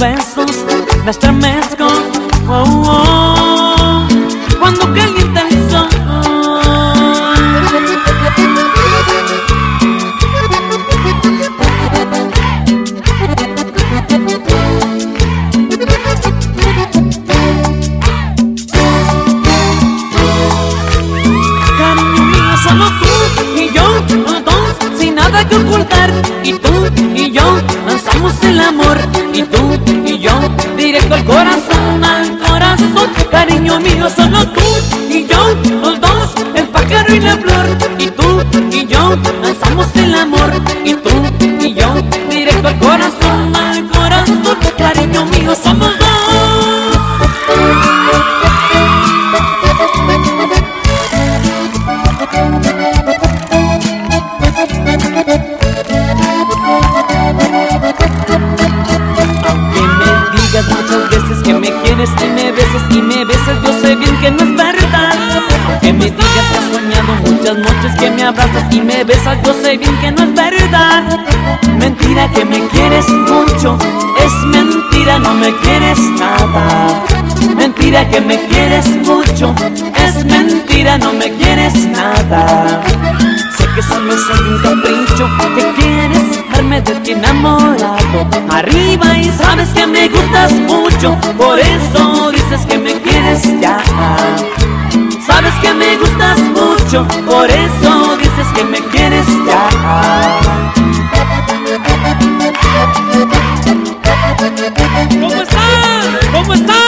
besos, 0.00 0.64
me 1.04 1.10
estremezco. 1.10 1.86
Oh, 2.48 2.64
oh, 2.86 4.08
cuando 4.58 4.84
calienta 4.94 5.46
el 5.46 5.70
sol. 5.70 5.88
Cariño 21.78 22.22
mío, 22.24 22.56
solo 22.62 22.86
tú 23.00 23.60
y 23.60 23.70
yo, 23.74 23.84
dos, 24.44 24.98
sin 24.98 25.14
nada 25.14 25.46
que 25.46 25.56
ocultar. 25.56 26.10
Y 26.42 26.54
tú 26.54 26.70
y 27.14 27.19
yo, 28.20 28.28
lanzamos 28.28 28.44
el 28.44 28.60
amor. 28.60 28.98
Y 29.32 29.42
tú 29.42 29.78
y 30.04 30.18
yo, 30.18 30.32
directo 30.76 31.14
al 31.14 31.24
corazón, 31.24 32.04
al 32.04 32.38
corazón. 32.38 33.10
Cariño 33.30 33.80
mío, 33.80 34.08
solo 34.10 34.46
tú 34.48 34.60
y 35.08 35.26
yo, 35.26 35.54
los 35.80 36.00
dos, 36.00 36.34
el 36.54 36.68
pájaro 36.68 37.14
y 37.14 37.20
la 37.20 37.36
flor. 37.36 37.66
Y 37.98 38.06
tú 38.10 38.42
y 38.70 38.86
yo, 38.86 39.16
lanzamos 39.42 39.86
el 39.94 40.14
amor. 40.14 40.52
Y 40.84 40.94
tú 40.94 41.10
y 41.60 41.74
yo, 41.74 41.94
directo 42.28 42.68
al 42.68 42.78
corazón, 42.78 43.56
al 43.56 43.88
corazón. 43.88 44.58
Cariño 44.76 45.24
mío, 45.26 45.54
somos 45.54 45.89
Me 65.82 65.92
digas 66.06 66.46
que 66.50 66.58
has 66.58 66.72
soñado 66.72 67.14
muchas 67.26 67.58
noches 67.58 67.98
que 67.98 68.10
me 68.10 68.22
abrazas 68.22 68.74
y 68.74 68.80
me 68.80 69.04
besas, 69.04 69.38
yo 69.44 69.52
sé 69.52 69.76
bien 69.76 69.96
que 69.98 70.12
no 70.12 70.22
es 70.22 70.34
verdad. 70.34 71.02
Mentira 71.78 72.30
que 72.32 72.44
me 72.44 72.66
quieres 72.68 73.08
mucho, 73.08 73.76
es 74.18 74.32
mentira, 74.46 75.18
no 75.18 75.34
me 75.34 75.54
quieres 75.56 75.98
nada. 76.18 77.04
Mentira 77.54 78.08
que 78.08 78.20
me 78.20 78.38
quieres 78.46 78.86
mucho, 79.04 79.54
es 79.94 80.24
mentira, 80.24 80.96
no 80.98 81.12
me 81.12 81.30
quieres 81.32 81.74
nada. 81.86 82.82
Sé 83.58 83.66
que 83.74 83.82
solo 83.82 84.12
soy 84.16 84.48
un 84.48 84.62
capricho, 84.62 85.28
que 85.56 85.82
quieres 85.82 86.52
verme 86.52 86.80
de 86.80 86.94
ti 86.96 87.12
enamorado. 87.12 88.26
Arriba 88.50 89.18
y 89.18 89.30
sabes 89.30 89.68
que 89.70 89.86
me 89.86 90.08
gustas 90.08 90.52
mucho, 90.52 91.16
por 91.36 91.58
eso 91.58 92.30
dices 92.30 92.64
que 92.66 92.78
me 92.78 92.92
quieres 93.00 93.42
ya. 93.60 93.78
Sabes 95.26 95.54
que 95.62 95.74
me 95.74 95.96
gustas 95.96 96.38
mucho, 96.40 97.06
por 97.26 97.50
eso 97.50 98.16
dices 98.16 98.46
que 98.54 98.64
me 98.64 98.78
quieres 98.88 99.26
ya. 99.46 99.68
¿Cómo 105.20 105.34
están? 105.42 106.18
¿Cómo 106.32 106.54
están? 106.54 106.80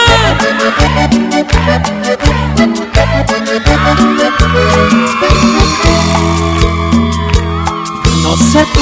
sé 8.53 8.65
tú, 8.73 8.81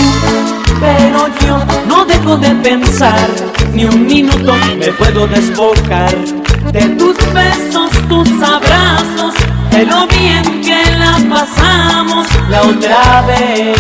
pero 0.82 1.28
yo 1.46 1.66
no 1.88 2.04
dejo 2.04 2.36
de 2.38 2.50
pensar, 2.56 3.30
ni 3.74 3.86
un 3.86 4.06
minuto 4.06 4.54
me 4.78 4.92
puedo 4.92 5.28
desbocar 5.28 6.14
de 6.74 6.82
tus 7.00 7.16
besos, 7.34 7.92
tus 8.10 8.30
abrazos, 8.42 9.34
de 9.82 9.88
lo 9.88 10.06
bien 10.08 10.62
que 10.62 10.80
la 10.98 11.18
pasamos 11.30 12.28
la 12.50 12.62
otra 12.62 13.22
vez. 13.24 13.78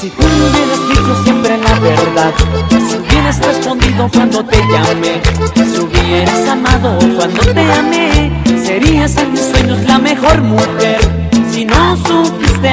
Si 0.00 0.10
tú 0.10 0.22
me 0.22 0.44
hubieras 0.46 0.88
dicho 0.88 1.24
siempre 1.24 1.58
la 1.58 1.78
verdad, 1.80 2.34
hubieras 3.26 3.44
respondido 3.44 4.08
cuando 4.12 4.44
te 4.44 4.56
llamé, 4.56 5.20
si 5.54 5.80
hubieras 5.80 6.48
amado 6.48 6.96
cuando 7.16 7.42
te 7.52 7.72
amé, 7.72 8.30
serías 8.64 9.16
en 9.16 9.32
mis 9.32 9.40
sueños 9.40 9.80
la 9.84 9.98
mejor 9.98 10.42
mujer. 10.42 10.98
Si 11.50 11.64
no 11.64 11.96
supiste 11.96 12.68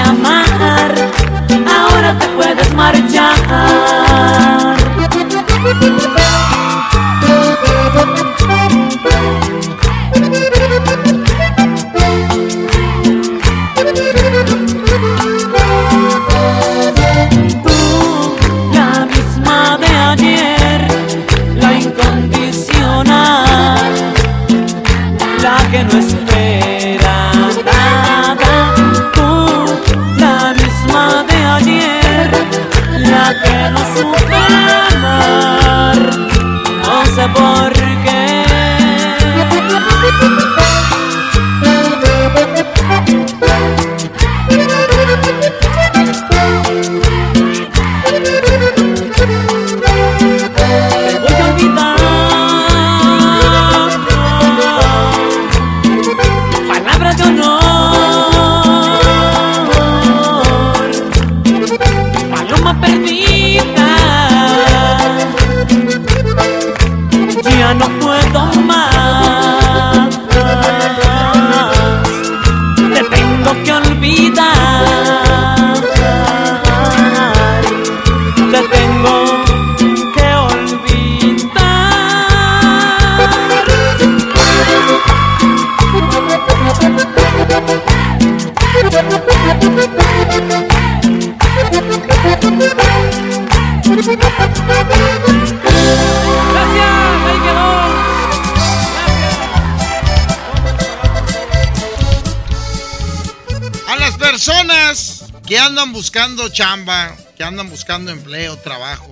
chamba, 106.49 107.15
que 107.36 107.44
andan 107.44 107.70
buscando 107.70 108.11
empleo, 108.11 108.57
trabajo, 108.57 109.11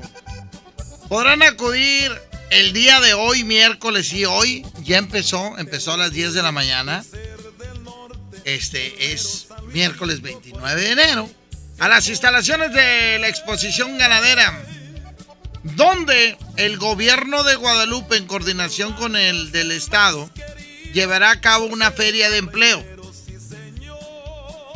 podrán 1.08 1.44
acudir 1.44 2.12
el 2.52 2.74
día 2.74 3.00
de 3.00 3.14
hoy, 3.14 3.44
miércoles 3.44 4.12
y 4.14 4.26
hoy. 4.26 4.66
Ya 4.84 4.98
empezó, 4.98 5.58
empezó 5.58 5.94
a 5.94 5.98
las 5.98 6.12
10 6.12 6.34
de 6.34 6.44
la 6.44 6.52
mañana. 6.52 7.04
Este 8.44 9.14
es 9.14 9.48
miércoles 9.68 10.22
29 10.22 10.82
de 10.82 10.92
enero. 10.92 11.30
A 11.80 11.88
las 11.88 12.08
instalaciones 12.10 12.74
de 12.74 13.18
la 13.20 13.28
exposición 13.28 13.98
ganadera, 13.98 14.62
donde 15.64 16.38
el 16.58 16.78
gobierno 16.78 17.44
de 17.44 17.56
Guadalupe, 17.56 18.18
en 18.18 18.28
coordinación 18.28 18.94
con 18.94 19.16
el 19.16 19.52
del 19.52 19.72
Estado, 19.72 20.30
llevará 20.94 21.32
a 21.32 21.42
cabo 21.42 21.66
una 21.66 21.92
feria 21.92 22.30
de 22.30 22.38
empleo. 22.38 22.86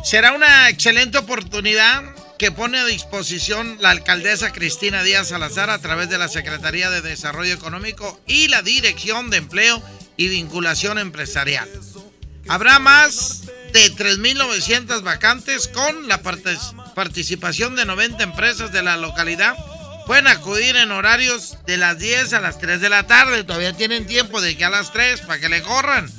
Será 0.02 0.32
una 0.32 0.68
excelente 0.68 1.18
oportunidad 1.18 2.15
que 2.38 2.52
pone 2.52 2.78
a 2.78 2.84
disposición 2.84 3.78
la 3.80 3.90
alcaldesa 3.90 4.52
Cristina 4.52 5.02
Díaz 5.02 5.28
Salazar 5.28 5.70
a 5.70 5.78
través 5.78 6.10
de 6.10 6.18
la 6.18 6.28
Secretaría 6.28 6.90
de 6.90 7.00
Desarrollo 7.00 7.54
Económico 7.54 8.20
y 8.26 8.48
la 8.48 8.62
Dirección 8.62 9.30
de 9.30 9.38
Empleo 9.38 9.82
y 10.16 10.28
Vinculación 10.28 10.98
Empresarial. 10.98 11.68
Habrá 12.48 12.78
más 12.78 13.46
de 13.72 13.92
3.900 13.92 15.02
vacantes 15.02 15.68
con 15.68 16.08
la 16.08 16.20
participación 16.22 17.74
de 17.74 17.84
90 17.84 18.22
empresas 18.22 18.72
de 18.72 18.82
la 18.82 18.96
localidad. 18.96 19.56
Pueden 20.06 20.28
acudir 20.28 20.76
en 20.76 20.92
horarios 20.92 21.58
de 21.66 21.76
las 21.76 21.98
10 21.98 22.34
a 22.34 22.40
las 22.40 22.58
3 22.58 22.80
de 22.80 22.88
la 22.88 23.06
tarde. 23.06 23.44
Todavía 23.44 23.72
tienen 23.72 24.06
tiempo 24.06 24.40
de 24.40 24.56
que 24.56 24.64
a 24.64 24.70
las 24.70 24.92
3 24.92 25.22
para 25.22 25.40
que 25.40 25.48
le 25.48 25.62
corran. 25.62 26.10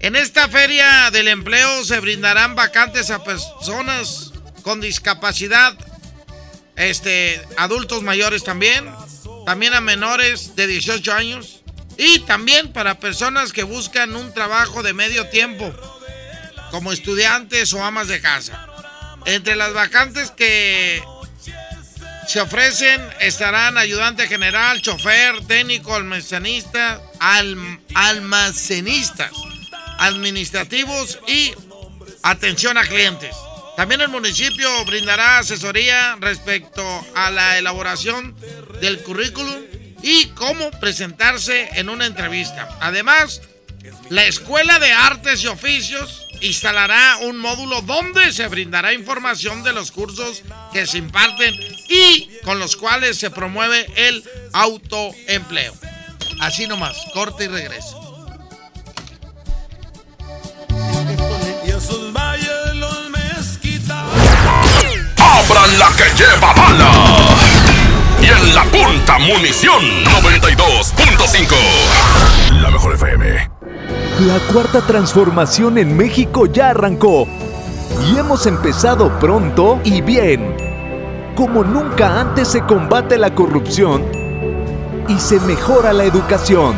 En 0.00 0.16
esta 0.16 0.48
feria 0.48 1.10
del 1.10 1.28
empleo 1.28 1.84
se 1.84 2.00
brindarán 2.00 2.54
vacantes 2.54 3.10
a 3.10 3.22
personas 3.22 4.32
con 4.66 4.80
discapacidad, 4.80 5.74
este, 6.74 7.40
adultos 7.56 8.02
mayores 8.02 8.42
también, 8.42 8.84
también 9.46 9.74
a 9.74 9.80
menores 9.80 10.56
de 10.56 10.66
18 10.66 11.12
años 11.12 11.60
y 11.96 12.18
también 12.26 12.72
para 12.72 12.98
personas 12.98 13.52
que 13.52 13.62
buscan 13.62 14.16
un 14.16 14.34
trabajo 14.34 14.82
de 14.82 14.92
medio 14.92 15.28
tiempo, 15.28 15.72
como 16.72 16.92
estudiantes 16.92 17.72
o 17.74 17.84
amas 17.84 18.08
de 18.08 18.20
casa. 18.20 18.66
Entre 19.24 19.54
las 19.54 19.72
vacantes 19.72 20.32
que 20.32 21.00
se 22.26 22.40
ofrecen 22.40 23.00
estarán 23.20 23.78
ayudante 23.78 24.26
general, 24.26 24.82
chofer, 24.82 25.46
técnico, 25.46 25.94
almacenista, 25.94 27.00
alm- 27.20 27.78
almacenistas, 27.94 29.30
administrativos 29.98 31.20
y 31.28 31.54
atención 32.24 32.76
a 32.78 32.82
clientes. 32.84 33.30
También 33.76 34.00
el 34.00 34.08
municipio 34.08 34.84
brindará 34.86 35.38
asesoría 35.38 36.16
respecto 36.18 36.82
a 37.14 37.30
la 37.30 37.58
elaboración 37.58 38.34
del 38.80 39.02
currículum 39.02 39.62
y 40.02 40.26
cómo 40.28 40.70
presentarse 40.80 41.68
en 41.74 41.90
una 41.90 42.06
entrevista. 42.06 42.68
Además, 42.80 43.42
la 44.08 44.24
Escuela 44.24 44.78
de 44.78 44.92
Artes 44.92 45.42
y 45.42 45.46
Oficios 45.46 46.26
instalará 46.40 47.18
un 47.22 47.38
módulo 47.38 47.82
donde 47.82 48.32
se 48.32 48.48
brindará 48.48 48.92
información 48.92 49.62
de 49.62 49.72
los 49.72 49.90
cursos 49.90 50.42
que 50.72 50.86
se 50.86 50.98
imparten 50.98 51.54
y 51.88 52.30
con 52.44 52.58
los 52.58 52.76
cuales 52.76 53.18
se 53.18 53.30
promueve 53.30 53.86
el 53.96 54.24
autoempleo. 54.52 55.74
Así 56.40 56.66
nomás, 56.66 56.96
corte 57.12 57.44
y 57.44 57.48
regreso. 57.48 58.05
Que 65.96 66.04
lleva 66.14 66.52
bala! 66.52 66.90
Y 68.20 68.26
en 68.26 68.54
la 68.54 68.64
punta 68.64 69.18
munición 69.18 69.82
92.5. 70.22 72.60
La 72.60 72.70
mejor 72.70 72.94
FM. 72.94 73.50
La 74.20 74.38
cuarta 74.52 74.80
transformación 74.80 75.78
en 75.78 75.96
México 75.96 76.46
ya 76.46 76.70
arrancó. 76.70 77.26
Y 78.08 78.18
hemos 78.18 78.46
empezado 78.46 79.18
pronto 79.18 79.80
y 79.84 80.00
bien. 80.00 80.56
Como 81.34 81.64
nunca 81.64 82.20
antes 82.20 82.48
se 82.48 82.62
combate 82.62 83.18
la 83.18 83.34
corrupción 83.34 84.04
y 85.08 85.18
se 85.18 85.40
mejora 85.40 85.92
la 85.92 86.04
educación. 86.04 86.74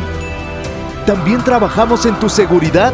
También 1.05 1.43
trabajamos 1.43 2.05
en 2.05 2.19
tu 2.19 2.29
seguridad 2.29 2.93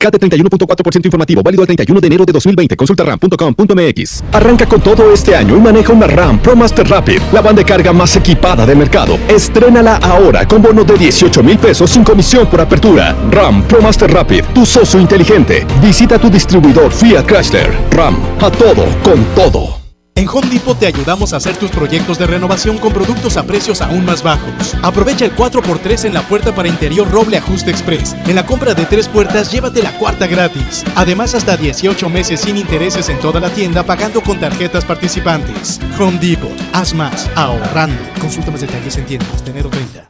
CAT 0.00 0.14
31.4% 0.14 1.04
informativo, 1.04 1.42
válido 1.42 1.62
al 1.62 1.66
31 1.66 2.00
de 2.00 2.06
enero 2.06 2.24
de 2.24 2.32
2020. 2.32 2.76
Consulta 2.76 3.04
ram.com.mx. 3.04 4.24
Arranca 4.32 4.66
con 4.66 4.80
todo 4.80 5.12
este 5.12 5.36
año 5.36 5.56
y 5.56 5.60
maneja 5.60 5.92
una 5.92 6.06
RAM 6.06 6.40
Pro 6.40 6.56
Master 6.56 6.88
Rapid, 6.88 7.20
la 7.32 7.42
banda 7.42 7.60
de 7.60 7.66
carga 7.66 7.92
más 7.92 8.16
equipada 8.16 8.64
del 8.64 8.78
mercado. 8.78 9.18
Estrénala 9.28 9.96
ahora 9.96 10.48
con 10.48 10.62
bono 10.62 10.84
de 10.84 10.96
18 10.96 11.42
mil 11.42 11.58
pesos 11.58 11.90
sin 11.90 12.02
comisión 12.02 12.46
por 12.46 12.60
apertura. 12.60 13.14
RAM 13.30 13.62
Pro 13.64 13.82
Master 13.82 14.10
Rapid, 14.10 14.44
tu 14.54 14.64
socio 14.64 14.98
inteligente. 14.98 15.66
Visita 15.82 16.18
tu 16.18 16.30
distribuidor 16.30 16.90
Fiat 16.92 17.26
Chrysler. 17.26 17.70
RAM, 17.90 18.16
a 18.40 18.50
todo, 18.50 18.86
con 19.02 19.22
todo. 19.34 19.79
En 20.14 20.28
Home 20.28 20.48
Depot 20.48 20.78
te 20.78 20.86
ayudamos 20.86 21.32
a 21.32 21.38
hacer 21.38 21.56
tus 21.56 21.70
proyectos 21.70 22.18
de 22.18 22.26
renovación 22.26 22.78
con 22.78 22.92
productos 22.92 23.36
a 23.36 23.46
precios 23.46 23.80
aún 23.80 24.04
más 24.04 24.22
bajos. 24.22 24.74
Aprovecha 24.82 25.24
el 25.24 25.34
4x3 25.34 26.04
en 26.04 26.14
la 26.14 26.22
puerta 26.22 26.54
para 26.54 26.68
interior 26.68 27.10
Roble 27.10 27.38
Ajuste 27.38 27.70
Express. 27.70 28.14
En 28.26 28.34
la 28.34 28.44
compra 28.44 28.74
de 28.74 28.84
tres 28.84 29.08
puertas, 29.08 29.50
llévate 29.50 29.82
la 29.82 29.96
cuarta 29.98 30.26
gratis. 30.26 30.84
Además, 30.94 31.34
hasta 31.34 31.56
18 31.56 32.08
meses 32.10 32.40
sin 32.40 32.56
intereses 32.58 33.08
en 33.08 33.18
toda 33.20 33.40
la 33.40 33.50
tienda 33.50 33.82
pagando 33.82 34.20
con 34.20 34.38
tarjetas 34.38 34.84
participantes. 34.84 35.80
Home 35.98 36.18
Depot, 36.18 36.52
haz 36.72 36.92
más, 36.92 37.30
ahorrando. 37.34 38.02
Consulta 38.20 38.50
más 38.50 38.60
detalles 38.60 38.96
en 38.98 39.06
tiendas 39.06 39.44
de 39.44 39.50
enero 39.52 39.70
30. 39.70 40.09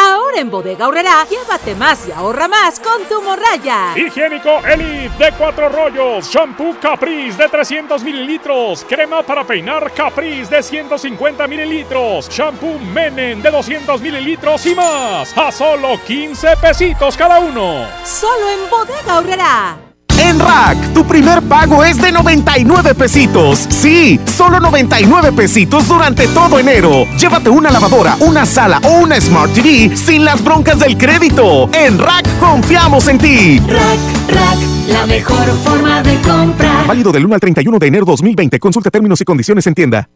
Ahora 0.00 0.38
en 0.40 0.48
Bodega 0.48 0.84
Aurrera, 0.84 1.26
llévate 1.28 1.74
más 1.74 2.06
y 2.06 2.12
ahorra 2.12 2.46
más 2.46 2.78
con 2.78 3.02
tu 3.08 3.20
morraya. 3.20 3.94
Higiénico 3.96 4.60
Elite 4.64 5.10
de 5.18 5.32
cuatro 5.32 5.68
rollos, 5.68 6.30
shampoo 6.30 6.76
Caprice 6.80 7.42
de 7.42 7.48
300 7.48 8.04
mililitros, 8.04 8.84
crema 8.88 9.24
para 9.24 9.44
peinar 9.44 9.92
Caprice 9.92 10.54
de 10.54 10.62
150 10.62 11.48
mililitros, 11.48 12.28
shampoo 12.28 12.78
Menen 12.78 13.42
de 13.42 13.50
200 13.50 14.00
mililitros 14.00 14.64
y 14.66 14.74
más, 14.76 15.36
a 15.36 15.50
solo 15.50 16.00
15 16.06 16.56
pesitos 16.58 17.16
cada 17.16 17.40
uno. 17.40 17.88
Solo 18.04 18.48
en 18.50 18.70
Bodega 18.70 19.16
Aurrera. 19.16 19.87
En 20.18 20.38
Rack, 20.38 20.92
tu 20.92 21.04
primer 21.04 21.42
pago 21.42 21.84
es 21.84 22.00
de 22.00 22.12
99 22.12 22.94
pesitos. 22.94 23.66
Sí, 23.68 24.20
solo 24.36 24.60
99 24.60 25.32
pesitos 25.32 25.86
durante 25.88 26.26
todo 26.28 26.58
enero. 26.58 27.06
Llévate 27.18 27.50
una 27.50 27.70
lavadora, 27.70 28.16
una 28.20 28.44
sala 28.44 28.80
o 28.84 28.98
una 28.98 29.20
Smart 29.20 29.52
TV 29.52 29.96
sin 29.96 30.24
las 30.24 30.42
broncas 30.42 30.78
del 30.78 30.96
crédito. 30.96 31.70
En 31.72 31.98
Rack 31.98 32.38
confiamos 32.38 33.08
en 33.08 33.18
ti. 33.18 33.60
Rack, 33.60 34.34
Rack, 34.34 34.58
la 34.88 35.06
mejor 35.06 35.46
forma 35.64 36.02
de 36.02 36.16
comprar. 36.20 36.86
Válido 36.86 37.12
del 37.12 37.24
1 37.26 37.34
al 37.34 37.40
31 37.40 37.78
de 37.78 37.86
enero 37.86 38.04
2020. 38.04 38.58
Consulta 38.58 38.90
términos 38.90 39.20
y 39.20 39.24
condiciones 39.24 39.66
en 39.66 39.74
tienda. 39.74 40.08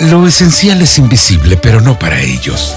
Lo 0.00 0.26
esencial 0.26 0.82
es 0.82 0.98
invisible, 0.98 1.56
pero 1.56 1.80
no 1.80 1.98
para 1.98 2.20
ellos. 2.20 2.76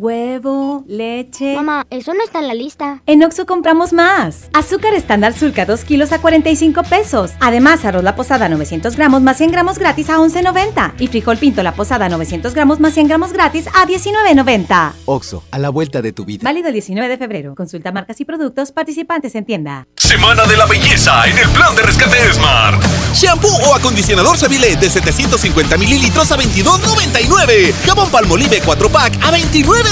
Huevo, 0.00 0.82
leche. 0.88 1.54
Mamá, 1.54 1.86
eso 1.90 2.14
no 2.14 2.24
está 2.24 2.38
en 2.38 2.48
la 2.48 2.54
lista. 2.54 3.02
En 3.04 3.22
Oxo 3.22 3.44
compramos 3.44 3.92
más. 3.92 4.48
Azúcar 4.54 4.94
estándar 4.94 5.34
Sulca 5.34 5.66
2 5.66 5.84
kilos 5.84 6.12
a 6.12 6.22
45 6.22 6.84
pesos. 6.84 7.32
Además, 7.38 7.84
arroz 7.84 8.02
la 8.02 8.16
posada 8.16 8.48
900 8.48 8.96
gramos 8.96 9.20
más 9.20 9.36
100 9.36 9.50
gramos 9.50 9.78
gratis 9.78 10.08
a 10.08 10.16
11.90. 10.16 10.94
Y 11.00 11.08
frijol 11.08 11.36
pinto 11.36 11.62
la 11.62 11.72
posada 11.72 12.08
900 12.08 12.54
gramos 12.54 12.80
más 12.80 12.94
100 12.94 13.08
gramos 13.08 13.34
gratis 13.34 13.66
a 13.74 13.86
19.90. 13.86 14.92
Oxo, 15.04 15.44
a 15.50 15.58
la 15.58 15.68
vuelta 15.68 16.00
de 16.00 16.14
tu 16.14 16.24
vida. 16.24 16.44
Válido 16.44 16.68
el 16.68 16.72
19 16.72 17.06
de 17.06 17.18
febrero. 17.18 17.54
Consulta 17.54 17.92
marcas 17.92 18.18
y 18.22 18.24
productos 18.24 18.72
participantes 18.72 19.34
en 19.34 19.44
tienda. 19.44 19.86
Semana 19.96 20.46
de 20.46 20.56
la 20.56 20.64
belleza 20.64 21.26
en 21.26 21.36
el 21.36 21.48
plan 21.50 21.76
de 21.76 21.82
rescate 21.82 22.32
Smart. 22.32 22.82
Shampoo 23.12 23.50
o 23.68 23.74
acondicionador 23.74 24.38
Seville 24.38 24.76
de 24.76 24.88
750 24.88 25.76
mililitros 25.76 26.32
a 26.32 26.38
22.99. 26.38 27.74
Jabón 27.84 28.10
Palmolive 28.10 28.62
4 28.64 28.88
pack 28.88 29.18
a 29.22 29.30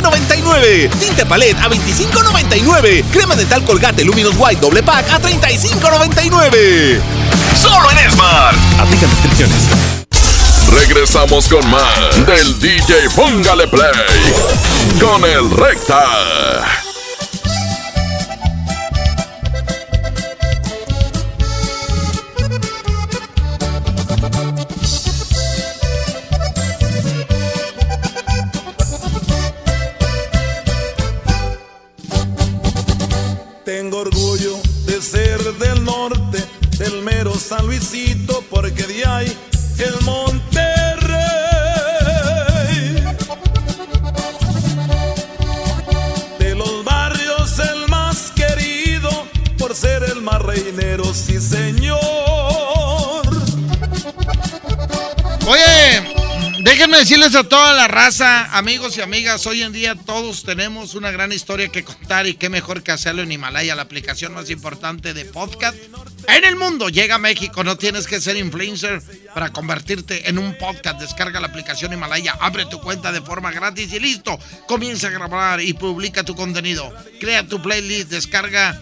29.99. 0.03 0.91
Tinte 0.99 1.27
Palette 1.27 1.61
a 1.61 1.69
25.99. 1.69 3.05
Crema 3.11 3.35
dental 3.35 3.65
Colgate 3.65 4.05
Luminous 4.05 4.37
White 4.37 4.61
doble 4.61 4.83
pack 4.83 5.11
a 5.11 5.21
35.99. 5.21 7.01
Solo 7.61 7.91
en 7.91 8.11
Smart. 8.11 8.57
Aplican 8.79 9.11
descripciones. 9.11 9.57
Regresamos 10.71 11.49
con 11.49 11.69
más 11.71 12.27
del 12.27 12.59
DJ 12.61 13.11
Póngale 13.17 13.69
Play 13.69 14.35
con 15.01 15.25
el 15.25 15.51
Recta. 15.51 16.88
Del 36.79 37.03
mero 37.03 37.35
San 37.35 37.67
Luisito, 37.67 38.45
porque 38.49 38.85
de 38.85 39.05
ahí 39.05 39.37
el 39.79 40.01
Monterrey. 40.05 40.39
De 46.39 46.55
los 46.55 46.85
barrios 46.85 47.59
el 47.59 47.89
más 47.89 48.31
querido, 48.31 49.11
por 49.59 49.75
ser 49.75 50.05
el 50.05 50.23
más 50.23 50.41
reinero, 50.41 51.13
sí 51.13 51.41
señor. 51.41 51.99
Oye, 55.47 56.18
Déjenme 56.61 56.99
decirles 56.99 57.37
a 57.37 57.45
toda 57.45 57.73
la 57.73 57.87
raza, 57.87 58.57
amigos 58.57 58.97
y 58.97 59.01
amigas, 59.01 59.47
hoy 59.47 59.63
en 59.63 59.73
día 59.73 59.95
todos 59.95 60.43
tenemos 60.43 60.97
una 60.97 61.13
gran 61.13 61.31
historia 61.31 61.69
que 61.69 61.85
contar 61.85 62.27
y 62.27 62.35
qué 62.35 62.49
mejor 62.49 62.83
que 62.83 62.91
hacerlo 62.91 63.23
en 63.23 63.31
Himalaya, 63.31 63.77
la 63.77 63.83
aplicación 63.83 64.35
más 64.35 64.51
importante 64.51 65.15
de 65.15 65.25
podcast 65.25 65.79
en 66.27 66.45
el 66.45 66.57
mundo. 66.57 66.89
Llega 66.89 67.15
a 67.15 67.19
México, 67.19 67.63
no 67.63 67.77
tienes 67.77 68.09
que 68.09 68.21
ser 68.21 68.37
influencer 68.37 69.01
para 69.33 69.53
convertirte 69.53 70.29
en 70.29 70.37
un 70.37 70.59
podcast. 70.59 71.01
Descarga 71.01 71.39
la 71.39 71.47
aplicación 71.47 71.93
Himalaya, 71.93 72.37
abre 72.41 72.67
tu 72.67 72.81
cuenta 72.81 73.13
de 73.13 73.23
forma 73.23 73.53
gratis 73.53 73.93
y 73.93 74.01
listo. 74.01 74.37
Comienza 74.67 75.07
a 75.07 75.11
grabar 75.11 75.61
y 75.61 75.75
publica 75.75 76.25
tu 76.25 76.35
contenido. 76.35 76.93
Crea 77.21 77.47
tu 77.47 77.63
playlist, 77.63 78.11
descarga 78.11 78.81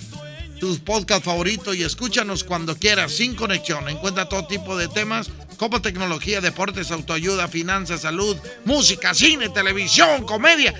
tus 0.59 0.78
podcasts 0.78 1.27
favoritos 1.27 1.77
y 1.77 1.82
escúchanos 1.82 2.43
cuando 2.43 2.74
quieras, 2.74 3.12
sin 3.12 3.35
conexión. 3.35 3.86
Encuentra 3.90 4.31
todo 4.31 4.47
tipo 4.47 4.78
de 4.78 4.89
temas 4.89 5.31
como 5.57 5.83
tecnología, 5.83 6.41
deportes, 6.41 6.91
autoayuda, 6.91 7.49
finanzas, 7.49 8.03
salud, 8.03 8.37
música, 8.65 9.15
cine, 9.15 9.49
televisión, 9.49 10.24
comedia. 10.24 10.74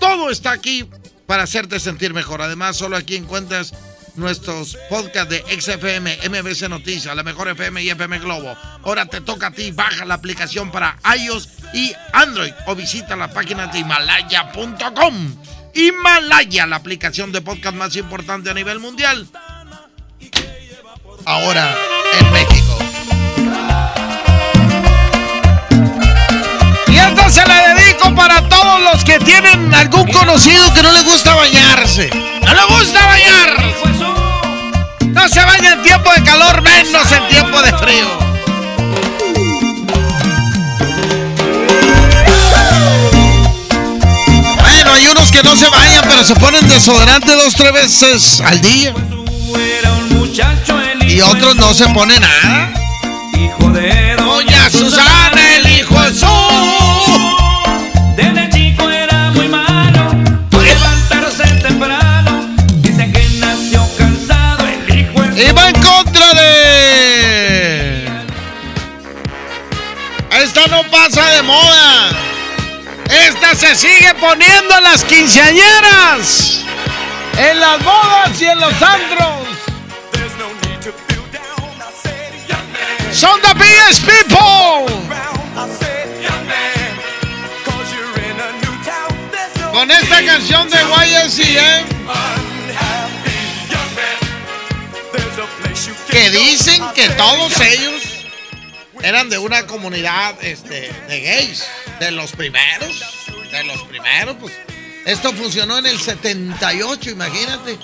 Todo 0.00 0.30
está 0.30 0.52
aquí 0.52 0.88
para 1.26 1.44
hacerte 1.44 1.80
sentir 1.80 2.12
mejor. 2.14 2.42
Además, 2.42 2.76
solo 2.76 2.96
aquí 2.96 3.16
encuentras 3.16 3.72
nuestros 4.16 4.76
podcasts 4.88 5.30
de 5.30 5.60
XFM, 5.60 6.18
MBC 6.28 6.68
Noticias, 6.68 7.14
la 7.14 7.22
mejor 7.22 7.48
FM 7.48 7.82
y 7.82 7.90
FM 7.90 8.18
Globo. 8.20 8.56
Ahora 8.82 9.06
te 9.06 9.20
toca 9.20 9.48
a 9.48 9.50
ti, 9.50 9.70
baja 9.70 10.04
la 10.04 10.14
aplicación 10.14 10.70
para 10.70 10.98
iOS 11.18 11.48
y 11.72 11.92
Android 12.12 12.52
o 12.66 12.74
visita 12.74 13.16
la 13.16 13.30
página 13.32 13.66
de 13.66 13.80
himalaya.com. 13.80 15.36
Himalaya, 15.74 16.66
la 16.66 16.76
aplicación 16.76 17.32
de 17.32 17.42
podcast 17.42 17.76
más 17.76 17.96
importante 17.96 18.50
a 18.50 18.54
nivel 18.54 18.78
mundial. 18.78 19.26
Ahora 21.24 21.76
en. 22.20 22.53
Esta 27.26 27.42
se 27.42 27.48
la 27.48 27.74
dedico 27.74 28.14
para 28.14 28.46
todos 28.48 28.80
los 28.80 29.04
que 29.04 29.18
tienen 29.18 29.72
algún 29.74 30.06
conocido 30.10 30.72
que 30.74 30.82
no 30.82 30.92
le 30.92 31.02
gusta 31.02 31.34
bañarse. 31.34 32.10
¡No 32.10 32.54
le 32.54 32.64
gusta 32.66 33.06
bañar! 33.06 33.64
No 35.06 35.28
se 35.28 35.44
baña 35.44 35.72
en 35.74 35.82
tiempo 35.82 36.10
de 36.12 36.22
calor, 36.22 36.62
menos 36.62 37.12
en 37.12 37.28
tiempo 37.28 37.62
de 37.62 37.72
frío. 37.78 38.18
Bueno, 44.60 44.92
hay 44.92 45.06
unos 45.06 45.30
que 45.30 45.42
no 45.42 45.56
se 45.56 45.68
bañan, 45.68 46.04
pero 46.06 46.24
se 46.24 46.34
ponen 46.34 46.68
desodorante 46.68 47.32
dos, 47.32 47.54
tres 47.54 47.72
veces 47.72 48.40
al 48.40 48.60
día. 48.60 48.94
Y 51.06 51.20
otros 51.20 51.56
no 51.56 51.72
se 51.72 51.88
ponen 51.88 52.20
nada. 52.20 52.72
Doña 54.16 54.70
Susana, 54.70 55.23
pasa 70.94 71.28
de 71.32 71.42
moda. 71.42 72.10
Esta 73.26 73.54
se 73.56 73.74
sigue 73.74 74.14
poniendo 74.14 74.78
en 74.78 74.84
las 74.84 75.02
quinceañeras. 75.04 76.60
En 77.36 77.58
las 77.58 77.82
bodas 77.82 78.40
y 78.40 78.46
en 78.46 78.60
los 78.60 78.74
antros. 78.80 79.48
Son 83.12 83.40
the 83.42 83.54
biggest 83.54 84.04
people. 84.06 84.86
Con 89.72 89.90
esta 89.90 90.24
canción 90.24 90.70
de 90.70 90.78
YMCA. 90.78 91.84
Que 96.08 96.30
dicen 96.30 96.84
que 96.94 97.08
todos 97.10 97.60
ellos 97.60 98.13
eran 99.04 99.28
de 99.28 99.38
una 99.38 99.66
comunidad 99.66 100.42
este, 100.42 100.90
de 101.08 101.20
gays. 101.20 101.64
De 102.00 102.10
los 102.10 102.32
primeros. 102.32 103.26
De 103.52 103.62
los 103.64 103.82
primeros, 103.84 104.36
pues. 104.40 104.52
Esto 105.04 105.32
funcionó 105.34 105.78
en 105.78 105.86
el 105.86 106.00
78, 106.00 107.10
imagínate. 107.10 107.78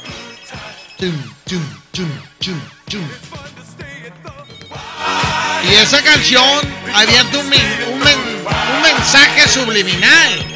Y 5.62 5.74
esa 5.74 6.02
canción 6.02 6.60
había 6.94 7.22
un, 7.24 7.36
un 7.36 8.00
un 8.00 8.82
mensaje 8.82 9.46
subliminal. 9.46 10.46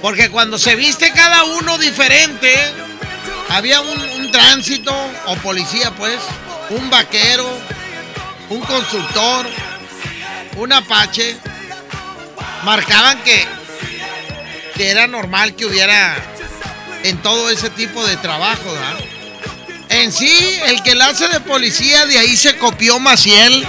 Porque 0.00 0.30
cuando 0.30 0.58
se 0.58 0.76
viste 0.76 1.10
cada 1.12 1.42
uno 1.44 1.78
diferente, 1.78 2.54
había 3.48 3.80
un, 3.80 4.00
un 4.00 4.30
tránsito 4.30 4.94
o 5.26 5.34
policía, 5.36 5.90
pues, 5.90 6.18
un 6.70 6.88
vaquero, 6.90 7.46
un 8.50 8.60
constructor, 8.60 9.46
un 10.56 10.72
apache. 10.72 11.36
Marcaban 12.64 13.22
que, 13.22 13.46
que 14.74 14.90
era 14.90 15.06
normal 15.06 15.54
que 15.54 15.66
hubiera 15.66 16.16
en 17.04 17.18
todo 17.22 17.50
ese 17.50 17.70
tipo 17.70 18.04
de 18.04 18.16
trabajo. 18.16 18.74
En 19.88 20.12
sí, 20.12 20.58
el 20.66 20.82
que 20.82 20.94
la 20.94 21.06
hace 21.06 21.28
de 21.28 21.40
policía, 21.40 22.06
de 22.06 22.18
ahí 22.18 22.36
se 22.36 22.56
copió 22.56 22.98
Maciel. 22.98 23.66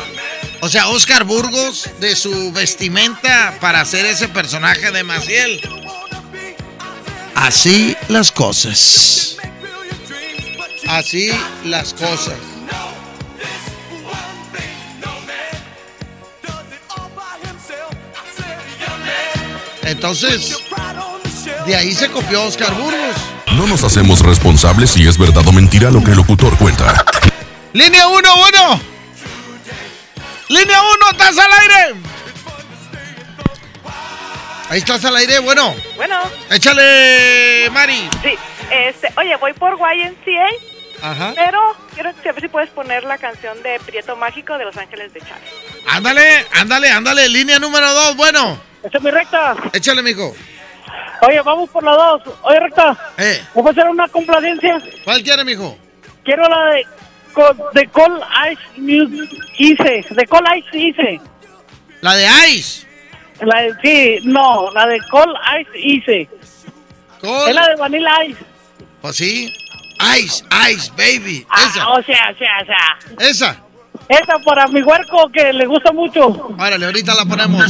O 0.62 0.70
sea, 0.70 0.88
Oscar 0.88 1.24
Burgos, 1.24 1.88
de 2.00 2.16
su 2.16 2.52
vestimenta 2.52 3.56
para 3.62 3.82
hacer 3.82 4.06
ese 4.08 4.28
personaje 4.28 4.92
de 4.92 5.04
Maciel. 5.04 5.62
Así 7.36 7.96
las 8.08 8.32
cosas. 8.32 9.38
Así 10.88 11.30
las 11.64 11.94
cosas. 11.94 12.57
Entonces, 19.88 20.58
de 21.66 21.76
ahí 21.76 21.94
se 21.94 22.10
copió 22.10 22.44
Oscar 22.44 22.74
Burgos. 22.74 23.16
No 23.56 23.66
nos 23.68 23.84
hacemos 23.84 24.20
responsables 24.20 24.92
si 24.92 25.08
es 25.08 25.18
verdad 25.18 25.48
o 25.48 25.52
mentira 25.52 25.90
lo 25.90 26.04
que 26.04 26.12
el 26.12 26.18
locutor 26.18 26.58
cuenta. 26.58 27.06
Línea 27.74 28.08
1, 28.08 28.38
bueno. 28.38 28.82
Línea 30.50 30.82
1, 30.82 30.92
estás 31.12 31.38
al 31.38 31.52
aire. 31.62 32.02
Ahí 34.70 34.80
estás 34.80 35.04
al 35.06 35.16
aire, 35.16 35.40
bueno. 35.40 35.74
Bueno, 35.96 36.20
Échale, 36.52 37.70
Mari. 37.72 38.10
sí. 38.22 38.38
Este, 38.70 39.08
oye, 39.18 39.34
voy 39.38 39.54
por 39.54 39.78
YMCA, 39.80 41.08
Ajá. 41.10 41.32
pero 41.36 41.58
quiero 41.94 42.12
saber 42.22 42.42
si 42.42 42.48
puedes 42.50 42.70
poner 42.72 43.06
la 43.06 43.18
canción 43.18 43.64
de 43.64 43.80
Prieto 43.86 44.18
Mágico 44.18 44.58
de 44.58 44.66
Los 44.66 44.76
Ángeles 44.76 45.14
de 45.14 45.22
Chávez. 45.22 45.50
Ándale, 45.88 46.46
ándale, 46.52 46.92
ándale. 46.92 47.30
Línea 47.30 47.60
número 47.60 47.90
2, 47.94 48.18
bueno. 48.18 48.60
Esa 48.88 48.98
es 48.98 49.04
mi 49.04 49.12
recta. 49.12 49.56
Échale, 49.74 50.02
mijo. 50.02 50.36
Oye, 51.28 51.42
vamos 51.42 51.70
por 51.70 51.84
la 51.84 51.92
dos. 51.92 52.22
Oye, 52.44 52.60
recta. 52.60 52.98
Eh. 53.18 53.42
¿Me 53.56 53.62
puedes 53.62 53.78
hacer 53.78 53.90
una 53.90 54.08
complacencia? 54.08 54.82
¿Cuál 55.04 55.24
quiere, 55.24 55.44
mijo? 55.44 55.78
Quiero 56.24 56.48
la 56.48 56.66
de, 56.72 56.86
de 57.74 57.88
Call 57.90 58.22
Ice 58.52 58.62
Music 58.82 59.44
Ice. 59.58 60.14
De 60.14 60.26
Call 60.28 60.46
Ice 60.58 60.78
Ice. 60.78 61.22
La 62.02 62.16
de 62.16 62.28
Ice. 62.50 62.88
La 63.42 63.62
de, 63.62 63.74
sí, 63.82 64.20
no, 64.28 64.72
la 64.74 64.88
de 64.88 65.00
Call 65.12 65.34
Ice 65.62 65.72
Ice. 65.80 66.30
Call- 67.22 67.50
Es 67.50 67.56
la 67.56 67.68
de 67.68 67.76
Vanilla 67.76 68.24
Ice. 68.26 68.40
Pues 69.02 69.16
sí. 69.16 69.54
Ice, 70.20 70.44
Ice, 70.72 70.92
baby. 70.96 71.46
Esa. 71.68 71.84
Ah, 71.84 71.94
o 71.94 72.04
sea, 72.04 72.32
o 72.34 72.38
sea, 72.38 72.62
o 72.62 72.66
sea. 72.66 73.28
Esa. 73.30 73.64
Esa 74.10 74.40
para 74.40 74.68
mi 74.68 74.82
huerco 74.82 75.30
que 75.34 75.52
le 75.52 75.66
gusta 75.66 75.92
mucho. 75.92 76.50
Árale, 76.58 76.86
ahorita 76.86 77.14
la 77.14 77.26
ponemos. 77.26 77.66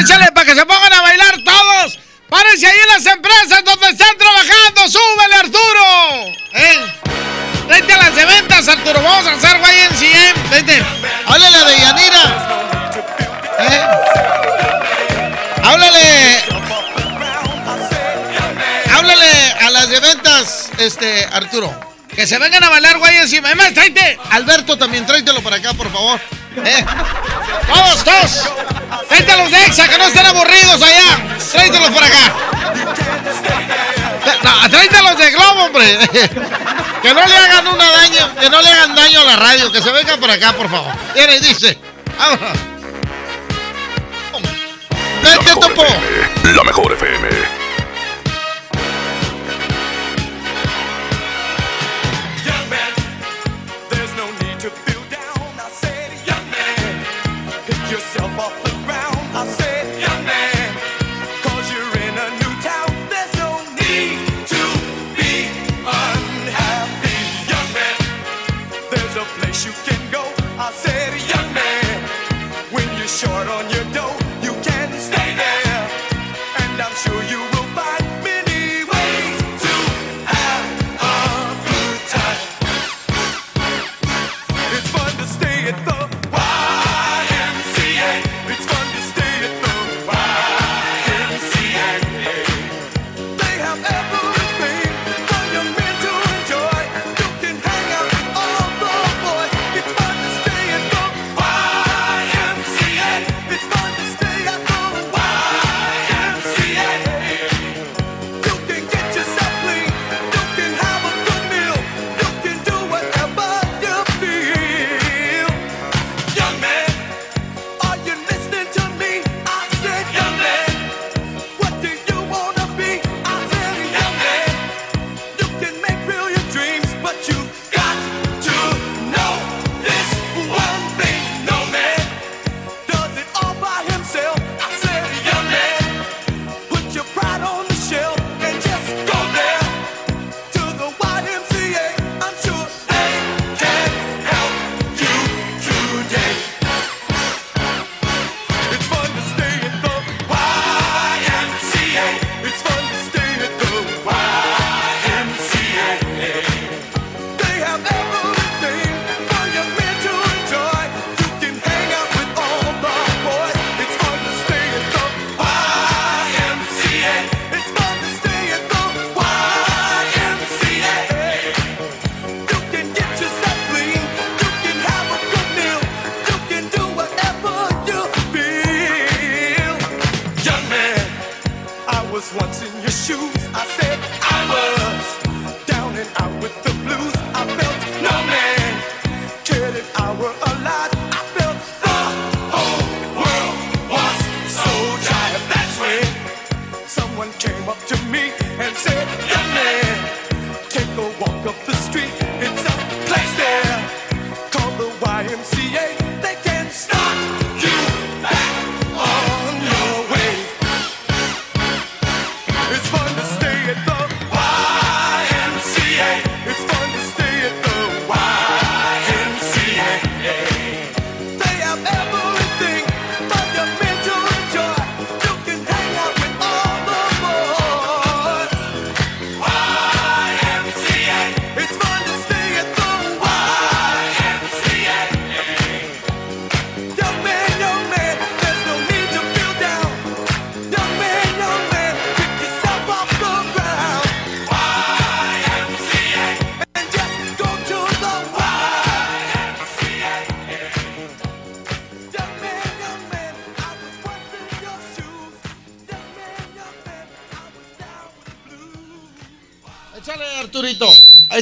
Échale 0.00 0.26
para 0.34 0.46
que 0.46 0.54
se 0.54 0.66
pongan 0.66 0.92
a 0.92 1.02
bailar 1.02 1.34
todos. 1.44 1.98
Párense 2.28 2.66
ahí 2.66 2.76
en 2.76 2.88
las 2.88 3.06
empresas 3.06 3.64
donde 3.64 3.88
están 3.88 4.16
trabajando. 4.18 4.88
¡Súbele, 4.88 5.34
Arturo! 5.36 6.34
¿Eh? 6.54 6.78
Vente 7.68 7.92
a 7.92 7.96
las 7.98 8.16
de 8.16 8.24
ventas, 8.24 8.68
Arturo. 8.68 9.00
Vamos 9.00 9.26
a 9.26 9.32
hacer 9.32 9.56
YNCM. 9.56 10.50
Vente. 10.50 10.82
Háblale 11.26 11.58
de 11.58 11.80
Yanira. 11.80 12.24
¿Eh? 13.60 13.86
Háblale. 15.62 16.56
Háblale 18.92 19.52
a 19.60 19.70
las 19.70 19.88
de 19.88 20.00
ventas, 20.00 20.70
este, 20.78 21.26
Arturo. 21.26 21.95
Que 22.16 22.26
se 22.26 22.38
vengan 22.38 22.64
a 22.64 22.70
bailar, 22.70 22.96
güey, 22.96 23.14
encima. 23.18 23.48
Además, 23.48 23.74
tráete. 23.74 24.18
Alberto, 24.30 24.78
también 24.78 25.04
tráetelo 25.04 25.42
para 25.42 25.56
acá, 25.56 25.74
por 25.74 25.92
favor. 25.92 26.18
¿Eh? 26.64 26.84
Todos, 27.68 28.04
todos. 28.04 28.50
Tráete 29.08 29.32
a 29.32 29.36
los 29.36 29.50
de 29.50 29.66
Exa, 29.66 29.86
que 29.86 29.98
no 29.98 30.04
estén 30.04 30.24
aburridos 30.24 30.82
allá. 30.82 31.38
Tráetelos 31.52 31.90
por 31.90 32.02
acá. 32.02 32.32
No, 34.42 34.70
tráete 34.70 35.02
los 35.02 35.18
de 35.18 35.30
Globo, 35.30 35.64
hombre. 35.64 35.98
Que 37.02 37.12
no 37.12 37.26
le 37.26 37.36
hagan 37.36 37.66
una 37.66 37.90
daño, 37.90 38.34
que 38.40 38.48
no 38.48 38.62
le 38.62 38.68
hagan 38.68 38.94
daño 38.96 39.20
a 39.20 39.24
la 39.24 39.36
radio. 39.36 39.70
Que 39.70 39.82
se 39.82 39.92
vengan 39.92 40.18
por 40.18 40.30
acá, 40.30 40.54
por 40.54 40.70
favor. 40.70 40.92
Viene 41.14 41.36
y 41.36 41.40
dice. 41.40 41.78
Vámonos. 42.18 42.58
Vente, 45.22 45.50
topo. 45.60 45.84
La 46.44 46.64
mejor 46.64 46.92
FM. 46.94 47.55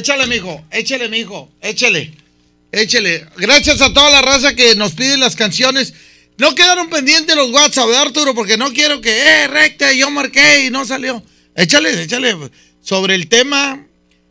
Échale, 0.05 0.27
mijo. 0.27 0.63
Échale, 0.69 1.09
mijo. 1.09 1.49
Échale. 1.63 2.13
échale. 2.71 3.25
Gracias 3.37 3.81
a 3.81 3.91
toda 3.91 4.11
la 4.11 4.21
raza 4.21 4.53
que 4.53 4.75
nos 4.75 4.91
pide 4.91 5.17
las 5.17 5.35
canciones. 5.35 5.95
No 6.37 6.53
quedaron 6.53 6.91
pendientes 6.91 7.35
los 7.35 7.49
WhatsApp, 7.49 7.87
¿verdad, 7.87 8.03
Arturo? 8.03 8.35
Porque 8.35 8.55
no 8.55 8.71
quiero 8.71 9.01
que, 9.01 9.09
eh, 9.09 9.47
recta, 9.47 9.91
yo 9.93 10.11
marqué 10.11 10.65
y 10.65 10.69
no 10.69 10.85
salió. 10.85 11.23
Échale, 11.55 12.03
échale. 12.03 12.35
Sobre 12.81 13.15
el 13.15 13.27
tema, 13.29 13.87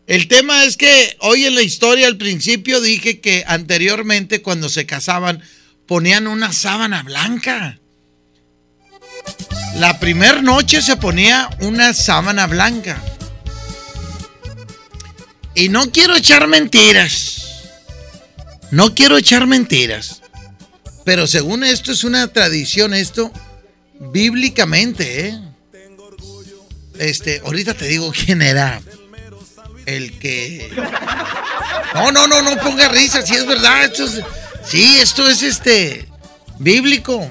el 0.06 0.28
tema 0.28 0.62
es 0.62 0.76
que 0.76 1.16
hoy 1.18 1.44
en 1.44 1.56
la 1.56 1.62
historia, 1.62 2.06
al 2.06 2.18
principio 2.18 2.80
dije 2.80 3.18
que 3.18 3.42
anteriormente 3.44 4.42
cuando 4.42 4.68
se 4.68 4.86
casaban 4.86 5.42
ponían 5.88 6.28
una 6.28 6.52
sábana 6.52 7.02
blanca. 7.02 7.80
La 9.74 9.98
primera 9.98 10.40
noche 10.40 10.80
se 10.82 10.96
ponía 10.96 11.51
una 11.59 11.94
sábana 11.94 12.46
blanca. 12.46 13.02
Y 15.55 15.68
no 15.68 15.90
quiero 15.90 16.16
echar 16.16 16.47
mentiras. 16.48 17.70
No 18.70 18.94
quiero 18.94 19.16
echar 19.16 19.47
mentiras. 19.47 20.20
Pero 21.05 21.26
según 21.26 21.64
esto 21.64 21.93
es 21.93 22.02
una 22.02 22.28
tradición, 22.28 22.94
esto 22.94 23.31
bíblicamente, 24.01 25.28
¿eh? 25.28 25.40
Este, 26.98 27.43
ahorita 27.44 27.74
te 27.74 27.86
digo 27.86 28.12
quién 28.12 28.40
era 28.43 28.81
el 29.86 30.18
que. 30.18 30.70
No, 31.94 32.10
no, 32.10 32.26
no, 32.26 32.43
no 32.43 32.56
ponga 32.59 32.89
risa, 32.89 33.22
si 33.22 33.35
es 33.35 33.47
verdad. 33.47 33.85
Esto. 33.85 34.06
Sí, 34.64 34.98
esto 35.01 35.28
es 35.28 35.43
este. 35.43 36.09
Bíblico. 36.59 37.28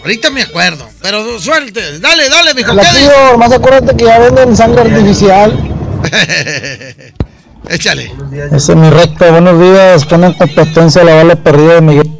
Ahorita 0.00 0.30
me 0.30 0.42
acuerdo, 0.42 0.88
pero 1.02 1.38
suerte. 1.38 1.98
Dale, 1.98 2.28
dale, 2.28 2.54
mijo. 2.54 2.72
Tío, 2.72 3.36
más 3.36 3.52
acuérdate 3.52 3.96
que 3.96 4.04
ya 4.04 4.18
venden 4.18 4.56
sangre 4.56 4.80
artificial. 4.82 5.69
Échale. 7.68 8.12
Ese 8.52 8.72
es 8.72 8.76
mi 8.76 8.90
recta. 8.90 9.30
Buenos 9.30 9.60
días. 9.60 10.04
Pone 10.06 10.26
en 10.26 10.32
competencia 10.34 11.04
la 11.04 11.14
bala 11.14 11.36
perdida 11.36 11.74
de 11.74 11.80
Miguel. 11.80 12.10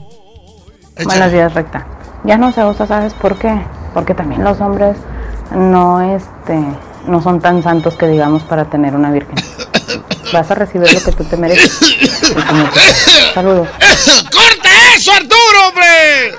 Buenos 1.04 1.32
días, 1.32 1.54
recta. 1.54 1.86
Ya 2.24 2.36
no 2.36 2.52
se 2.52 2.64
usa, 2.64 2.86
¿sabes 2.86 3.14
por 3.14 3.36
qué? 3.36 3.60
Porque 3.94 4.14
también 4.14 4.44
los 4.44 4.60
hombres 4.60 4.96
no, 5.54 6.14
este, 6.14 6.58
no 7.06 7.22
son 7.22 7.40
tan 7.40 7.62
santos 7.62 7.94
que 7.94 8.06
digamos 8.06 8.42
para 8.42 8.66
tener 8.66 8.94
una 8.94 9.10
virgen. 9.10 9.34
Vas 10.32 10.50
a 10.50 10.54
recibir 10.54 10.92
lo 10.92 11.00
que 11.00 11.12
tú 11.12 11.24
te 11.24 11.36
mereces. 11.36 11.78
Saludos. 13.34 13.68
¡Corta 14.30 14.94
eso, 14.94 15.12
Arturo, 15.12 15.68
hombre! 15.68 16.34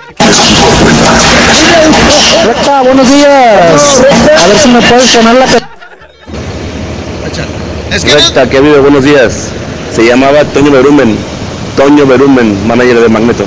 Recta, 2.46 2.82
buenos 2.82 3.08
días. 3.08 4.02
A 4.38 4.46
ver 4.46 4.58
si 4.58 4.68
me 4.68 4.80
puedes 4.80 5.16
poner 5.16 5.34
la 5.34 5.46
Recta, 7.34 8.48
que 8.48 8.60
vive, 8.60 8.78
buenos 8.80 9.04
días. 9.04 9.50
Se 9.92 10.04
llamaba 10.04 10.44
Toño 10.44 10.70
Berumen. 10.70 11.16
Toño 11.76 12.06
Berumen, 12.06 12.66
manager 12.66 13.00
de 13.00 13.08
Magneto. 13.08 13.44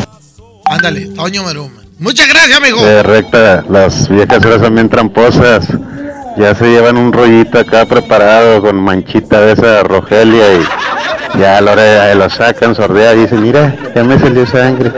Ándale, 0.65 1.07
Toño 1.07 1.43
Meruma. 1.43 1.81
Muchas 1.99 2.27
gracias, 2.27 2.57
amigo. 2.57 2.85
Eh, 2.85 3.03
recta, 3.03 3.63
las 3.69 4.09
viejas 4.09 4.43
ahora 4.43 4.59
son 4.59 4.75
bien 4.75 4.89
tramposas. 4.89 5.67
Ya 6.37 6.53
se 6.55 6.65
llevan 6.65 6.97
un 6.97 7.13
rollito 7.13 7.59
acá 7.59 7.85
preparado 7.85 8.61
con 8.61 8.75
manchita 8.75 9.39
de 9.41 9.53
esa 9.53 9.83
Rogelia 9.83 10.53
y 10.55 11.39
ya 11.39 11.57
a 11.57 11.61
la 11.61 11.71
hora 11.71 11.83
de 11.83 12.15
lo 12.15 12.29
sacan, 12.29 12.75
sordean 12.75 13.17
y 13.17 13.21
dicen, 13.21 13.41
mira, 13.41 13.75
ya 13.95 14.03
me 14.03 14.19
salió 14.19 14.45
sangre. 14.45 14.91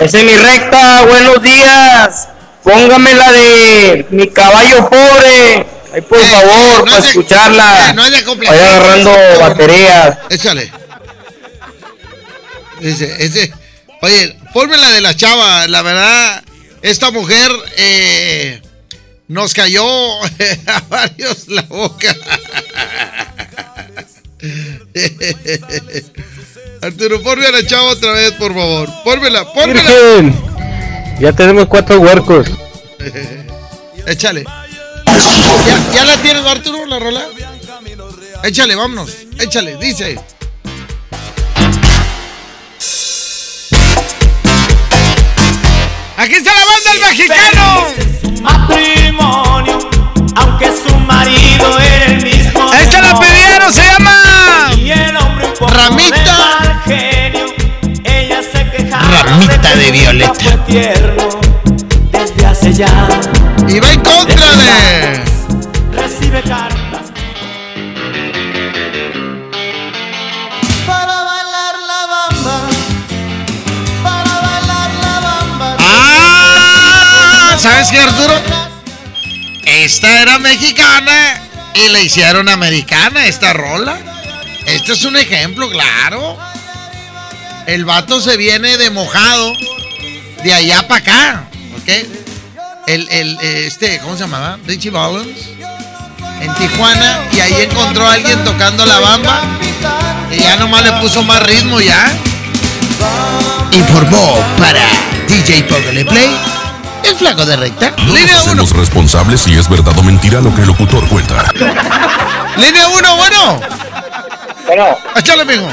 Ese 0.00 0.18
es 0.18 0.24
mi 0.24 0.36
recta, 0.36 1.04
buenos 1.06 1.42
días. 1.42 2.31
Póngame 2.62 3.14
la 3.14 3.32
de 3.32 4.06
mi 4.10 4.28
caballo 4.28 4.88
pobre. 4.88 5.66
Ahí 5.92 6.00
por 6.00 6.20
favor, 6.20 6.84
para 6.88 6.98
escucharla. 6.98 7.90
eh, 7.90 7.94
no 7.94 8.04
es 8.04 8.10
de. 8.12 8.34
Vaya 8.34 8.76
agarrando 8.76 9.12
baterías. 9.40 10.18
Échale. 10.30 10.72
Ese, 12.80 13.24
ese. 13.24 13.52
Oye, 14.00 14.36
ponme 14.52 14.76
la 14.76 14.90
de 14.90 15.00
la 15.00 15.14
chava. 15.14 15.66
La 15.68 15.82
verdad, 15.82 16.42
esta 16.82 17.10
mujer 17.10 17.50
eh, 17.76 18.60
nos 19.28 19.54
cayó 19.54 19.84
a 20.66 20.80
varios 20.88 21.48
la 21.48 21.62
boca. 21.62 22.14
Arturo, 26.82 27.22
ponme 27.22 27.46
a 27.46 27.52
la 27.52 27.66
chava 27.66 27.90
otra 27.90 28.12
vez, 28.12 28.32
por 28.32 28.54
favor. 28.54 28.88
Pónmela, 29.04 29.52
pónmela. 29.52 29.82
Virgen, 29.82 30.51
ya 31.18 31.32
tenemos 31.32 31.66
cuatro 31.66 32.00
huercos. 32.00 32.48
Échale. 34.06 34.44
¿Ya, 35.66 35.94
¿Ya 35.94 36.04
la 36.04 36.16
tienes, 36.18 36.44
Arturo, 36.44 36.86
la 36.86 36.98
rola? 36.98 37.26
Échale, 38.42 38.74
vámonos. 38.74 39.10
Échale, 39.38 39.76
dice. 39.76 40.18
Aquí 46.16 46.34
está 46.34 46.50
la 46.52 46.64
banda 46.64 46.92
el 46.92 47.00
mexicano. 47.00 47.86
matrimonio, 48.42 49.78
aunque 50.36 50.66
su 50.66 50.96
marido 50.98 51.78
era 51.78 52.04
el 52.06 52.22
mismo. 52.22 52.72
Esta 52.72 53.00
la 53.00 53.18
pidieron, 53.18 53.72
se 53.72 53.84
llama 53.84 54.70
Ramita. 55.60 56.61
Ramita 59.24 59.74
de 59.76 59.90
violeta. 59.92 60.34
fue 60.34 60.56
tierno 60.66 61.28
desde 62.10 62.46
hace 62.46 62.72
ya. 62.72 63.08
Y 63.68 63.80
va 63.80 63.92
en 63.92 64.00
contra 64.00 64.56
de. 64.56 65.24
Recibe 65.92 66.42
cartas. 66.42 67.12
Para 70.86 71.22
bailar 71.22 71.74
la 71.86 72.06
bamba. 72.06 72.60
Para 74.02 74.40
bailar 74.40 74.90
la 75.02 75.20
bamba. 75.20 75.76
Ah, 75.78 77.56
¿sabes 77.58 77.90
qué, 77.90 78.00
Arturo? 78.00 78.34
Esta 79.64 80.20
era 80.22 80.38
mexicana 80.38 81.40
y 81.74 81.88
la 81.88 82.00
hicieron 82.00 82.48
americana, 82.48 83.26
esta 83.26 83.52
rola. 83.52 83.98
Este 84.66 84.92
es 84.92 85.04
un 85.04 85.16
ejemplo, 85.16 85.70
claro. 85.70 86.38
El 87.66 87.84
vato 87.84 88.20
se 88.20 88.36
viene 88.36 88.76
de 88.76 88.90
mojado 88.90 89.52
de 90.42 90.52
allá 90.52 90.86
para 90.88 91.00
acá, 91.00 91.44
¿ok? 91.76 91.88
El, 92.86 93.08
el, 93.10 93.38
este, 93.40 93.98
¿cómo 94.00 94.14
se 94.14 94.20
llamaba? 94.20 94.58
Richie 94.66 94.90
Valens. 94.90 95.48
En 96.40 96.52
Tijuana 96.54 97.20
y 97.32 97.40
ahí 97.40 97.54
encontró 97.62 98.04
a 98.04 98.14
alguien 98.14 98.42
tocando 98.44 98.84
la 98.84 98.98
bamba 98.98 99.42
y 100.32 100.40
ya 100.40 100.56
nomás 100.56 100.82
le 100.82 100.92
puso 101.00 101.22
más 101.22 101.40
ritmo 101.44 101.80
ya. 101.80 102.12
Informó 103.72 104.38
para 104.58 104.82
DJ 105.28 105.62
Póngale 105.64 106.04
Play 106.04 106.30
el 107.04 107.16
flaco 107.16 107.44
de 107.44 107.56
recta. 107.56 107.92
No 107.98 108.14
Línea 108.14 108.36
1. 108.36 108.38
hacemos 108.38 108.70
responsables 108.70 109.40
si 109.40 109.54
es 109.54 109.68
verdad 109.68 109.96
o 109.96 110.02
mentira 110.02 110.40
lo 110.40 110.54
que 110.54 110.62
el 110.62 110.68
locutor 110.68 111.06
cuenta. 111.08 111.44
Línea 112.56 112.88
1, 112.88 113.16
bueno. 113.16 113.60
Bueno. 114.66 114.98
Échale, 115.16 115.44
mijo. 115.44 115.68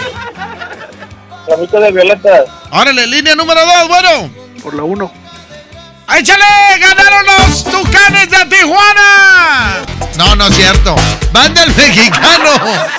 Ramito 1.50 1.80
de 1.80 1.92
violetas. 1.92 2.46
Órale, 2.72 3.08
línea 3.08 3.36
número 3.36 3.62
2, 3.66 3.88
bueno. 3.88 4.30
Por 4.62 4.74
la 4.76 4.84
1. 4.84 5.12
¡Échale! 6.18 6.44
¡Ganaron 6.80 7.26
los 7.26 7.64
Tucanes 7.64 8.30
de 8.30 8.46
Tijuana! 8.46 9.82
No, 10.18 10.36
no 10.36 10.48
es 10.48 10.56
cierto. 10.56 10.96
Van 11.32 11.54
del 11.54 11.74
mexicano. 11.76 12.50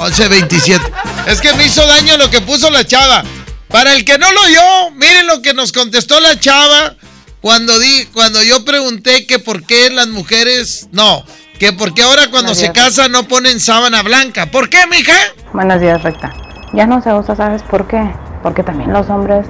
11-27. 0.00 0.80
Es 1.26 1.40
que 1.40 1.52
me 1.54 1.66
hizo 1.66 1.86
daño 1.86 2.16
lo 2.16 2.30
que 2.30 2.40
puso 2.40 2.70
la 2.70 2.86
chava. 2.86 3.22
Para 3.68 3.94
el 3.94 4.04
que 4.04 4.18
no 4.18 4.30
lo 4.32 4.42
oyó, 4.42 4.90
miren 4.92 5.26
lo 5.26 5.40
que 5.40 5.54
nos 5.54 5.72
contestó 5.72 6.20
la 6.20 6.38
chava 6.38 6.94
cuando 7.40 7.78
di, 7.78 8.06
cuando 8.12 8.42
yo 8.42 8.64
pregunté 8.64 9.26
que 9.26 9.38
por 9.38 9.64
qué 9.64 9.90
las 9.90 10.08
mujeres, 10.08 10.88
no, 10.92 11.24
que 11.58 11.72
por 11.72 11.94
qué 11.94 12.02
ahora 12.02 12.28
cuando 12.30 12.54
se 12.54 12.70
casan 12.72 13.12
no 13.12 13.26
ponen 13.28 13.60
sábana 13.60 14.02
blanca. 14.02 14.50
¿Por 14.50 14.68
qué, 14.68 14.86
mija? 14.86 15.14
Buenos 15.52 15.82
días, 15.82 16.02
recta. 16.02 16.32
Ya 16.72 16.86
no 16.86 17.02
se 17.02 17.12
usa, 17.12 17.36
¿sabes 17.36 17.62
por 17.62 17.86
qué? 17.86 18.10
Porque 18.42 18.62
también 18.62 18.90
los 18.90 19.10
hombres 19.10 19.46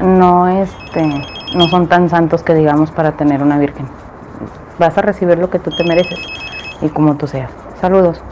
no, 0.00 0.46
este, 0.46 1.02
no 1.54 1.68
son 1.68 1.88
tan 1.88 2.08
santos 2.08 2.44
que 2.44 2.54
digamos 2.54 2.92
para 2.92 3.12
tener 3.16 3.42
una 3.42 3.58
virgen. 3.58 3.88
Vas 4.78 4.96
a 4.96 5.02
recibir 5.02 5.38
lo 5.38 5.50
que 5.50 5.58
tú 5.58 5.72
te 5.72 5.82
mereces 5.82 6.20
y 6.80 6.88
como 6.88 7.16
tú 7.16 7.26
seas. 7.26 7.50
Saludos. 7.80 8.22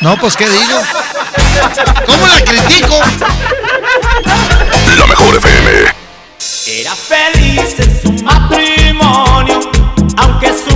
No, 0.00 0.16
pues 0.16 0.36
qué 0.36 0.48
digo. 0.48 0.80
¿Cómo 2.04 2.26
la 2.26 2.40
critico? 2.44 2.96
La 4.98 5.06
mejor 5.06 5.36
FM. 5.36 5.70
Era 6.66 6.96
feliz 6.96 7.78
en 7.78 8.02
su 8.02 8.24
matrimonio, 8.24 9.60
aunque 10.16 10.52
su 10.52 10.73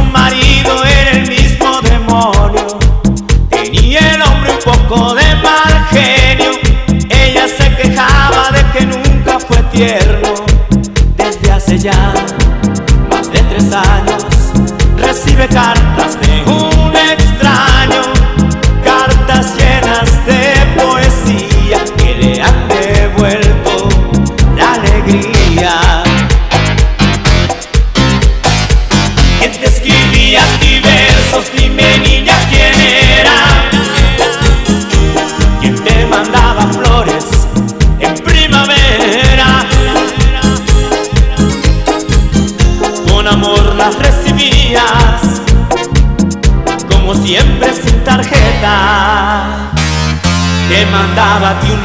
de 4.89 5.35
mal 5.43 5.87
genio, 5.91 6.53
ella 7.11 7.47
se 7.47 7.77
quejaba 7.77 8.51
de 8.51 8.65
que 8.73 8.87
nunca 8.87 9.39
fue 9.39 9.59
tierno. 9.65 10.35
Desde 11.15 11.53
hace 11.53 11.79
ya 11.79 12.15
más 13.11 13.31
de 13.31 13.39
tres 13.41 13.71
años, 13.71 14.25
recibe 14.97 15.47
cartas 15.49 16.08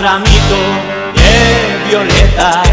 ramito 0.04 0.60
de 1.16 1.88
violetas. 1.88 2.68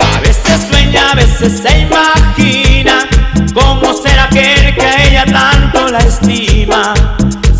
A 0.00 0.20
veces 0.20 0.68
sueña, 0.68 1.12
a 1.12 1.14
veces 1.14 1.62
se 1.62 1.78
imagina 1.78 3.08
cómo 3.54 3.94
será 3.94 4.24
aquel 4.24 4.74
que 4.74 4.84
a 4.84 5.04
ella 5.04 5.24
tanto 5.24 5.88
la 5.88 5.98
estima. 6.00 6.92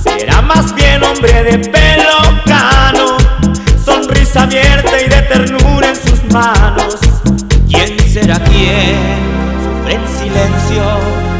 Será 0.02 0.42
más 0.42 0.74
bien 0.74 1.02
hombre 1.02 1.42
de 1.42 1.59
pelo 1.70 2.18
cano, 2.44 3.16
sonrisa 3.82 4.42
abierta 4.42 5.01
y 5.01 5.09
de 5.09 5.22
ternura 5.22 5.88
en 5.88 5.96
sus 5.96 6.22
manos. 6.34 6.96
¿Quién 7.66 7.98
será 8.12 8.38
quién? 8.40 8.98
Sufre 9.64 9.94
en 9.94 10.06
silencio. 10.18 10.84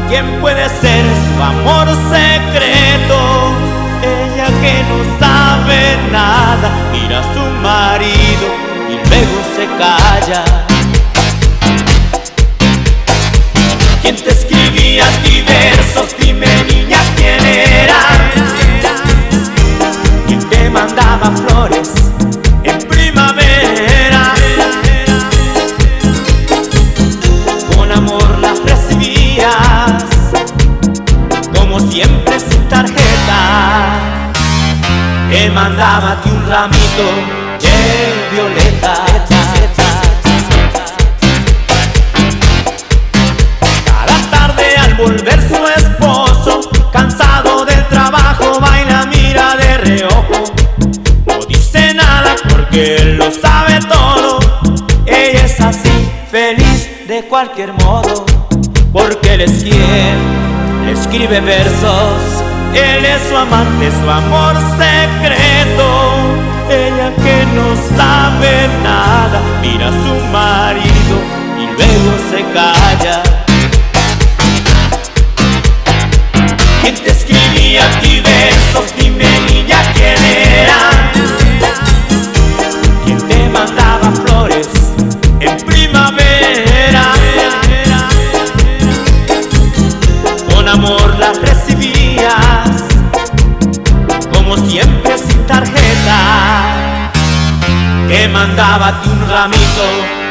¿Quién 0.09 0.41
puede 0.41 0.69
ser 0.81 1.05
su 1.35 1.43
amor 1.43 1.87
secreto? 2.09 2.74
Que 4.65 4.83
no 4.89 5.19
sabe 5.19 5.95
nada, 6.11 6.71
mira 6.91 7.19
a 7.19 7.33
su 7.35 7.39
marido 7.61 8.47
y 8.89 8.93
luego 9.07 9.37
se 9.55 9.67
calla. 9.77 10.43
¿Quién 14.01 14.15
te 14.15 14.31
escribía 14.31 15.05
a 15.05 15.11
ti 15.21 15.43
versos? 15.43 16.15
Dime 16.19 16.47
niña 16.63 16.97
quién 17.15 17.45
era. 17.45 17.99
¿Quién 20.25 20.39
te 20.49 20.69
mandaba 20.71 21.29
flores 21.29 22.04
Te 35.35 35.49
mandaba 35.49 36.21
ti 36.21 36.29
un 36.29 36.47
ramito 36.47 37.07
de 37.59 38.31
violetas. 38.31 39.01
Cada 43.85 44.17
tarde 44.31 44.77
al 44.77 44.93
volver 44.93 45.41
su 45.45 45.67
esposo, 45.77 46.61
cansado 46.93 47.65
del 47.65 47.85
trabajo, 47.89 48.61
baila, 48.61 49.07
mira 49.07 49.57
de 49.57 49.77
reojo. 49.79 50.53
No 51.25 51.45
dice 51.49 51.93
nada 51.93 52.33
porque 52.47 52.95
él 52.95 53.17
lo 53.17 53.29
sabe 53.29 53.81
todo. 53.89 54.39
Ella 55.05 55.43
es 55.43 55.59
así, 55.59 56.09
feliz 56.31 57.09
de 57.09 57.25
cualquier 57.27 57.73
modo, 57.73 58.25
porque 58.93 59.33
él 59.33 59.41
es 59.41 59.65
quien 59.65 60.85
le 60.85 60.93
escribe 60.93 61.41
versos. 61.41 62.44
Él 62.75 63.05
es 63.05 63.21
su 63.29 63.37
amante, 63.37 63.89
su 63.89 64.09
amor 64.09 64.55
secreto. 64.77 65.87
Ella 66.69 67.09
que 67.23 67.45
no 67.55 67.67
sabe 67.97 68.67
nada, 68.83 69.39
mira 69.61 69.87
a 69.87 69.91
su 69.91 70.15
marido 70.31 71.15
y 71.57 71.65
luego 71.67 72.11
se 72.29 72.43
calla. 72.53 73.23
¿Quién 76.81 76.95
te 76.95 77.11
escribía 77.11 77.85
a 77.85 77.99
ti 78.01 78.19
versos? 78.19 78.93
Dime 78.99 79.25
niña 79.49 79.77
quién 79.93 80.17
era. 80.61 80.79
¿Quién 83.05 83.19
te 83.27 83.49
mandaba 83.49 83.84
Te 98.15 98.29
mandaba 98.29 98.93
un 99.11 99.29
ramito 99.29 100.24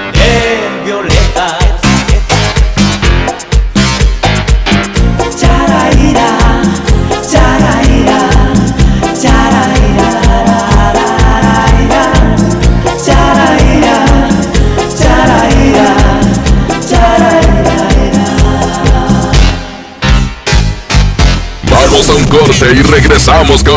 Vamos 21.94 22.10
a 22.10 22.14
un 22.14 22.24
corte 22.24 22.72
y 22.74 22.82
regresamos 22.82 23.62
con 23.62 23.76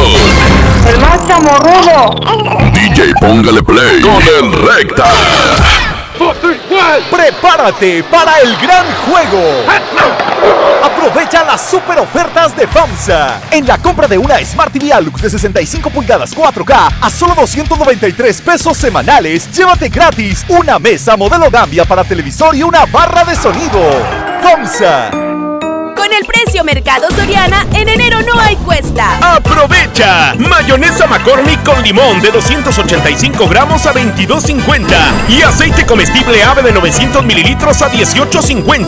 El 0.87 0.99
más 0.99 1.27
chamorrudo. 1.27 2.15
DJ 2.73 3.13
Póngale 3.21 3.61
Play 3.61 4.01
con 4.01 4.15
el 4.15 4.53
Recta. 4.53 5.05
Prepárate 7.11 8.03
para 8.05 8.39
el 8.39 8.57
gran 8.57 8.87
juego. 9.05 9.63
Aprovecha 10.83 11.43
las 11.43 11.69
super 11.69 11.99
ofertas 11.99 12.57
de 12.57 12.65
FAMSA. 12.65 13.39
En 13.51 13.67
la 13.67 13.77
compra 13.77 14.07
de 14.07 14.17
una 14.17 14.43
Smart 14.43 14.73
TV 14.73 14.91
Alux 14.91 15.21
de 15.21 15.29
65 15.29 15.91
pulgadas 15.91 16.35
4K 16.35 16.93
a 16.99 17.09
solo 17.11 17.35
293 17.35 18.41
pesos 18.41 18.77
semanales, 18.77 19.47
llévate 19.51 19.89
gratis 19.89 20.43
una 20.49 20.79
mesa 20.79 21.15
modelo 21.15 21.51
Gambia 21.51 21.85
para 21.85 22.03
televisor 22.03 22.55
y 22.55 22.63
una 22.63 22.83
barra 22.87 23.23
de 23.25 23.35
sonido. 23.35 23.79
FAMSA. 24.41 25.26
Con 25.97 26.13
el 26.13 26.25
precio 26.25 26.63
Mercado 26.63 27.09
Soriana, 27.09 27.65
en 27.73 27.89
enero 27.89 28.19
no 28.21 28.39
hay 28.39 28.55
cuesta. 28.57 29.17
¡Aprovecha! 29.35 30.35
Mayonesa 30.37 31.07
McCormick 31.07 31.63
con 31.63 31.81
limón 31.81 32.21
de 32.21 32.29
285 32.29 33.47
gramos 33.47 33.85
a 33.87 33.93
22.50 33.93 34.85
y 35.27 35.41
aceite 35.41 35.87
comestible 35.87 36.43
ave 36.43 36.61
de 36.61 36.71
900 36.71 37.25
mililitros 37.25 37.81
a 37.81 37.91
18.50. 37.91 38.87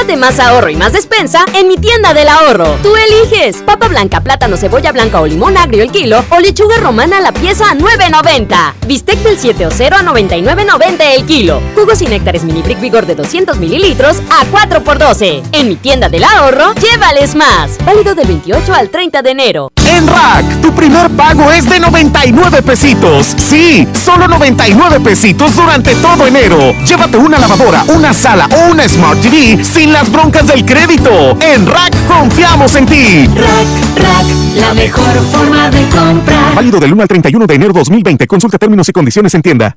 Llévate 0.00 0.16
más 0.16 0.38
ahorro 0.40 0.70
y 0.70 0.76
más 0.76 0.94
despensa 0.94 1.44
en 1.52 1.68
mi 1.68 1.76
tienda 1.76 2.14
del 2.14 2.30
ahorro. 2.30 2.78
Tú 2.82 2.94
eliges 2.96 3.58
papa 3.58 3.86
blanca, 3.86 4.22
plátano, 4.22 4.56
cebolla 4.56 4.92
blanca 4.92 5.20
o 5.20 5.26
limón 5.26 5.58
agrio 5.58 5.82
el 5.82 5.90
kilo 5.90 6.24
o 6.30 6.38
lechuga 6.38 6.78
romana 6.78 7.20
la 7.20 7.32
pieza 7.32 7.70
a 7.70 7.74
9.90. 7.74 8.74
Bistec 8.86 9.18
del 9.18 9.36
7 9.36 9.66
o 9.66 9.70
0 9.70 9.96
a 9.98 10.02
99.90 10.02 11.00
el 11.16 11.26
kilo. 11.26 11.60
Jugos 11.74 12.00
y 12.00 12.06
néctares 12.06 12.44
mini 12.44 12.62
brick 12.62 12.80
vigor 12.80 13.04
de 13.04 13.14
200 13.14 13.58
mililitros 13.58 14.22
a 14.30 14.46
4 14.46 14.82
por 14.82 14.98
12. 14.98 15.42
En 15.52 15.68
mi 15.68 15.76
tienda 15.76 16.08
del 16.08 16.24
ahorro, 16.24 16.72
llévales 16.76 17.34
más. 17.34 17.76
Válido 17.84 18.14
del 18.14 18.26
28 18.26 18.72
al 18.72 18.88
30 18.88 19.20
de 19.20 19.30
enero. 19.30 19.70
En 19.96 20.06
Rack, 20.06 20.60
tu 20.62 20.72
primer 20.72 21.10
pago 21.10 21.50
es 21.50 21.68
de 21.68 21.80
99 21.80 22.62
pesitos. 22.62 23.34
Sí, 23.36 23.88
solo 23.92 24.28
99 24.28 25.00
pesitos 25.00 25.56
durante 25.56 25.94
todo 25.96 26.26
enero. 26.26 26.74
Llévate 26.86 27.16
una 27.16 27.38
lavadora, 27.38 27.82
una 27.88 28.12
sala 28.12 28.48
o 28.52 28.70
una 28.70 28.88
Smart 28.88 29.20
TV 29.20 29.64
sin 29.64 29.92
las 29.92 30.10
broncas 30.10 30.46
del 30.46 30.64
crédito. 30.64 31.36
En 31.40 31.66
Rack 31.66 32.06
confiamos 32.06 32.76
en 32.76 32.86
ti. 32.86 33.26
Rack, 33.26 33.96
Rack, 33.96 34.26
la 34.56 34.74
mejor 34.74 35.12
forma 35.32 35.70
de 35.70 35.88
comprar. 35.88 36.54
Válido 36.54 36.78
del 36.78 36.92
1 36.92 37.02
al 37.02 37.08
31 37.08 37.46
de 37.46 37.54
enero 37.54 37.72
2020. 37.72 38.26
Consulta 38.28 38.58
términos 38.58 38.88
y 38.88 38.92
condiciones 38.92 39.34
en 39.34 39.42
tienda. 39.42 39.76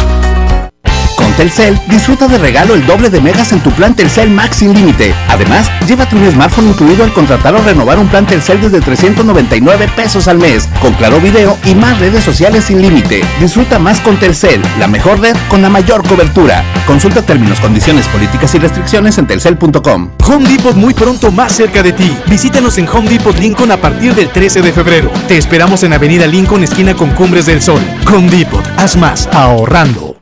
Telcel, 1.41 1.75
disfruta 1.87 2.27
de 2.27 2.37
regalo 2.37 2.75
el 2.75 2.85
doble 2.85 3.09
de 3.09 3.19
megas 3.19 3.51
en 3.51 3.61
tu 3.61 3.71
plan 3.71 3.95
Telcel 3.95 4.29
Max 4.29 4.57
sin 4.57 4.75
límite. 4.75 5.11
Además, 5.27 5.71
llévate 5.87 6.15
un 6.15 6.29
smartphone 6.29 6.67
incluido 6.67 7.03
al 7.03 7.11
contratar 7.13 7.55
o 7.55 7.63
renovar 7.63 7.97
un 7.97 8.07
plan 8.09 8.27
Telcel 8.27 8.61
desde 8.61 8.79
399 8.79 9.89
pesos 9.95 10.27
al 10.27 10.37
mes, 10.37 10.69
con 10.79 10.93
claro 10.93 11.19
video 11.19 11.57
y 11.65 11.73
más 11.73 11.97
redes 11.97 12.23
sociales 12.23 12.65
sin 12.65 12.79
límite. 12.79 13.23
Disfruta 13.39 13.79
más 13.79 13.99
con 14.01 14.17
Telcel, 14.17 14.61
la 14.77 14.87
mejor 14.87 15.19
red 15.19 15.35
con 15.49 15.63
la 15.63 15.69
mayor 15.71 16.07
cobertura. 16.07 16.63
Consulta 16.85 17.23
términos, 17.23 17.59
condiciones, 17.59 18.07
políticas 18.09 18.53
y 18.53 18.59
restricciones 18.59 19.17
en 19.17 19.25
telcel.com. 19.25 20.11
Home 20.27 20.47
Depot 20.47 20.75
muy 20.75 20.93
pronto 20.93 21.31
más 21.31 21.53
cerca 21.53 21.81
de 21.81 21.93
ti. 21.93 22.15
Visítanos 22.27 22.77
en 22.77 22.87
Home 22.87 23.09
Depot 23.09 23.35
Lincoln 23.39 23.71
a 23.71 23.77
partir 23.77 24.13
del 24.13 24.29
13 24.29 24.61
de 24.61 24.73
febrero. 24.73 25.11
Te 25.27 25.39
esperamos 25.39 25.81
en 25.81 25.93
Avenida 25.93 26.27
Lincoln, 26.27 26.63
esquina 26.63 26.93
con 26.93 27.09
Cumbres 27.09 27.47
del 27.47 27.63
Sol. 27.63 27.81
Home 28.13 28.29
Depot, 28.29 28.63
haz 28.77 28.95
más 28.95 29.27
ahorrando. 29.33 30.21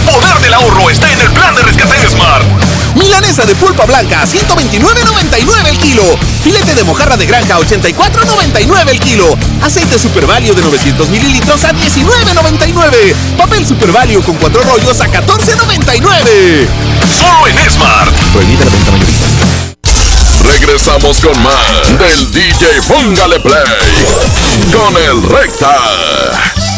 El 0.00 0.06
poder 0.06 0.40
del 0.40 0.54
ahorro 0.54 0.88
está 0.88 1.12
en 1.12 1.20
el 1.20 1.30
plan 1.30 1.54
de 1.54 1.62
rescate 1.62 2.00
de 2.00 2.08
Smart. 2.08 2.42
Milanesa 2.94 3.44
de 3.44 3.54
pulpa 3.54 3.84
blanca 3.84 4.22
a 4.22 4.26
129.99 4.26 5.66
el 5.68 5.78
kilo. 5.78 6.02
Filete 6.42 6.74
de 6.74 6.84
mojarra 6.84 7.18
de 7.18 7.26
granja 7.26 7.56
a 7.56 7.58
84.99 7.58 8.88
el 8.88 9.00
kilo. 9.00 9.36
Aceite 9.62 9.98
Super 9.98 10.26
Value 10.26 10.54
de 10.54 10.62
900 10.62 11.10
mililitros 11.10 11.64
a 11.64 11.72
19.99. 11.72 13.14
Papel 13.36 13.66
Super 13.66 13.92
Value 13.92 14.22
con 14.22 14.36
cuatro 14.36 14.62
rollos 14.62 14.98
a 15.02 15.06
14.99. 15.06 16.66
Solo 17.18 17.46
en 17.46 17.70
Smart. 17.70 18.10
Prohibida 18.32 18.64
la 18.64 18.70
venta 18.70 18.92
mayorista. 18.92 19.26
Regresamos 20.46 21.18
con 21.20 21.42
más 21.42 21.98
del 21.98 22.32
DJ 22.32 22.82
Póngale 22.88 23.38
Play 23.40 23.64
con 24.72 24.96
el 24.96 25.22
Recta. 25.28 26.69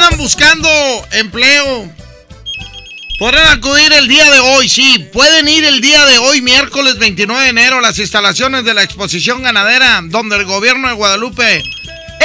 Andan 0.00 0.18
buscando 0.18 0.68
empleo, 1.12 1.92
podrán 3.18 3.58
acudir 3.58 3.92
el 3.92 4.08
día 4.08 4.30
de 4.30 4.38
hoy, 4.38 4.68
sí, 4.68 5.06
pueden 5.12 5.46
ir 5.46 5.62
el 5.64 5.82
día 5.82 6.06
de 6.06 6.18
hoy, 6.18 6.40
miércoles 6.40 6.98
29 6.98 7.42
de 7.42 7.48
enero, 7.50 7.78
a 7.78 7.82
las 7.82 7.98
instalaciones 7.98 8.64
de 8.64 8.72
la 8.72 8.82
exposición 8.82 9.42
ganadera, 9.42 10.00
donde 10.04 10.36
el 10.36 10.46
gobierno 10.46 10.88
de 10.88 10.94
Guadalupe, 10.94 11.62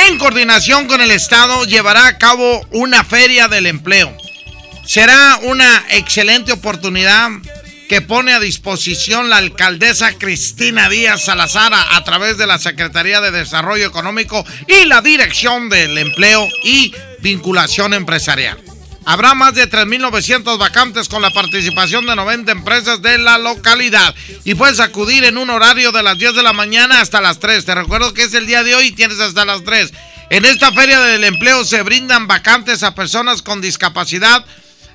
en 0.07 0.17
coordinación 0.17 0.87
con 0.87 1.01
el 1.01 1.11
Estado, 1.11 1.65
llevará 1.65 2.07
a 2.07 2.17
cabo 2.17 2.65
una 2.71 3.03
feria 3.03 3.49
del 3.49 3.67
empleo. 3.67 4.15
Será 4.85 5.39
una 5.43 5.85
excelente 5.89 6.53
oportunidad 6.53 7.29
que 7.89 8.01
pone 8.01 8.33
a 8.33 8.39
disposición 8.39 9.29
la 9.29 9.37
alcaldesa 9.37 10.13
Cristina 10.17 10.89
Díaz 10.89 11.25
Salazar 11.25 11.73
a, 11.73 12.03
través 12.03 12.37
de 12.37 12.47
la 12.47 12.57
Secretaría 12.57 13.21
de 13.21 13.31
Desarrollo 13.31 13.85
Económico 13.85 14.45
y 14.67 14.85
la 14.85 15.01
Dirección 15.01 15.69
del 15.69 15.97
Empleo 15.97 16.47
y 16.63 16.93
Vinculación 17.25 17.95
Empresarial. 17.95 18.55
Habrá 19.03 19.33
más 19.33 19.55
de 19.55 19.67
3.900 19.67 20.59
vacantes 20.59 21.09
con 21.09 21.23
la 21.23 21.31
participación 21.31 22.05
de 22.05 22.15
90 22.15 22.51
empresas 22.51 23.01
de 23.01 23.17
la 23.17 23.39
localidad. 23.39 24.13
Y 24.43 24.53
puedes 24.53 24.79
acudir 24.79 25.23
en 25.23 25.39
un 25.39 25.49
horario 25.49 25.91
de 25.91 26.03
las 26.03 26.19
10 26.19 26.35
de 26.35 26.43
la 26.43 26.53
mañana 26.53 27.01
hasta 27.01 27.21
las 27.21 27.39
3. 27.39 27.65
Te 27.65 27.73
recuerdo 27.73 28.13
que 28.13 28.21
es 28.21 28.33
el 28.35 28.45
día 28.45 28.61
de 28.61 28.75
hoy 28.75 28.89
y 28.89 28.91
tienes 28.91 29.19
hasta 29.19 29.43
las 29.43 29.63
3. 29.63 29.91
En 30.29 30.45
esta 30.45 30.71
feria 30.71 31.01
del 31.01 31.23
empleo 31.23 31.65
se 31.65 31.81
brindan 31.81 32.27
vacantes 32.27 32.83
a 32.83 32.93
personas 32.93 33.41
con 33.41 33.59
discapacidad, 33.59 34.45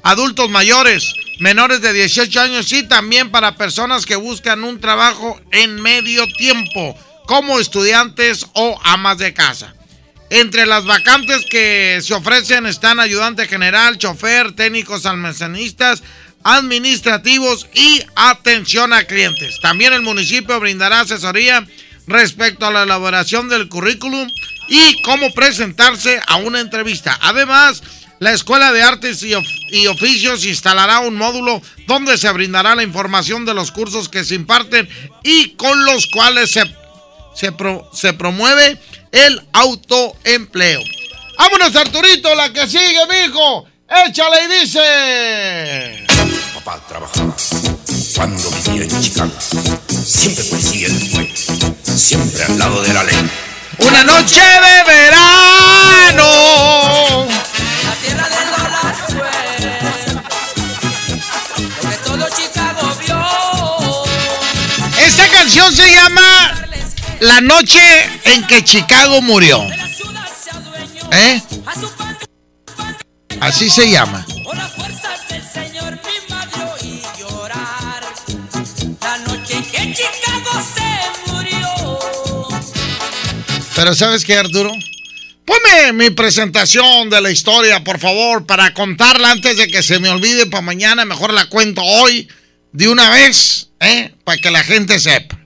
adultos 0.05 0.49
mayores, 0.51 1.13
menores 1.41 1.81
de 1.81 1.93
18 1.93 2.43
años 2.43 2.73
y 2.73 2.85
también 2.85 3.33
para 3.33 3.57
personas 3.57 4.07
que 4.07 4.15
buscan 4.15 4.63
un 4.63 4.79
trabajo 4.79 5.41
en 5.51 5.83
medio 5.83 6.29
tiempo, 6.39 6.97
como 7.27 7.59
estudiantes 7.59 8.47
o 8.53 8.79
amas 8.85 9.19
de 9.19 9.35
casa. 9.35 9.75
Entre 10.31 10.65
las 10.65 10.85
vacantes 10.85 11.45
que 11.51 11.99
se 12.03 12.15
ofrecen 12.15 12.65
están 12.65 13.01
ayudante 13.01 13.49
general, 13.49 13.99
chofer, 13.99 14.53
técnicos 14.53 15.05
almacenistas, 15.05 16.05
administrativos 16.45 17.67
y 17.75 18.01
atención 18.15 18.93
a 18.93 19.03
clientes. 19.05 19.59
También 19.61 19.93
el 19.93 20.03
municipio 20.03 20.61
brindará 20.61 21.01
asesoría 21.01 21.67
respecto 22.07 22.65
a 22.65 22.71
la 22.71 22.85
elaboración 22.85 23.49
del 23.49 23.69
currículum 23.69 24.31
y 24.69 25.03
cómo 25.03 25.35
presentarse 25.35 26.21
a 26.25 26.37
una 26.37 26.61
entrevista. 26.61 27.19
Además, 27.23 27.83
la 28.21 28.33
Escuela 28.33 28.71
de 28.71 28.83
Artes 28.83 29.25
y, 29.25 29.33
y 29.71 29.87
Oficios 29.89 30.45
instalará 30.45 31.01
un 31.01 31.17
módulo 31.17 31.61
donde 31.89 32.17
se 32.17 32.31
brindará 32.31 32.77
la 32.77 32.85
información 32.85 33.45
de 33.45 33.55
los 33.55 33.73
cursos 33.73 34.09
que 34.09 34.23
se 34.23 34.37
imparten 34.37 34.89
y 35.25 35.51
con 35.57 35.85
los 35.85 36.07
cuales 36.07 36.53
se, 36.53 36.63
se, 37.35 37.53
pro- 37.53 37.89
se 37.93 38.13
promueve 38.13 38.81
el 39.13 39.47
autoempleo. 39.53 40.83
Vámonos, 41.39 41.75
Arturito, 41.77 42.35
la 42.35 42.53
que 42.53 42.67
sigue, 42.69 43.01
mijo. 43.09 43.67
Échale 44.07 44.45
y 44.45 44.61
dice. 44.61 46.07
Papá 46.55 46.81
trabajaba 46.89 47.35
cuando 48.15 48.51
vivía 48.51 48.85
en 48.85 49.03
Chicago. 49.03 49.33
Siempre 50.05 50.45
él 50.85 51.11
fue, 51.13 51.33
siempre 51.97 52.45
al 52.45 52.59
lado 52.59 52.83
de 52.83 52.93
la 52.93 53.03
ley. 53.05 53.31
Una 53.79 54.05
noche 54.05 54.41
de 54.41 54.85
verano. 54.85 56.31
Esta 64.99 65.29
canción 65.29 65.75
se 65.75 65.77
llama 65.77 65.77
La 65.77 65.77
noche 65.77 65.77
en 65.77 65.77
que 65.77 65.77
Chicago 65.77 65.77
murió. 65.77 65.77
¿Eh? 65.77 65.77
Así 65.77 65.77
se 65.77 65.91
llama. 65.95 66.70
La 67.21 67.41
noche 67.43 67.81
en 68.25 68.47
que 68.47 68.65
Chicago 68.65 69.21
se 69.21 69.23
murió. 69.23 69.67
Pero 83.75 83.95
¿sabes 83.95 84.25
qué, 84.25 84.37
Arturo? 84.37 84.73
Ponme 85.45 85.93
mi 85.93 86.11
presentación 86.11 87.11
de 87.11 87.21
la 87.21 87.31
historia, 87.31 87.83
por 87.85 87.99
favor, 87.99 88.47
para 88.47 88.73
contarla 88.73 89.31
antes 89.31 89.57
de 89.57 89.69
que 89.69 89.83
se 89.83 89.99
me 89.99 90.09
olvide 90.09 90.47
para 90.47 90.63
mañana. 90.63 91.05
Mejor 91.05 91.33
la 91.33 91.47
cuento 91.47 91.83
hoy 91.83 92.29
de 92.73 92.89
una 92.89 93.11
vez, 93.11 93.71
¿eh? 93.81 94.15
Para 94.25 94.39
que 94.39 94.51
la 94.51 94.63
gente 94.63 94.99
sepa. 94.99 95.39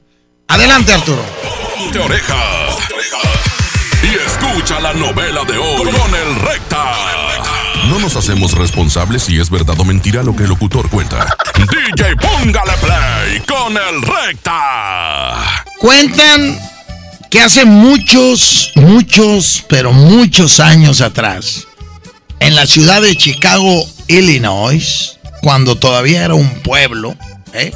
Adelante, 0.48 0.92
Arturo. 0.92 1.43
Ponte 1.76 1.98
oreja. 1.98 2.68
Y 4.02 4.26
escucha 4.26 4.78
la 4.80 4.92
novela 4.92 5.44
de 5.44 5.58
hoy 5.58 5.90
con 5.90 6.14
el 6.14 6.36
Recta. 6.40 6.92
No 7.88 7.98
nos 7.98 8.14
hacemos 8.16 8.52
responsables 8.52 9.24
si 9.24 9.40
es 9.40 9.50
verdad 9.50 9.78
o 9.78 9.84
mentira 9.84 10.22
lo 10.22 10.36
que 10.36 10.44
el 10.44 10.50
locutor 10.50 10.88
cuenta. 10.88 11.36
DJ 11.56 12.16
Póngale 12.16 12.72
Play 12.80 13.40
con 13.40 13.76
el 13.76 14.02
Recta. 14.02 15.64
Cuentan 15.78 16.58
que 17.30 17.40
hace 17.40 17.64
muchos, 17.64 18.70
muchos, 18.76 19.64
pero 19.68 19.92
muchos 19.92 20.60
años 20.60 21.00
atrás, 21.00 21.66
en 22.38 22.54
la 22.54 22.66
ciudad 22.66 23.02
de 23.02 23.16
Chicago, 23.16 23.84
Illinois, 24.06 25.18
cuando 25.42 25.74
todavía 25.76 26.24
era 26.24 26.34
un 26.34 26.50
pueblo, 26.62 27.16
¿eh? 27.52 27.72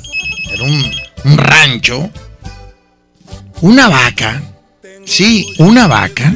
era 0.52 0.62
un, 0.62 0.90
un 1.24 1.38
rancho, 1.38 2.10
una 3.60 3.88
vaca, 3.88 4.42
sí, 5.04 5.54
una 5.58 5.88
vaca, 5.88 6.34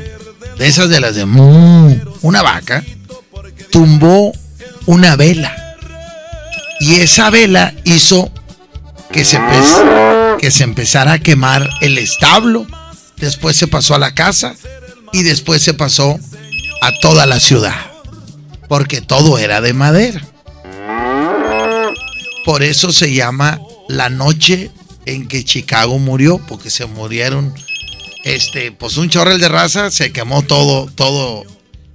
de 0.59 0.67
esas 0.67 0.89
de 0.89 0.99
las 0.99 1.15
de 1.15 1.25
una 1.25 2.43
vaca, 2.43 2.85
tumbó 3.71 4.33
una 4.87 5.15
vela. 5.15 5.77
Y 6.81 6.97
esa 6.97 7.31
vela 7.31 7.75
hizo 7.85 8.33
que 9.13 9.25
se, 9.25 9.41
que 10.41 10.51
se 10.51 10.65
empezara 10.65 11.13
a 11.13 11.19
quemar 11.21 11.71
el 11.81 11.99
establo. 11.99 12.67
Después 13.19 13.57
se 13.57 13.69
pasó 13.69 13.95
a 13.95 14.01
la 14.01 14.15
casa 14.15 14.57
y 15.13 15.23
después 15.23 15.63
se 15.63 15.75
pasó 15.75 16.19
a 16.81 16.93
toda 17.01 17.27
la 17.27 17.39
ciudad. 17.39 17.77
Porque 18.69 19.01
todo 19.01 19.39
era 19.39 19.61
de 19.61 19.75
madera. 19.75 20.23
Por 22.45 22.65
eso 22.65 22.91
se 22.91 23.15
llama 23.15 23.61
la 23.89 24.09
noche 24.09 24.73
en 25.07 25.29
que 25.29 25.45
Chicago 25.45 25.99
murió, 25.99 26.39
porque 26.47 26.71
se 26.71 26.87
murieron, 26.87 27.55
este, 28.25 28.73
pues 28.73 28.97
un 28.97 29.09
chorrel 29.09 29.41
de 29.41 29.49
raza, 29.49 29.91
se 29.91 30.13
quemó 30.13 30.43
todo, 30.43 30.91
todo 30.95 31.45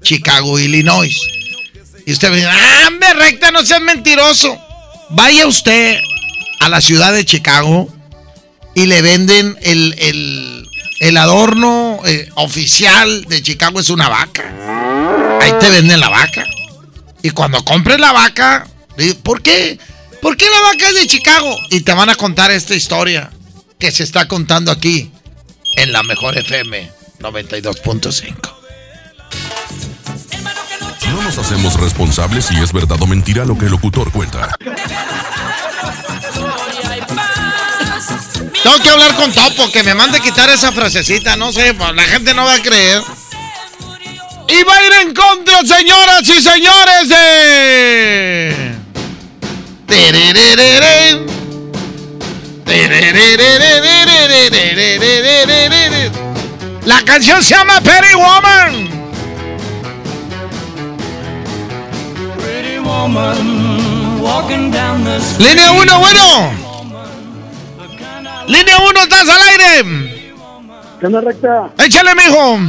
Chicago, 0.01 0.59
Illinois. 0.59 1.19
Y 2.05 2.13
usted 2.13 2.29
me 2.29 2.37
dice, 2.37 2.49
¡ah, 2.49 2.89
recta, 3.17 3.51
no 3.51 3.65
seas 3.65 3.81
mentiroso! 3.81 4.57
Vaya 5.09 5.47
usted 5.47 5.99
a 6.59 6.69
la 6.69 6.81
ciudad 6.81 7.13
de 7.13 7.25
Chicago 7.25 7.89
y 8.75 8.85
le 8.85 9.01
venden 9.01 9.57
el, 9.61 9.95
el, 9.97 10.67
el 10.99 11.17
adorno 11.17 11.99
eh, 12.05 12.29
oficial 12.35 13.25
de 13.25 13.41
Chicago, 13.41 13.79
es 13.79 13.89
una 13.89 14.09
vaca. 14.09 14.43
Ahí 15.41 15.53
te 15.59 15.69
venden 15.69 15.99
la 15.99 16.09
vaca. 16.09 16.45
Y 17.21 17.31
cuando 17.31 17.63
compres 17.63 17.99
la 17.99 18.11
vaca, 18.11 18.67
¿por 19.23 19.41
qué? 19.41 19.79
¿Por 20.27 20.35
qué 20.35 20.43
la 20.49 20.59
vaca 20.59 20.89
es 20.89 20.95
de 20.95 21.07
Chicago? 21.07 21.57
Y 21.69 21.79
te 21.79 21.93
van 21.93 22.09
a 22.09 22.15
contar 22.15 22.51
esta 22.51 22.75
historia 22.75 23.31
que 23.79 23.91
se 23.91 24.03
está 24.03 24.27
contando 24.27 24.73
aquí 24.73 25.09
en 25.77 25.93
la 25.93 26.03
mejor 26.03 26.37
FM 26.37 26.91
92.5. 27.21 28.35
No 31.11 31.21
nos 31.21 31.37
hacemos 31.37 31.79
responsables 31.79 32.43
si 32.43 32.57
es 32.57 32.73
verdad 32.73 33.01
o 33.01 33.07
mentira 33.07 33.45
lo 33.45 33.57
que 33.57 33.67
el 33.67 33.71
locutor 33.71 34.11
cuenta. 34.11 34.53
Tengo 38.63 38.79
que 38.83 38.89
hablar 38.89 39.15
con 39.15 39.31
Topo, 39.31 39.71
que 39.71 39.81
me 39.83 39.95
mande 39.95 40.19
quitar 40.19 40.49
esa 40.49 40.73
frasecita, 40.73 41.37
no 41.37 41.53
sé, 41.53 41.73
pues, 41.73 41.95
la 41.95 42.03
gente 42.03 42.33
no 42.33 42.43
va 42.43 42.55
a 42.55 42.61
creer. 42.61 43.01
Y 44.49 44.63
va 44.63 44.75
a 44.75 44.83
ir 44.83 44.91
en 45.07 45.13
contra, 45.15 45.61
señoras 45.61 46.23
y 46.27 46.41
señores, 46.41 47.07
de... 47.07 48.76
La 56.85 57.01
canción 57.03 57.43
se 57.43 57.55
llama 57.55 57.81
Pretty 57.81 58.15
Woman. 58.15 58.89
Pretty 62.37 62.79
woman 62.79 64.21
walking 64.21 64.71
down 64.71 65.03
the 65.03 65.17
street. 65.17 65.49
Línea 65.49 65.71
1, 65.71 65.99
bueno. 65.99 66.51
Línea 68.47 68.77
1, 68.89 68.99
estás 69.01 69.29
al 69.29 69.41
aire. 69.41 70.33
Cana 71.01 71.21
recta. 71.21 71.69
Échale, 71.77 72.15
mijo. 72.15 72.59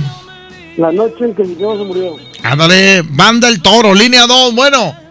La 0.76 0.92
noche 0.92 1.24
en 1.24 1.34
que 1.34 1.44
mi 1.44 1.54
se 1.54 1.62
murió. 1.62 2.16
Ándale, 2.42 3.02
banda 3.02 3.48
el 3.48 3.62
toro. 3.62 3.94
Línea 3.94 4.26
2, 4.26 4.54
bueno. 4.54 5.07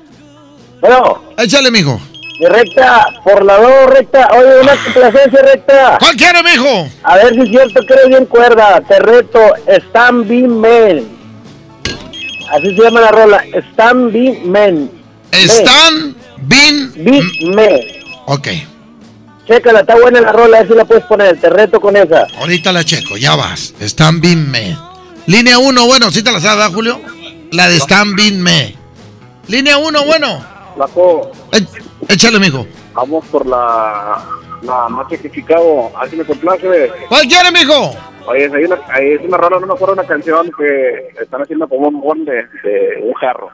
Bueno. 0.81 1.23
Échale, 1.37 1.71
mijo. 1.71 1.99
De 2.39 2.49
recta, 2.49 3.07
por 3.23 3.43
la 3.43 3.57
2, 3.57 3.89
recta. 3.89 4.29
Oye, 4.37 4.61
una 4.61 4.75
complacencia, 4.83 5.41
recta. 5.41 5.97
¿Cuál 5.99 6.15
quiere, 6.15 6.43
mijo? 6.43 6.89
A 7.03 7.15
ver 7.15 7.33
si 7.33 7.41
es 7.41 7.49
cierto 7.49 7.81
que 7.85 7.93
eres 7.93 8.09
bien 8.09 8.25
cuerda. 8.25 8.81
Te 8.87 8.99
reto, 8.99 9.39
Stan 9.65 10.27
B. 10.27 10.47
Men. 10.47 11.07
Así 12.51 12.75
se 12.75 12.81
llama 12.83 13.01
la 13.01 13.11
rola, 13.11 13.43
Stan 13.53 14.11
B. 14.11 14.41
Men. 14.45 14.91
Stan 15.31 16.15
Bin 16.37 16.93
B. 16.95 17.21
Men. 17.55 17.79
Ok, 18.27 18.47
Chécala, 19.47 19.79
está 19.79 19.95
buena 19.95 20.19
la 20.19 20.33
rola, 20.33 20.57
a 20.57 20.59
ver 20.61 20.69
si 20.69 20.75
la 20.75 20.85
puedes 20.85 21.05
poner. 21.05 21.39
Te 21.39 21.49
reto 21.49 21.79
con 21.79 21.95
esa. 21.95 22.27
ahorita 22.39 22.71
la 22.73 22.83
checo, 22.83 23.15
ya 23.17 23.35
vas. 23.35 23.73
Stan 23.79 24.19
Bin 24.19 24.51
Me. 24.51 24.77
Línea 25.25 25.57
1, 25.57 25.85
bueno, 25.85 26.11
¿sí 26.11 26.21
te 26.21 26.31
la 26.31 26.41
sabes, 26.41 26.57
¿verdad, 26.57 26.73
Julio? 26.73 27.01
La 27.51 27.69
de 27.69 27.77
Stan 27.77 28.13
Bin 28.15 28.41
Me. 28.41 28.75
Línea 29.47 29.77
1, 29.77 30.03
bueno. 30.03 30.56
Flaco, 30.77 31.31
Échale, 32.07 32.39
mijo. 32.39 32.65
vamos 32.93 33.25
por 33.27 33.45
la, 33.45 34.23
la 34.61 34.87
noche 34.89 35.17
que 35.19 35.29
Chicago. 35.31 35.91
Así 35.99 36.15
me 36.15 36.23
complace. 36.23 36.91
¿Cuál 37.09 37.27
quiere, 37.27 37.51
mijo? 37.51 37.91
Oye, 38.27 38.43
hay 38.53 38.63
una, 38.65 38.75
es 38.99 39.21
una 39.25 39.37
rola, 39.37 39.59
no 39.59 39.67
me 39.67 39.73
acuerdo 39.73 39.93
una 39.93 40.03
canción 40.05 40.49
que 40.57 41.09
están 41.21 41.41
haciendo 41.41 41.67
como 41.67 41.87
un 41.87 41.99
gol 42.01 42.25
de, 42.25 42.33
de 42.63 43.01
un 43.03 43.13
jarro. 43.13 43.49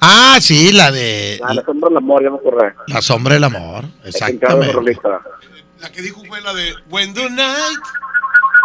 Ah, 0.00 0.38
sí, 0.40 0.72
la 0.72 0.90
de 0.90 1.38
Ah, 1.44 1.54
la 1.54 1.62
sombra 1.62 1.88
del 1.88 1.98
amor, 1.98 2.22
ya 2.24 2.30
me 2.30 2.36
acordé. 2.36 2.72
La 2.88 3.00
sombra 3.02 3.34
del 3.34 3.44
amor. 3.44 3.84
Exactamente. 4.04 4.98
La 5.80 5.90
que 5.92 6.02
dijo 6.02 6.22
fue 6.26 6.40
la 6.40 6.52
de 6.54 6.74
When 6.90 7.14
the 7.14 7.28
Night. 7.30 7.78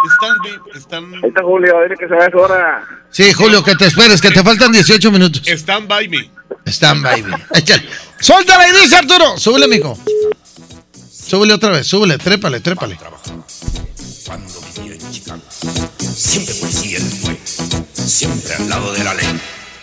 Están, 0.06 0.36
están, 0.74 1.14
Ahí 1.14 1.28
está 1.28 1.42
Julio, 1.42 1.74
dile 1.82 1.96
que 1.96 2.06
se 2.06 2.14
va 2.14 2.24
a 2.24 2.28
esa 2.28 2.36
hora. 2.36 2.88
Sí, 3.10 3.32
Julio, 3.32 3.62
que 3.64 3.74
te 3.74 3.86
esperes, 3.86 4.20
que 4.20 4.30
te 4.30 4.42
faltan 4.42 4.70
18 4.72 5.10
minutos. 5.10 5.42
están 5.46 5.88
by 5.88 6.08
me. 6.08 6.30
Stand 6.66 7.02
baby. 7.02 7.32
Échale. 7.54 7.88
Suéltala 8.20 8.68
y 8.68 8.72
dice 8.72 8.96
Arturo. 8.96 9.38
Súbele, 9.38 9.68
mijo. 9.68 9.98
Súbele 11.10 11.54
otra 11.54 11.70
vez, 11.70 11.86
súbele, 11.86 12.18
trépale, 12.18 12.60
trépale. 12.60 12.98
Cuando 14.26 14.60
vivía 14.76 14.94
en 14.94 15.10
Chicago, 15.10 15.42
siempre 15.98 16.54
fue, 16.54 17.38
siempre 17.94 18.54
al 18.54 18.68
lado 18.68 18.92
de 18.92 19.04
la 19.04 19.14
ley. 19.14 19.40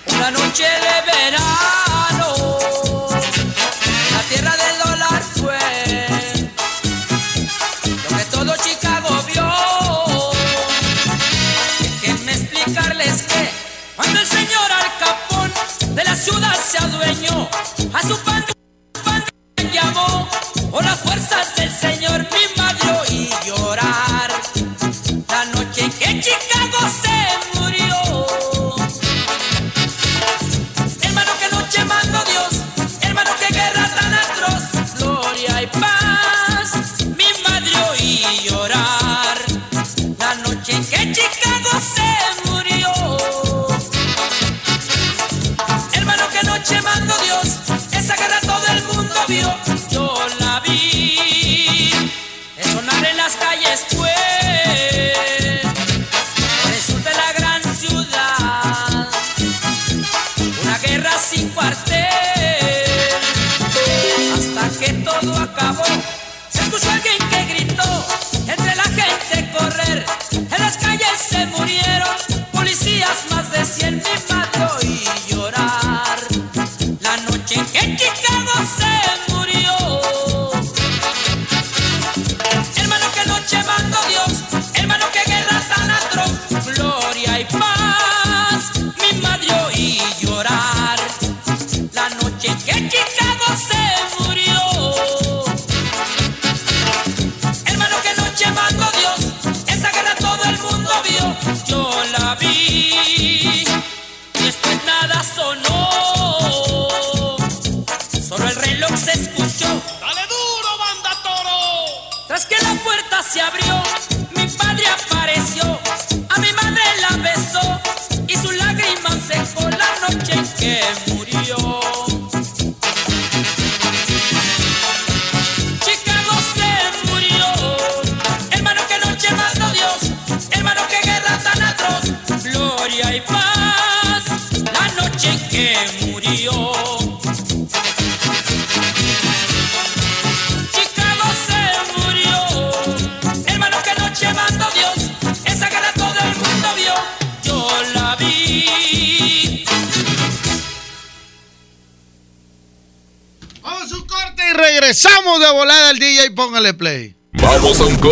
Una 0.08 0.32
noche 0.32 0.64
de 0.64 1.12
verano, 1.12 2.45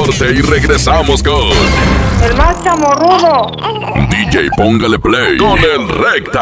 corte 0.06 0.34
y 0.34 0.42
regresamos 0.42 1.24
con 1.24 1.50
El 2.24 2.36
más 2.36 2.62
chamorrudo. 2.64 3.52
DJ 4.10 4.50
Póngale 4.58 5.00
Play 5.00 5.38
con 5.38 5.58
el 5.58 5.88
Recta. 5.88 6.42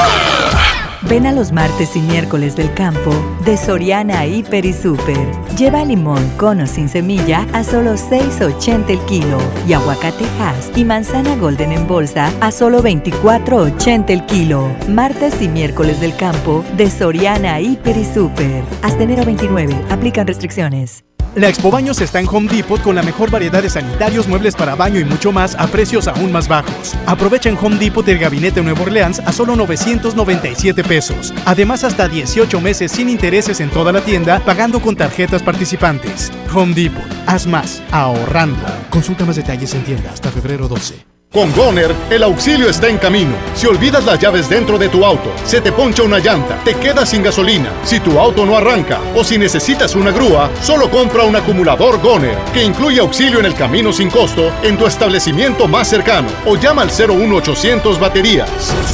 Ven 1.04 1.26
a 1.26 1.32
los 1.32 1.52
martes 1.52 1.96
y 1.96 2.00
miércoles 2.00 2.56
del 2.56 2.74
campo 2.74 3.12
de 3.44 3.58
Soriana 3.58 4.26
Hiper 4.26 4.66
y 4.66 4.74
Super. 4.74 5.28
Lleva 5.58 5.84
limón 5.84 6.30
con 6.38 6.62
o 6.62 6.68
sin 6.68 6.90
semilla 6.90 7.48
a 7.54 7.64
solo 7.64 7.94
6.80 7.94 8.90
el 8.90 9.00
kilo 9.06 9.38
y 9.68 9.74
aguacate 9.74 10.26
Hass 10.40 10.72
y 10.76 10.86
manzana 10.86 11.36
Golden 11.36 11.72
en 11.72 11.88
bolsa 11.88 12.32
a 12.40 12.52
solo 12.52 12.84
24.80 12.84 14.10
el 14.10 14.26
kilo. 14.26 14.70
Martes 14.88 15.42
y 15.42 15.48
miércoles 15.48 16.00
del 16.00 16.16
campo 16.16 16.64
de 16.78 16.90
Soriana 16.90 17.60
Hiper 17.60 17.98
y 17.98 18.06
Super. 18.06 18.64
Hasta 18.84 19.04
enero 19.04 19.26
29. 19.26 19.76
Aplican 19.90 20.28
restricciones. 20.28 21.04
La 21.34 21.48
Expo 21.48 21.72
Baños 21.72 22.02
está 22.02 22.20
en 22.20 22.28
Home 22.28 22.50
Depot 22.50 22.82
con 22.82 22.94
la 22.94 23.04
mejor 23.04 23.32
variedad 23.32 23.64
de 23.64 23.70
sanitarios, 23.70 24.28
muebles 24.28 24.54
para 24.54 24.76
baño 24.76 25.00
y 25.00 25.06
mucho 25.06 25.32
más 25.32 25.56
a 25.56 25.68
precios 25.68 26.10
aún 26.10 26.30
más 26.30 26.50
bajos. 26.50 26.94
Aprovecha 27.06 27.48
en 27.48 27.58
Home 27.58 27.78
Depot 27.78 28.06
el 28.10 28.20
gabinete 28.20 28.62
Nuevo 28.62 28.84
Orleans 28.84 29.20
a 29.20 29.32
solo 29.32 29.56
997 29.56 30.84
pesos. 30.84 31.34
Además, 31.46 31.86
hasta 31.86 32.10
18 32.10 32.60
meses 32.60 32.92
sin 32.92 33.08
intereses 33.08 33.62
en 33.62 33.70
toda 33.70 33.94
la 33.94 34.02
tienda 34.02 34.42
pagando 34.42 34.82
con 34.82 34.98
tarjetas 34.98 35.42
participantes. 35.42 36.34
Home 36.54 36.74
Depot, 36.74 37.02
haz 37.28 37.48
más, 37.48 37.82
ahorrando. 37.92 38.60
Consulta 38.90 39.24
más 39.24 39.38
detalles 39.38 39.74
en 39.74 39.86
tienda 39.86 40.12
hasta 40.12 40.32
febrero 40.32 40.68
12. 40.68 41.11
Con 41.32 41.50
Goner, 41.54 41.96
el 42.10 42.24
auxilio 42.24 42.68
está 42.68 42.90
en 42.90 42.98
camino. 42.98 43.32
Si 43.56 43.66
olvidas 43.66 44.04
las 44.04 44.20
llaves 44.20 44.50
dentro 44.50 44.78
de 44.78 44.90
tu 44.90 45.06
auto, 45.06 45.32
se 45.46 45.62
te 45.62 45.72
poncha 45.72 46.04
una 46.04 46.20
llanta, 46.20 46.62
te 46.66 46.76
quedas 46.76 47.08
sin 47.08 47.24
gasolina, 47.24 47.72
si 47.86 48.02
tu 48.02 48.20
auto 48.20 48.46
no 48.46 48.58
arranca 48.58 49.00
o 49.16 49.24
si 49.24 49.38
necesitas 49.38 49.96
una 49.96 50.12
grúa, 50.12 50.50
solo 50.62 50.92
compra 50.92 51.24
un 51.24 51.38
acumulador 51.38 52.02
Goner, 52.02 52.38
que 52.54 52.62
incluye 52.62 53.00
auxilio 53.00 53.40
en 53.40 53.46
el 53.46 53.54
camino 53.54 53.94
sin 53.94 54.10
costo 54.10 54.52
en 54.62 54.78
tu 54.78 54.86
establecimiento 54.86 55.70
más 55.70 55.88
cercano 55.88 56.28
o 56.46 56.58
llama 56.58 56.82
al 56.82 56.90
01800 56.90 57.98
baterías. 57.98 58.50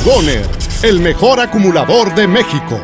Goner, 0.05 0.45
el 0.84 0.99
mejor 0.99 1.39
acumulador 1.39 2.14
de 2.14 2.27
México. 2.27 2.80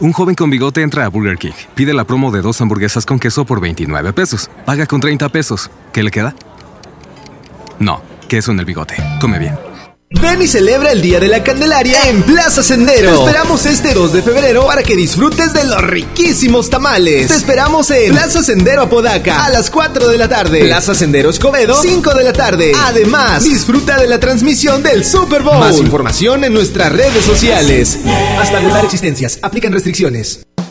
Un 0.00 0.12
joven 0.12 0.34
con 0.34 0.50
bigote 0.50 0.82
entra 0.82 1.04
a 1.04 1.08
Burger 1.10 1.38
King, 1.38 1.52
pide 1.76 1.94
la 1.94 2.02
promo 2.02 2.32
de 2.32 2.42
dos 2.42 2.60
hamburguesas 2.60 3.06
con 3.06 3.20
queso 3.20 3.44
por 3.44 3.60
29 3.60 4.12
pesos, 4.12 4.50
paga 4.66 4.84
con 4.86 5.00
30 5.00 5.28
pesos. 5.28 5.70
¿Qué 5.92 6.02
le 6.02 6.10
queda? 6.10 6.34
No, 7.78 8.00
queso 8.28 8.52
en 8.52 8.60
el 8.60 8.64
bigote. 8.64 8.96
Come 9.20 9.38
bien. 9.38 9.56
Ven 10.20 10.40
y 10.40 10.46
celebra 10.46 10.92
el 10.92 11.02
Día 11.02 11.18
de 11.18 11.28
la 11.28 11.42
Candelaria 11.42 12.08
en 12.08 12.22
Plaza 12.22 12.62
Sendero. 12.62 13.10
Te 13.10 13.24
esperamos 13.24 13.66
este 13.66 13.94
2 13.94 14.12
de 14.12 14.22
febrero 14.22 14.66
para 14.66 14.82
que 14.82 14.94
disfrutes 14.94 15.52
de 15.52 15.64
los 15.64 15.82
riquísimos 15.82 16.70
tamales. 16.70 17.28
Te 17.28 17.34
esperamos 17.34 17.90
en 17.90 18.12
Plaza 18.12 18.42
Sendero 18.42 18.82
Apodaca 18.82 19.44
a 19.44 19.50
las 19.50 19.70
4 19.70 20.08
de 20.08 20.18
la 20.18 20.28
tarde. 20.28 20.60
Plaza 20.60 20.94
Sendero 20.94 21.30
Escobedo, 21.30 21.74
5 21.74 22.14
de 22.14 22.24
la 22.24 22.32
tarde. 22.32 22.72
Además, 22.84 23.44
disfruta 23.44 23.98
de 23.98 24.06
la 24.06 24.20
transmisión 24.20 24.82
del 24.82 25.04
Super 25.04 25.42
Bowl. 25.42 25.58
Más 25.58 25.78
información 25.78 26.44
en 26.44 26.52
nuestras 26.54 26.92
redes 26.92 27.24
sociales. 27.24 27.98
Hasta 28.38 28.58
agotar 28.58 28.84
existencias. 28.84 29.38
Aplican 29.42 29.72
restricciones. 29.72 30.46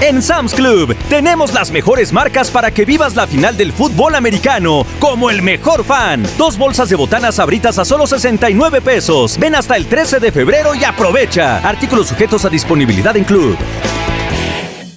En 0.00 0.20
Sam's 0.20 0.52
Club 0.52 0.96
tenemos 1.08 1.54
las 1.54 1.70
mejores 1.70 2.12
marcas 2.12 2.50
para 2.50 2.72
que 2.72 2.84
vivas 2.84 3.14
la 3.14 3.28
final 3.28 3.56
del 3.56 3.72
fútbol 3.72 4.16
americano 4.16 4.84
como 4.98 5.30
el 5.30 5.42
mejor 5.42 5.84
fan. 5.84 6.26
Dos 6.36 6.58
bolsas 6.58 6.88
de 6.88 6.96
botanas 6.96 7.38
abritas 7.38 7.78
a 7.78 7.84
solo 7.84 8.08
69 8.08 8.80
pesos. 8.80 9.38
Ven 9.38 9.54
hasta 9.54 9.76
el 9.76 9.86
13 9.86 10.18
de 10.18 10.32
febrero 10.32 10.74
y 10.74 10.82
aprovecha. 10.82 11.58
Artículos 11.58 12.08
sujetos 12.08 12.44
a 12.44 12.48
disponibilidad 12.48 13.16
en 13.16 13.24
Club. 13.24 13.56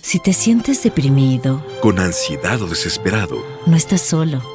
Si 0.01 0.19
te 0.19 0.33
sientes 0.33 0.81
deprimido, 0.81 1.63
Con 1.81 1.99
ansiedad 1.99 2.61
o 2.61 2.67
desesperado, 2.67 3.45
no 3.67 3.75
estás 3.75 4.01
solo. 4.01 4.54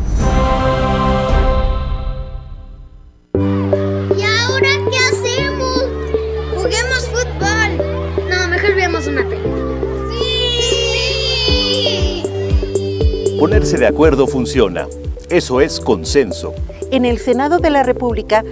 Ponerse 13.41 13.77
de 13.79 13.87
acuerdo 13.87 14.27
funciona. 14.27 14.85
Eso 15.31 15.61
es 15.61 15.79
consenso. 15.79 16.53
En 16.91 17.05
el 17.05 17.17
Senado 17.17 17.57
de 17.57 17.71
la 17.71 17.81
República, 17.81 18.43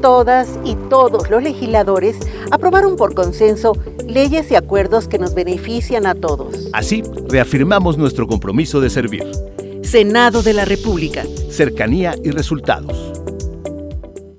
todas 0.00 0.58
y 0.64 0.74
todos 0.88 1.28
los 1.28 1.42
legisladores 1.42 2.16
aprobaron 2.50 2.96
por 2.96 3.12
consenso 3.12 3.76
leyes 4.06 4.50
y 4.50 4.54
acuerdos 4.54 5.06
que 5.06 5.18
nos 5.18 5.34
benefician 5.34 6.06
a 6.06 6.14
todos. 6.14 6.70
Así, 6.72 7.02
reafirmamos 7.28 7.98
nuestro 7.98 8.26
compromiso 8.26 8.80
de 8.80 8.88
servir. 8.88 9.30
Senado 9.82 10.42
de 10.42 10.54
la 10.54 10.64
República. 10.64 11.24
Cercanía 11.50 12.14
y 12.24 12.30
resultados. 12.30 13.12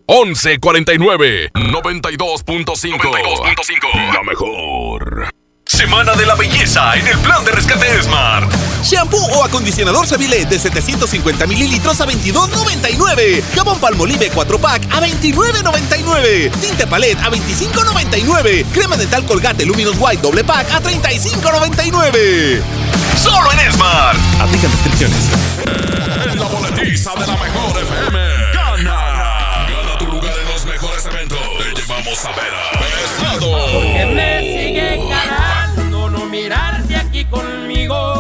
1149 0.07 1.52
92.5 1.53 4.11
La 4.11 4.23
mejor. 4.23 5.30
Semana 5.65 6.15
de 6.15 6.26
la 6.26 6.34
belleza 6.34 6.95
en 6.95 7.07
el 7.07 7.19
plan 7.19 7.45
de 7.45 7.52
rescate 7.52 8.02
Smart. 8.02 8.52
Shampoo 8.84 9.23
o 9.35 9.43
acondicionador 9.43 10.07
Seville 10.07 10.45
de 10.45 10.60
750 10.60 11.47
mililitros 11.47 11.99
a 12.01 12.07
22.99. 12.07 13.43
Jabón 13.56 13.80
Palmolive 13.80 14.30
4 14.30 14.60
pack 14.60 14.85
a 14.91 15.01
29.99. 15.01 16.51
Tinte 16.60 16.88
Palette 16.88 17.19
a 17.22 17.30
25.99. 17.30 18.65
Crema 18.72 18.97
dental 18.97 19.26
Colgate 19.26 19.65
Luminous 19.65 19.97
White 19.99 20.22
doble 20.22 20.43
pack 20.43 20.72
a 20.72 20.81
35.99. 20.81 22.61
Solo 23.22 23.51
en 23.51 23.72
Smart. 23.73 24.18
Aplican 24.39 24.72
descripciones. 24.72 25.18
En 26.31 26.39
la 26.39 26.47
boletiza 26.47 27.14
de 27.15 27.27
la 27.27 27.34
mejor 27.38 27.81
FM. 27.81 28.19
Gana. 28.53 29.68
Gana 29.68 29.97
tu 29.97 30.06
lugar 30.06 30.34
en 30.39 30.47
los 30.47 30.65
mejores 30.65 31.06
eventos. 31.06 31.39
Te 31.57 31.81
llevamos 31.81 32.26
a 32.26 32.30
ver 32.30 32.53
a 32.53 32.80
Pesado. 32.80 33.51
Porque 33.73 34.06
me 34.06 34.39
sigue 34.41 34.99
ganando 35.10 36.10
no 36.10 36.26
mirarte 36.26 36.95
aquí 36.95 37.26
conmigo. 37.26 38.19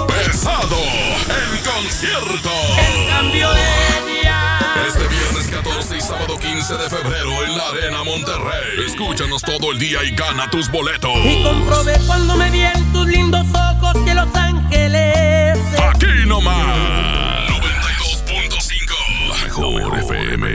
De 6.79 6.89
febrero 6.89 7.43
en 7.45 7.57
la 7.57 7.67
Arena 7.67 8.03
Monterrey. 8.05 8.85
Escúchanos 8.87 9.41
todo 9.41 9.71
el 9.71 9.79
día 9.79 10.01
y 10.03 10.11
gana 10.15 10.49
tus 10.49 10.71
boletos. 10.71 11.11
Y 11.25 11.43
comprobé 11.43 11.99
cuando 12.07 12.37
me 12.37 12.49
vi 12.51 12.61
en 12.61 12.93
tus 12.93 13.05
lindos 13.05 13.45
ojos 13.53 13.97
que 14.05 14.13
Los 14.13 14.33
Ángeles. 14.33 15.59
Aquí 15.77 16.25
nomás. 16.25 17.49
92.5. 17.49 19.27
La 19.27 19.35
mejor 19.43 19.99
FM. 19.99 20.47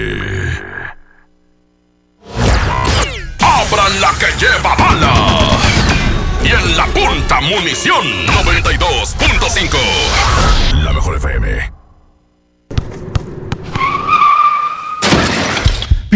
Abran 3.41 4.01
la 4.01 4.15
que 4.19 4.27
lleva 4.39 4.75
bala. 4.77 5.15
Y 6.43 6.49
en 6.49 6.77
la 6.77 6.87
punta 6.87 7.41
munición 7.43 8.07
92.5. 8.29 9.77
La 10.83 10.93
mejor 10.95 11.17
FM. 11.17 11.74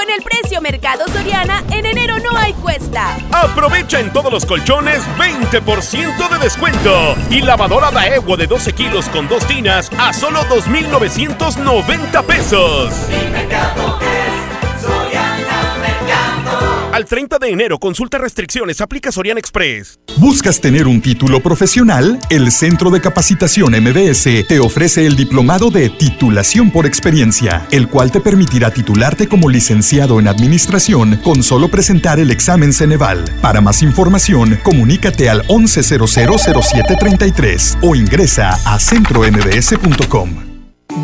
Con 0.00 0.08
el 0.08 0.22
precio 0.22 0.62
Mercado 0.62 1.06
Soriana, 1.08 1.62
en 1.70 1.84
enero 1.84 2.18
no 2.20 2.34
hay 2.34 2.54
cuesta. 2.54 3.18
Aprovecha 3.32 4.00
en 4.00 4.10
todos 4.10 4.32
los 4.32 4.46
colchones 4.46 5.02
20% 5.18 6.28
de 6.30 6.38
descuento. 6.38 7.14
Y 7.28 7.42
lavadora 7.42 7.90
Daewoo 7.90 8.38
de 8.38 8.46
12 8.46 8.72
kilos 8.72 9.10
con 9.10 9.28
dos 9.28 9.46
tinas 9.46 9.90
a 9.98 10.14
solo 10.14 10.42
2,990 10.44 12.22
pesos. 12.22 12.94
Al 17.00 17.06
30 17.06 17.38
de 17.38 17.48
enero, 17.48 17.78
consulta 17.78 18.18
restricciones, 18.18 18.82
aplica 18.82 19.10
Soriana 19.10 19.40
Express. 19.40 19.98
¿Buscas 20.18 20.60
tener 20.60 20.86
un 20.86 21.00
título 21.00 21.40
profesional? 21.40 22.18
El 22.28 22.52
Centro 22.52 22.90
de 22.90 23.00
Capacitación 23.00 23.72
MBS 23.72 24.46
te 24.46 24.60
ofrece 24.60 25.06
el 25.06 25.16
diplomado 25.16 25.70
de 25.70 25.88
titulación 25.88 26.70
por 26.70 26.84
experiencia, 26.84 27.66
el 27.70 27.88
cual 27.88 28.12
te 28.12 28.20
permitirá 28.20 28.70
titularte 28.70 29.28
como 29.28 29.48
licenciado 29.48 30.20
en 30.20 30.28
administración 30.28 31.18
con 31.24 31.42
solo 31.42 31.70
presentar 31.70 32.20
el 32.20 32.30
examen 32.30 32.74
Ceneval. 32.74 33.24
Para 33.40 33.62
más 33.62 33.80
información, 33.80 34.58
comunícate 34.62 35.30
al 35.30 35.42
11000733 35.48 37.78
o 37.80 37.94
ingresa 37.94 38.58
a 38.66 38.78
centrombs.com. 38.78 40.49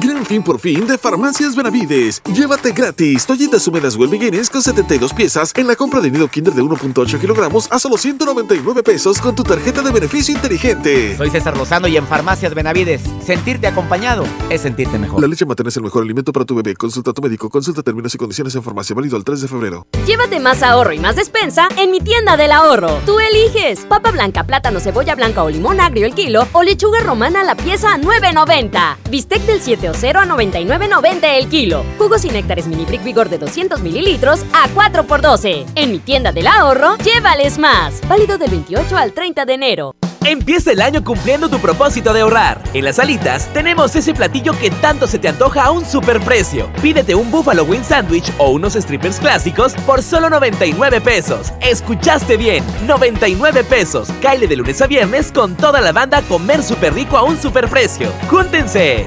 Gran 0.01 0.27
fin 0.27 0.43
por 0.43 0.59
fin 0.59 0.85
de 0.87 0.99
Farmacias 0.99 1.55
Benavides. 1.55 2.21
Llévate 2.35 2.73
gratis 2.73 3.25
toallitas 3.25 3.67
húmedas 3.69 3.95
Welbeguines 3.95 4.51
con 4.51 4.61
72 4.61 5.15
piezas 5.15 5.53
en 5.57 5.69
la 5.69 5.77
compra 5.77 6.01
de 6.01 6.11
nido 6.11 6.27
Kinder 6.27 6.53
de 6.55 6.63
1.8 6.63 7.21
kilogramos 7.21 7.71
a 7.71 7.79
solo 7.79 7.97
199 7.97 8.83
pesos 8.83 9.21
con 9.21 9.37
tu 9.37 9.45
tarjeta 9.45 9.83
de 9.83 9.93
beneficio 9.93 10.35
inteligente. 10.35 11.17
Soy 11.17 11.31
César 11.31 11.57
Lozano 11.57 11.87
y 11.87 11.97
en 11.97 12.07
Farmacias 12.07 12.53
Benavides, 12.53 13.03
sentirte 13.25 13.69
acompañado 13.69 14.25
es 14.51 14.63
sentirte 14.63 14.99
mejor. 14.99 15.21
La 15.21 15.29
leche 15.29 15.47
materna 15.47 15.69
es 15.69 15.77
el 15.77 15.85
mejor 15.85 16.03
alimento 16.03 16.33
para 16.33 16.45
tu 16.45 16.57
bebé. 16.57 16.75
Consulta 16.75 17.13
a 17.13 17.15
tu 17.15 17.23
médico. 17.23 17.49
Consulta 17.49 17.83
términos 17.85 18.13
y 18.15 18.19
condiciones 18.19 18.55
en 18.57 18.65
farmacia. 18.65 18.97
Válido 18.97 19.17
el 19.17 19.25
3 19.25 19.41
de 19.41 19.49
febrero. 19.49 19.87
Llévate 20.05 20.41
más 20.41 20.65
ahorro 20.65 20.95
y 20.95 20.99
más 20.99 21.15
despensa 21.15 21.69
en 21.79 21.93
mi 21.93 22.01
tienda 22.01 22.37
del 22.37 22.51
ahorro. 22.51 22.99
Tú 23.07 23.21
eliges 23.21 23.81
papa 23.87 24.11
blanca, 24.11 24.45
plátano, 24.45 24.81
cebolla 24.81 25.15
blanca 25.15 25.45
o 25.45 25.51
limón 25.51 25.81
agrio 25.81 26.07
el 26.07 26.15
kilo 26.15 26.49
o 26.53 26.65
lechuga 26.65 27.01
romana 27.01 27.43
a 27.43 27.45
la 27.45 27.55
pieza 27.55 27.95
a 27.95 27.99
9.90. 27.99 28.97
Bistec 29.11 29.43
del 29.43 29.61
7 29.61 29.76
o 29.85 29.94
0 29.94 30.20
a 30.20 30.27
99.90 30.27 31.19
el 31.36 31.48
kilo. 31.48 31.85
Jugos 31.98 32.24
y 32.24 32.31
néctares 32.31 32.66
mini 32.66 32.85
brick 32.85 33.05
vigor 33.05 33.28
de 33.28 33.39
200 33.39 33.81
mililitros 33.81 34.44
a 34.53 34.69
4 34.74 35.05
por 35.05 35.20
12. 35.20 35.66
En 35.74 35.93
mi 35.93 35.98
tienda 35.98 36.32
del 36.32 36.47
ahorro, 36.47 36.97
llévales 36.98 37.59
más. 37.59 38.01
Válido 38.09 38.39
del 38.39 38.51
28 38.51 38.97
al 38.97 39.12
30 39.12 39.44
de 39.44 39.55
enero. 39.55 39.94
Empieza 40.27 40.73
el 40.73 40.81
año 40.81 41.05
cumpliendo 41.05 41.48
tu 41.48 41.61
propósito 41.61 42.12
de 42.12 42.23
ahorrar. 42.23 42.61
En 42.74 42.85
las 42.85 42.98
alitas 42.98 43.47
tenemos 43.53 43.94
ese 43.94 44.12
platillo 44.12 44.59
que 44.59 44.73
tanto 44.73 45.07
se 45.07 45.20
te 45.20 45.28
antoja 45.28 45.66
a 45.66 45.70
un 45.70 45.85
superprecio. 45.85 46.69
Pídete 46.82 47.15
un 47.15 47.31
Buffalo 47.31 47.62
Wing 47.62 47.85
Sandwich 47.85 48.32
o 48.39 48.51
unos 48.51 48.73
strippers 48.73 49.20
clásicos 49.20 49.74
por 49.86 50.03
solo 50.03 50.28
99 50.28 51.01
pesos. 51.01 51.53
Escuchaste 51.61 52.36
bien, 52.36 52.65
99 52.89 53.62
pesos. 53.62 54.09
Caile 54.20 54.48
de 54.48 54.57
lunes 54.57 54.82
a 54.82 54.89
viernes 54.89 55.31
con 55.31 55.55
toda 55.55 55.81
la 55.81 55.93
banda 55.93 56.20
comer 56.23 56.61
súper 56.61 56.94
rico 56.94 57.16
a 57.16 57.23
un 57.23 57.40
superprecio. 57.40 58.11
¡Júntense! 58.28 59.07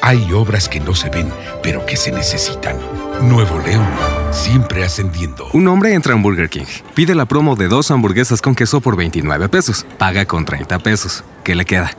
Hay 0.00 0.32
obras 0.32 0.68
que 0.68 0.80
no 0.80 0.94
se 0.94 1.10
ven, 1.10 1.30
pero 1.62 1.84
que 1.84 1.96
se 1.96 2.12
necesitan. 2.12 2.76
Nuevo 3.22 3.58
León, 3.58 3.86
siempre 4.30 4.84
ascendiendo. 4.84 5.48
Un 5.52 5.66
hombre 5.66 5.92
entra 5.92 6.12
a 6.12 6.16
un 6.16 6.22
Burger 6.22 6.48
King, 6.48 6.66
pide 6.94 7.14
la 7.14 7.26
promo 7.26 7.56
de 7.56 7.68
dos 7.68 7.90
hamburguesas 7.90 8.40
con 8.40 8.54
queso 8.54 8.80
por 8.80 8.96
29 8.96 9.48
pesos, 9.48 9.84
paga 9.98 10.24
con 10.24 10.44
30 10.44 10.78
pesos. 10.78 11.24
¿Qué 11.42 11.54
le 11.54 11.64
queda? 11.64 11.90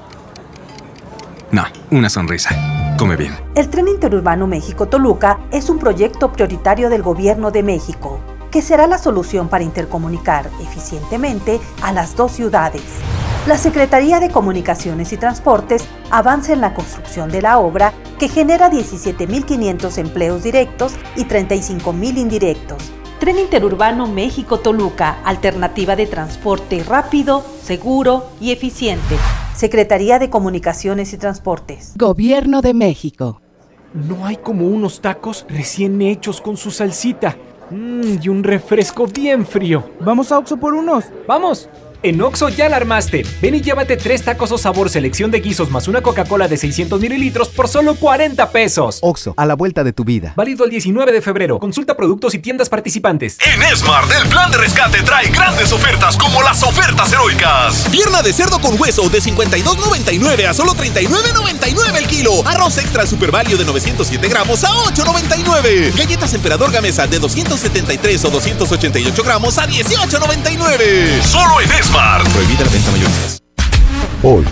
No, 1.52 1.66
una 1.92 2.10
sonrisa. 2.10 2.96
Come 2.98 3.16
bien. 3.16 3.36
El 3.56 3.70
tren 3.70 3.88
interurbano 3.88 4.48
México-Toluca 4.48 5.40
es 5.52 5.70
un 5.70 5.80
proyecto 5.80 6.32
prioritario 6.32 6.90
del 6.90 7.02
Gobierno 7.02 7.52
de 7.52 7.64
México, 7.64 8.20
que 8.52 8.62
será 8.62 8.88
la 8.88 8.98
solución 8.98 9.50
para 9.50 9.64
intercomunicar 9.64 10.50
eficientemente 10.62 11.60
a 11.82 11.92
las 11.92 12.16
dos 12.16 12.32
ciudades. 12.32 12.84
La 13.50 13.58
Secretaría 13.58 14.20
de 14.20 14.30
Comunicaciones 14.30 15.12
y 15.12 15.18
Transportes 15.18 15.84
avanza 16.12 16.54
en 16.54 16.62
la 16.62 16.76
construcción 16.76 17.32
de 17.32 17.42
la 17.42 17.58
obra 17.58 17.96
que 18.20 18.30
genera 18.30 18.70
17.500 18.70 19.98
empleos 19.98 20.44
directos 20.44 20.94
y 21.16 21.24
35.000 21.24 22.20
indirectos. 22.20 22.78
Tren 23.20 23.40
Interurbano 23.40 24.06
México-Toluca, 24.06 25.24
alternativa 25.26 25.96
de 25.96 26.06
transporte 26.06 26.84
rápido, 26.84 27.44
seguro 27.64 28.28
y 28.40 28.52
eficiente. 28.52 29.16
Secretaría 29.56 30.20
de 30.20 30.30
Comunicaciones 30.30 31.12
y 31.14 31.18
Transportes. 31.18 31.94
Gobierno 31.98 32.62
de 32.62 32.76
México. 32.76 33.42
No 33.96 34.28
hay 34.28 34.38
como 34.38 34.68
unos 34.68 35.02
tacos 35.02 35.48
recién 35.50 36.00
hechos 36.04 36.40
con 36.40 36.56
su 36.56 36.70
salsita. 36.70 37.36
Mmm, 37.72 38.20
y 38.22 38.30
un 38.30 38.44
refresco 38.44 39.08
bien 39.08 39.44
frío. 39.44 39.90
Vamos 40.02 40.32
a 40.32 40.38
Oxo 40.38 40.58
por 40.58 40.76
unos. 40.76 41.06
¡Vamos! 41.28 41.68
En 42.02 42.22
Oxo 42.22 42.48
ya 42.48 42.70
la 42.70 42.78
armaste. 42.78 43.26
Ven 43.42 43.56
y 43.56 43.62
llévate 43.62 43.98
tres 43.98 44.24
tacos 44.24 44.54
o 44.54 44.58
sabor 44.58 44.90
selección 44.90 45.32
de 45.32 45.42
guisos 45.42 45.70
más 45.70 45.90
una 45.90 46.02
Coca-Cola 46.02 46.48
de 46.48 46.56
600 46.56 47.02
mililitros 47.02 47.50
por 47.50 47.68
solo 47.68 47.96
40 47.96 48.52
pesos. 48.52 49.00
Oxo, 49.02 49.34
a 49.36 49.46
la 49.46 49.56
vuelta 49.56 49.84
de 49.84 49.92
tu 49.92 50.06
vida. 50.06 50.32
Válido 50.38 50.64
el 50.64 50.70
19 50.70 51.12
de 51.12 51.22
febrero. 51.22 51.60
Consulta 51.60 51.98
productos 51.98 52.34
y 52.36 52.40
tiendas 52.40 52.70
participantes. 52.70 53.38
En 53.46 53.76
Smart, 53.76 54.10
el 54.12 54.30
plan 54.30 54.50
de 54.50 54.60
rescate 54.60 55.02
trae 55.02 55.28
grandes 55.30 55.74
ofertas 55.74 56.16
como 56.16 56.42
las 56.42 56.64
ofertas 56.64 57.12
heroicas. 57.12 57.86
Pierna 57.92 58.22
de 58.22 58.32
cerdo 58.32 58.62
con 58.62 58.80
hueso 58.80 59.10
de 59.10 59.20
52.99 59.20 60.48
a 60.48 60.54
solo 60.54 60.76
39.99 60.76 61.98
el 61.98 62.08
kilo. 62.08 62.48
Arroz 62.48 62.78
extra 62.78 63.06
super 63.06 63.30
value 63.30 63.58
de 63.58 63.66
907 63.66 64.26
gramos 64.30 64.64
a 64.64 64.70
8.99. 64.70 65.98
Galletas 65.98 66.34
emperador 66.34 66.72
gamesa 66.72 67.08
de 67.08 67.20
273 67.20 68.24
o 68.24 68.30
288 68.30 69.24
gramos 69.24 69.58
a 69.58 69.68
18.99. 69.68 71.22
Solo 71.24 71.60
en 71.60 71.70
Smart. 71.84 71.89
Prohibida 72.34 72.66
la 72.66 72.72
venta 72.72 72.92
mayoristas. 72.92 73.44
Hoy, 74.24 74.46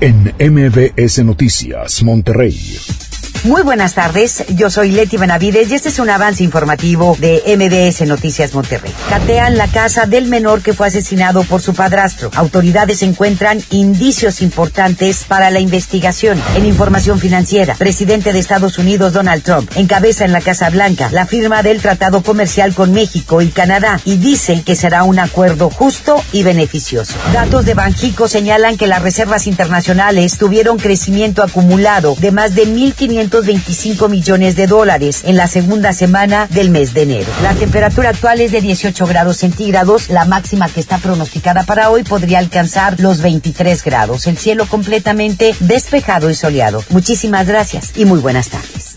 en 0.00 0.34
MBS 0.38 1.24
Noticias, 1.24 2.02
Monterrey. 2.02 3.07
Muy 3.44 3.62
buenas 3.62 3.94
tardes, 3.94 4.44
yo 4.48 4.68
soy 4.68 4.90
Leti 4.90 5.16
Benavides 5.16 5.70
y 5.70 5.74
este 5.76 5.90
es 5.90 6.00
un 6.00 6.10
avance 6.10 6.42
informativo 6.42 7.16
de 7.20 7.40
MBS 7.56 8.04
Noticias 8.08 8.52
Monterrey. 8.52 8.92
Catean 9.08 9.56
la 9.56 9.68
casa 9.68 10.06
del 10.06 10.26
menor 10.26 10.60
que 10.60 10.74
fue 10.74 10.88
asesinado 10.88 11.44
por 11.44 11.60
su 11.60 11.72
padrastro. 11.72 12.32
Autoridades 12.34 13.02
encuentran 13.04 13.62
indicios 13.70 14.42
importantes 14.42 15.24
para 15.24 15.50
la 15.50 15.60
investigación. 15.60 16.42
En 16.56 16.66
información 16.66 17.20
financiera, 17.20 17.76
presidente 17.76 18.32
de 18.32 18.40
Estados 18.40 18.76
Unidos 18.76 19.12
Donald 19.12 19.44
Trump 19.44 19.70
encabeza 19.76 20.24
en 20.24 20.32
la 20.32 20.40
Casa 20.40 20.68
Blanca 20.70 21.08
la 21.12 21.24
firma 21.24 21.62
del 21.62 21.80
Tratado 21.80 22.24
Comercial 22.24 22.74
con 22.74 22.92
México 22.92 23.40
y 23.40 23.48
Canadá 23.48 24.00
y 24.04 24.16
dice 24.16 24.62
que 24.66 24.74
será 24.74 25.04
un 25.04 25.20
acuerdo 25.20 25.70
justo 25.70 26.20
y 26.32 26.42
beneficioso. 26.42 27.14
Datos 27.32 27.64
de 27.64 27.74
Banjico 27.74 28.26
señalan 28.26 28.76
que 28.76 28.88
las 28.88 29.02
reservas 29.02 29.46
internacionales 29.46 30.38
tuvieron 30.38 30.76
crecimiento 30.76 31.44
acumulado 31.44 32.16
de 32.18 32.32
más 32.32 32.56
de 32.56 32.66
1.500 32.66 33.27
225 33.28 34.08
millones 34.08 34.56
de 34.56 34.66
dólares 34.66 35.22
en 35.24 35.36
la 35.36 35.46
segunda 35.46 35.92
semana 35.92 36.46
del 36.50 36.70
mes 36.70 36.94
de 36.94 37.02
enero. 37.02 37.30
La 37.42 37.54
temperatura 37.54 38.10
actual 38.10 38.40
es 38.40 38.52
de 38.52 38.60
18 38.60 39.06
grados 39.06 39.38
centígrados. 39.38 40.08
La 40.08 40.24
máxima 40.24 40.68
que 40.68 40.80
está 40.80 40.98
pronosticada 40.98 41.64
para 41.64 41.90
hoy 41.90 42.04
podría 42.04 42.38
alcanzar 42.38 42.98
los 43.00 43.20
23 43.22 43.82
grados. 43.84 44.26
El 44.26 44.38
cielo 44.38 44.66
completamente 44.66 45.54
despejado 45.60 46.30
y 46.30 46.34
soleado. 46.34 46.82
Muchísimas 46.90 47.46
gracias 47.46 47.92
y 47.96 48.04
muy 48.04 48.20
buenas 48.20 48.48
tardes. 48.48 48.96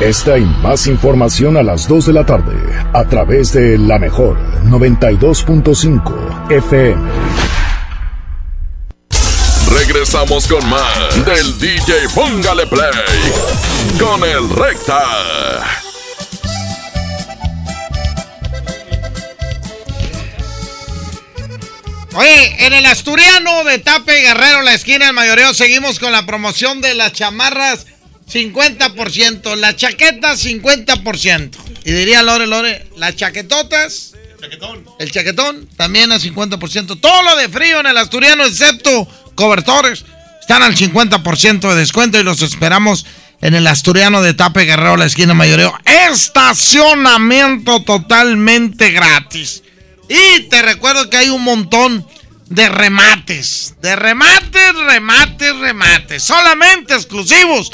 Esta 0.00 0.38
y 0.38 0.44
más 0.44 0.86
información 0.88 1.56
a 1.56 1.62
las 1.62 1.86
2 1.86 2.06
de 2.06 2.12
la 2.12 2.26
tarde 2.26 2.56
a 2.92 3.04
través 3.04 3.52
de 3.52 3.78
la 3.78 3.98
mejor 4.00 4.36
92.5 4.64 6.50
FM. 6.50 7.31
Regresamos 9.84 10.46
con 10.46 10.64
más 10.68 11.26
del 11.26 11.58
DJ 11.58 12.08
Póngale 12.14 12.68
Play 12.68 12.88
con 13.98 14.22
el 14.22 14.48
Recta. 14.48 15.02
Oye, 22.14 22.64
en 22.64 22.74
el 22.74 22.86
Asturiano 22.86 23.64
de 23.64 23.80
Tape 23.80 24.20
Guerrero, 24.20 24.62
la 24.62 24.72
esquina 24.72 25.06
del 25.06 25.14
mayoreo, 25.14 25.52
seguimos 25.52 25.98
con 25.98 26.12
la 26.12 26.24
promoción 26.26 26.80
de 26.80 26.94
las 26.94 27.12
chamarras 27.12 27.86
50%, 28.32 29.56
las 29.56 29.74
chaquetas 29.74 30.46
50%. 30.46 31.56
Y 31.84 31.90
diría 31.90 32.22
Lore 32.22 32.46
Lore, 32.46 32.86
las 32.96 33.16
chaquetotas, 33.16 34.12
el 34.98 35.10
chaquetón 35.10 35.68
también 35.76 36.12
a 36.12 36.18
50%. 36.18 37.00
Todo 37.00 37.22
lo 37.24 37.36
de 37.36 37.48
frío 37.48 37.80
en 37.80 37.86
el 37.86 37.98
Asturiano, 37.98 38.44
excepto 38.44 39.08
cobertores, 39.34 40.04
están 40.40 40.62
al 40.62 40.76
50% 40.76 41.68
de 41.68 41.74
descuento 41.76 42.18
y 42.20 42.24
los 42.24 42.42
esperamos 42.42 43.06
en 43.40 43.54
el 43.54 43.66
Asturiano 43.66 44.22
de 44.22 44.34
Tape 44.34 44.64
Guerrero, 44.64 44.96
la 44.96 45.06
esquina 45.06 45.34
mayoreo. 45.34 45.76
Estacionamiento 45.84 47.82
totalmente 47.82 48.90
gratis. 48.90 49.62
Y 50.08 50.42
te 50.48 50.62
recuerdo 50.62 51.08
que 51.10 51.16
hay 51.16 51.28
un 51.30 51.42
montón 51.42 52.06
de 52.48 52.68
remates. 52.68 53.74
De 53.80 53.96
remates, 53.96 54.74
remates, 54.86 55.56
remates. 55.56 56.22
Solamente 56.22 56.94
exclusivos 56.94 57.72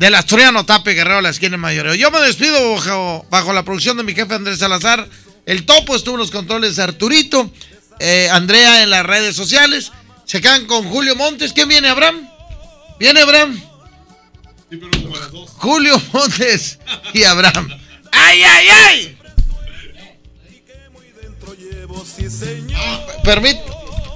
del 0.00 0.14
Asturiano 0.14 0.64
Tape 0.64 0.94
Guerrero, 0.94 1.20
la 1.20 1.28
esquina 1.30 1.56
mayoreo. 1.56 1.94
Yo 1.94 2.10
me 2.10 2.20
despido 2.20 2.72
bajo, 2.74 3.26
bajo 3.30 3.52
la 3.52 3.64
producción 3.64 3.96
de 3.96 4.02
mi 4.04 4.14
jefe 4.14 4.34
Andrés 4.34 4.58
Salazar. 4.58 5.06
El 5.46 5.64
topo 5.66 5.94
estuvo 5.94 6.14
en 6.14 6.20
los 6.20 6.30
controles 6.30 6.76
de 6.76 6.82
Arturito. 6.82 7.50
eh, 8.00 8.28
Andrea 8.32 8.82
en 8.82 8.90
las 8.90 9.04
redes 9.04 9.34
sociales. 9.36 9.92
Se 10.28 10.42
quedan 10.42 10.66
con 10.66 10.84
Julio 10.90 11.16
Montes. 11.16 11.54
¿Quién 11.54 11.68
viene, 11.68 11.88
Abraham? 11.88 12.28
¿Viene 13.00 13.20
Abraham? 13.22 13.58
Julio 15.56 16.00
Montes 16.12 16.78
y 17.14 17.24
Abraham. 17.24 17.70
¡Ay, 18.12 18.42
ay, 18.42 18.66
ay! 18.68 19.18
Permit, 23.24 23.56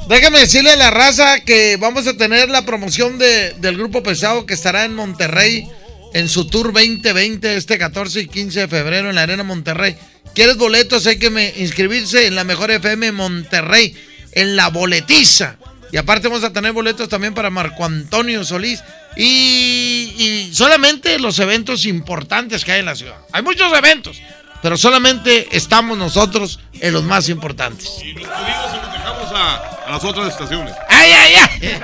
déjame 0.07 0.41
decirle 0.41 0.73
a 0.73 0.77
la 0.77 0.91
raza 0.91 1.41
que 1.41 1.79
vamos 1.81 2.07
a 2.07 2.15
tener 2.15 2.51
la 2.51 2.67
promoción 2.67 3.17
de- 3.19 3.55
del 3.55 3.79
grupo 3.79 4.03
pesado 4.03 4.45
que 4.45 4.53
estará 4.53 4.85
en 4.85 4.95
Monterrey 4.95 5.67
en 6.13 6.29
su 6.29 6.47
tour 6.47 6.75
2020 6.75 7.57
este 7.57 7.79
14 7.79 8.21
y 8.21 8.27
15 8.29 8.61
de 8.61 8.69
febrero 8.69 9.09
en 9.09 9.15
la 9.15 9.23
Arena 9.23 9.45
Monterrey. 9.45 9.97
¿Quieres 10.35 10.59
boletos? 10.59 11.07
Hay 11.07 11.19
que 11.19 11.31
me- 11.31 11.55
inscribirse 11.57 12.27
en 12.27 12.35
la 12.35 12.45
Mejor 12.45 12.71
FM 12.71 13.13
Monterrey, 13.13 13.95
en 14.33 14.57
la 14.57 14.69
boletiza. 14.69 15.57
Y 15.93 15.99
aparte 15.99 16.27
vamos 16.27 16.43
a 16.43 16.51
tener 16.53 16.73
boletos 16.73 17.09
también 17.09 17.35
para 17.35 17.51
Marco 17.51 17.85
Antonio 17.85 18.45
Solís. 18.45 18.83
Y, 19.15 20.15
y 20.17 20.51
solamente 20.55 21.19
los 21.19 21.39
eventos 21.39 21.85
importantes 21.85 22.65
que 22.65 22.73
hay 22.73 22.81
en 22.81 22.87
la 22.87 22.97
ciudad. 22.97 23.19
Hay 23.31 23.43
muchos 23.43 23.71
eventos, 23.77 24.19
pero 24.63 24.79
solamente 24.79 25.49
estamos 25.55 25.99
nosotros 25.99 26.61
en 26.81 26.95
los 26.95 27.05
más 27.05 27.29
importantes. 27.29 27.91
Dejamos 28.03 29.33
a, 29.35 29.57
a 29.87 29.91
las 29.91 30.03
otras 30.03 30.29
estaciones. 30.29 30.75
¡Ay, 30.89 31.13
ay, 31.13 31.35
ay! 31.35 31.81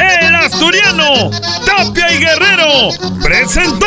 El 0.00 0.34
Asturiano, 0.34 1.30
Tapia 1.64 2.12
y 2.12 2.18
Guerrero, 2.18 2.90
presentó. 3.22 3.86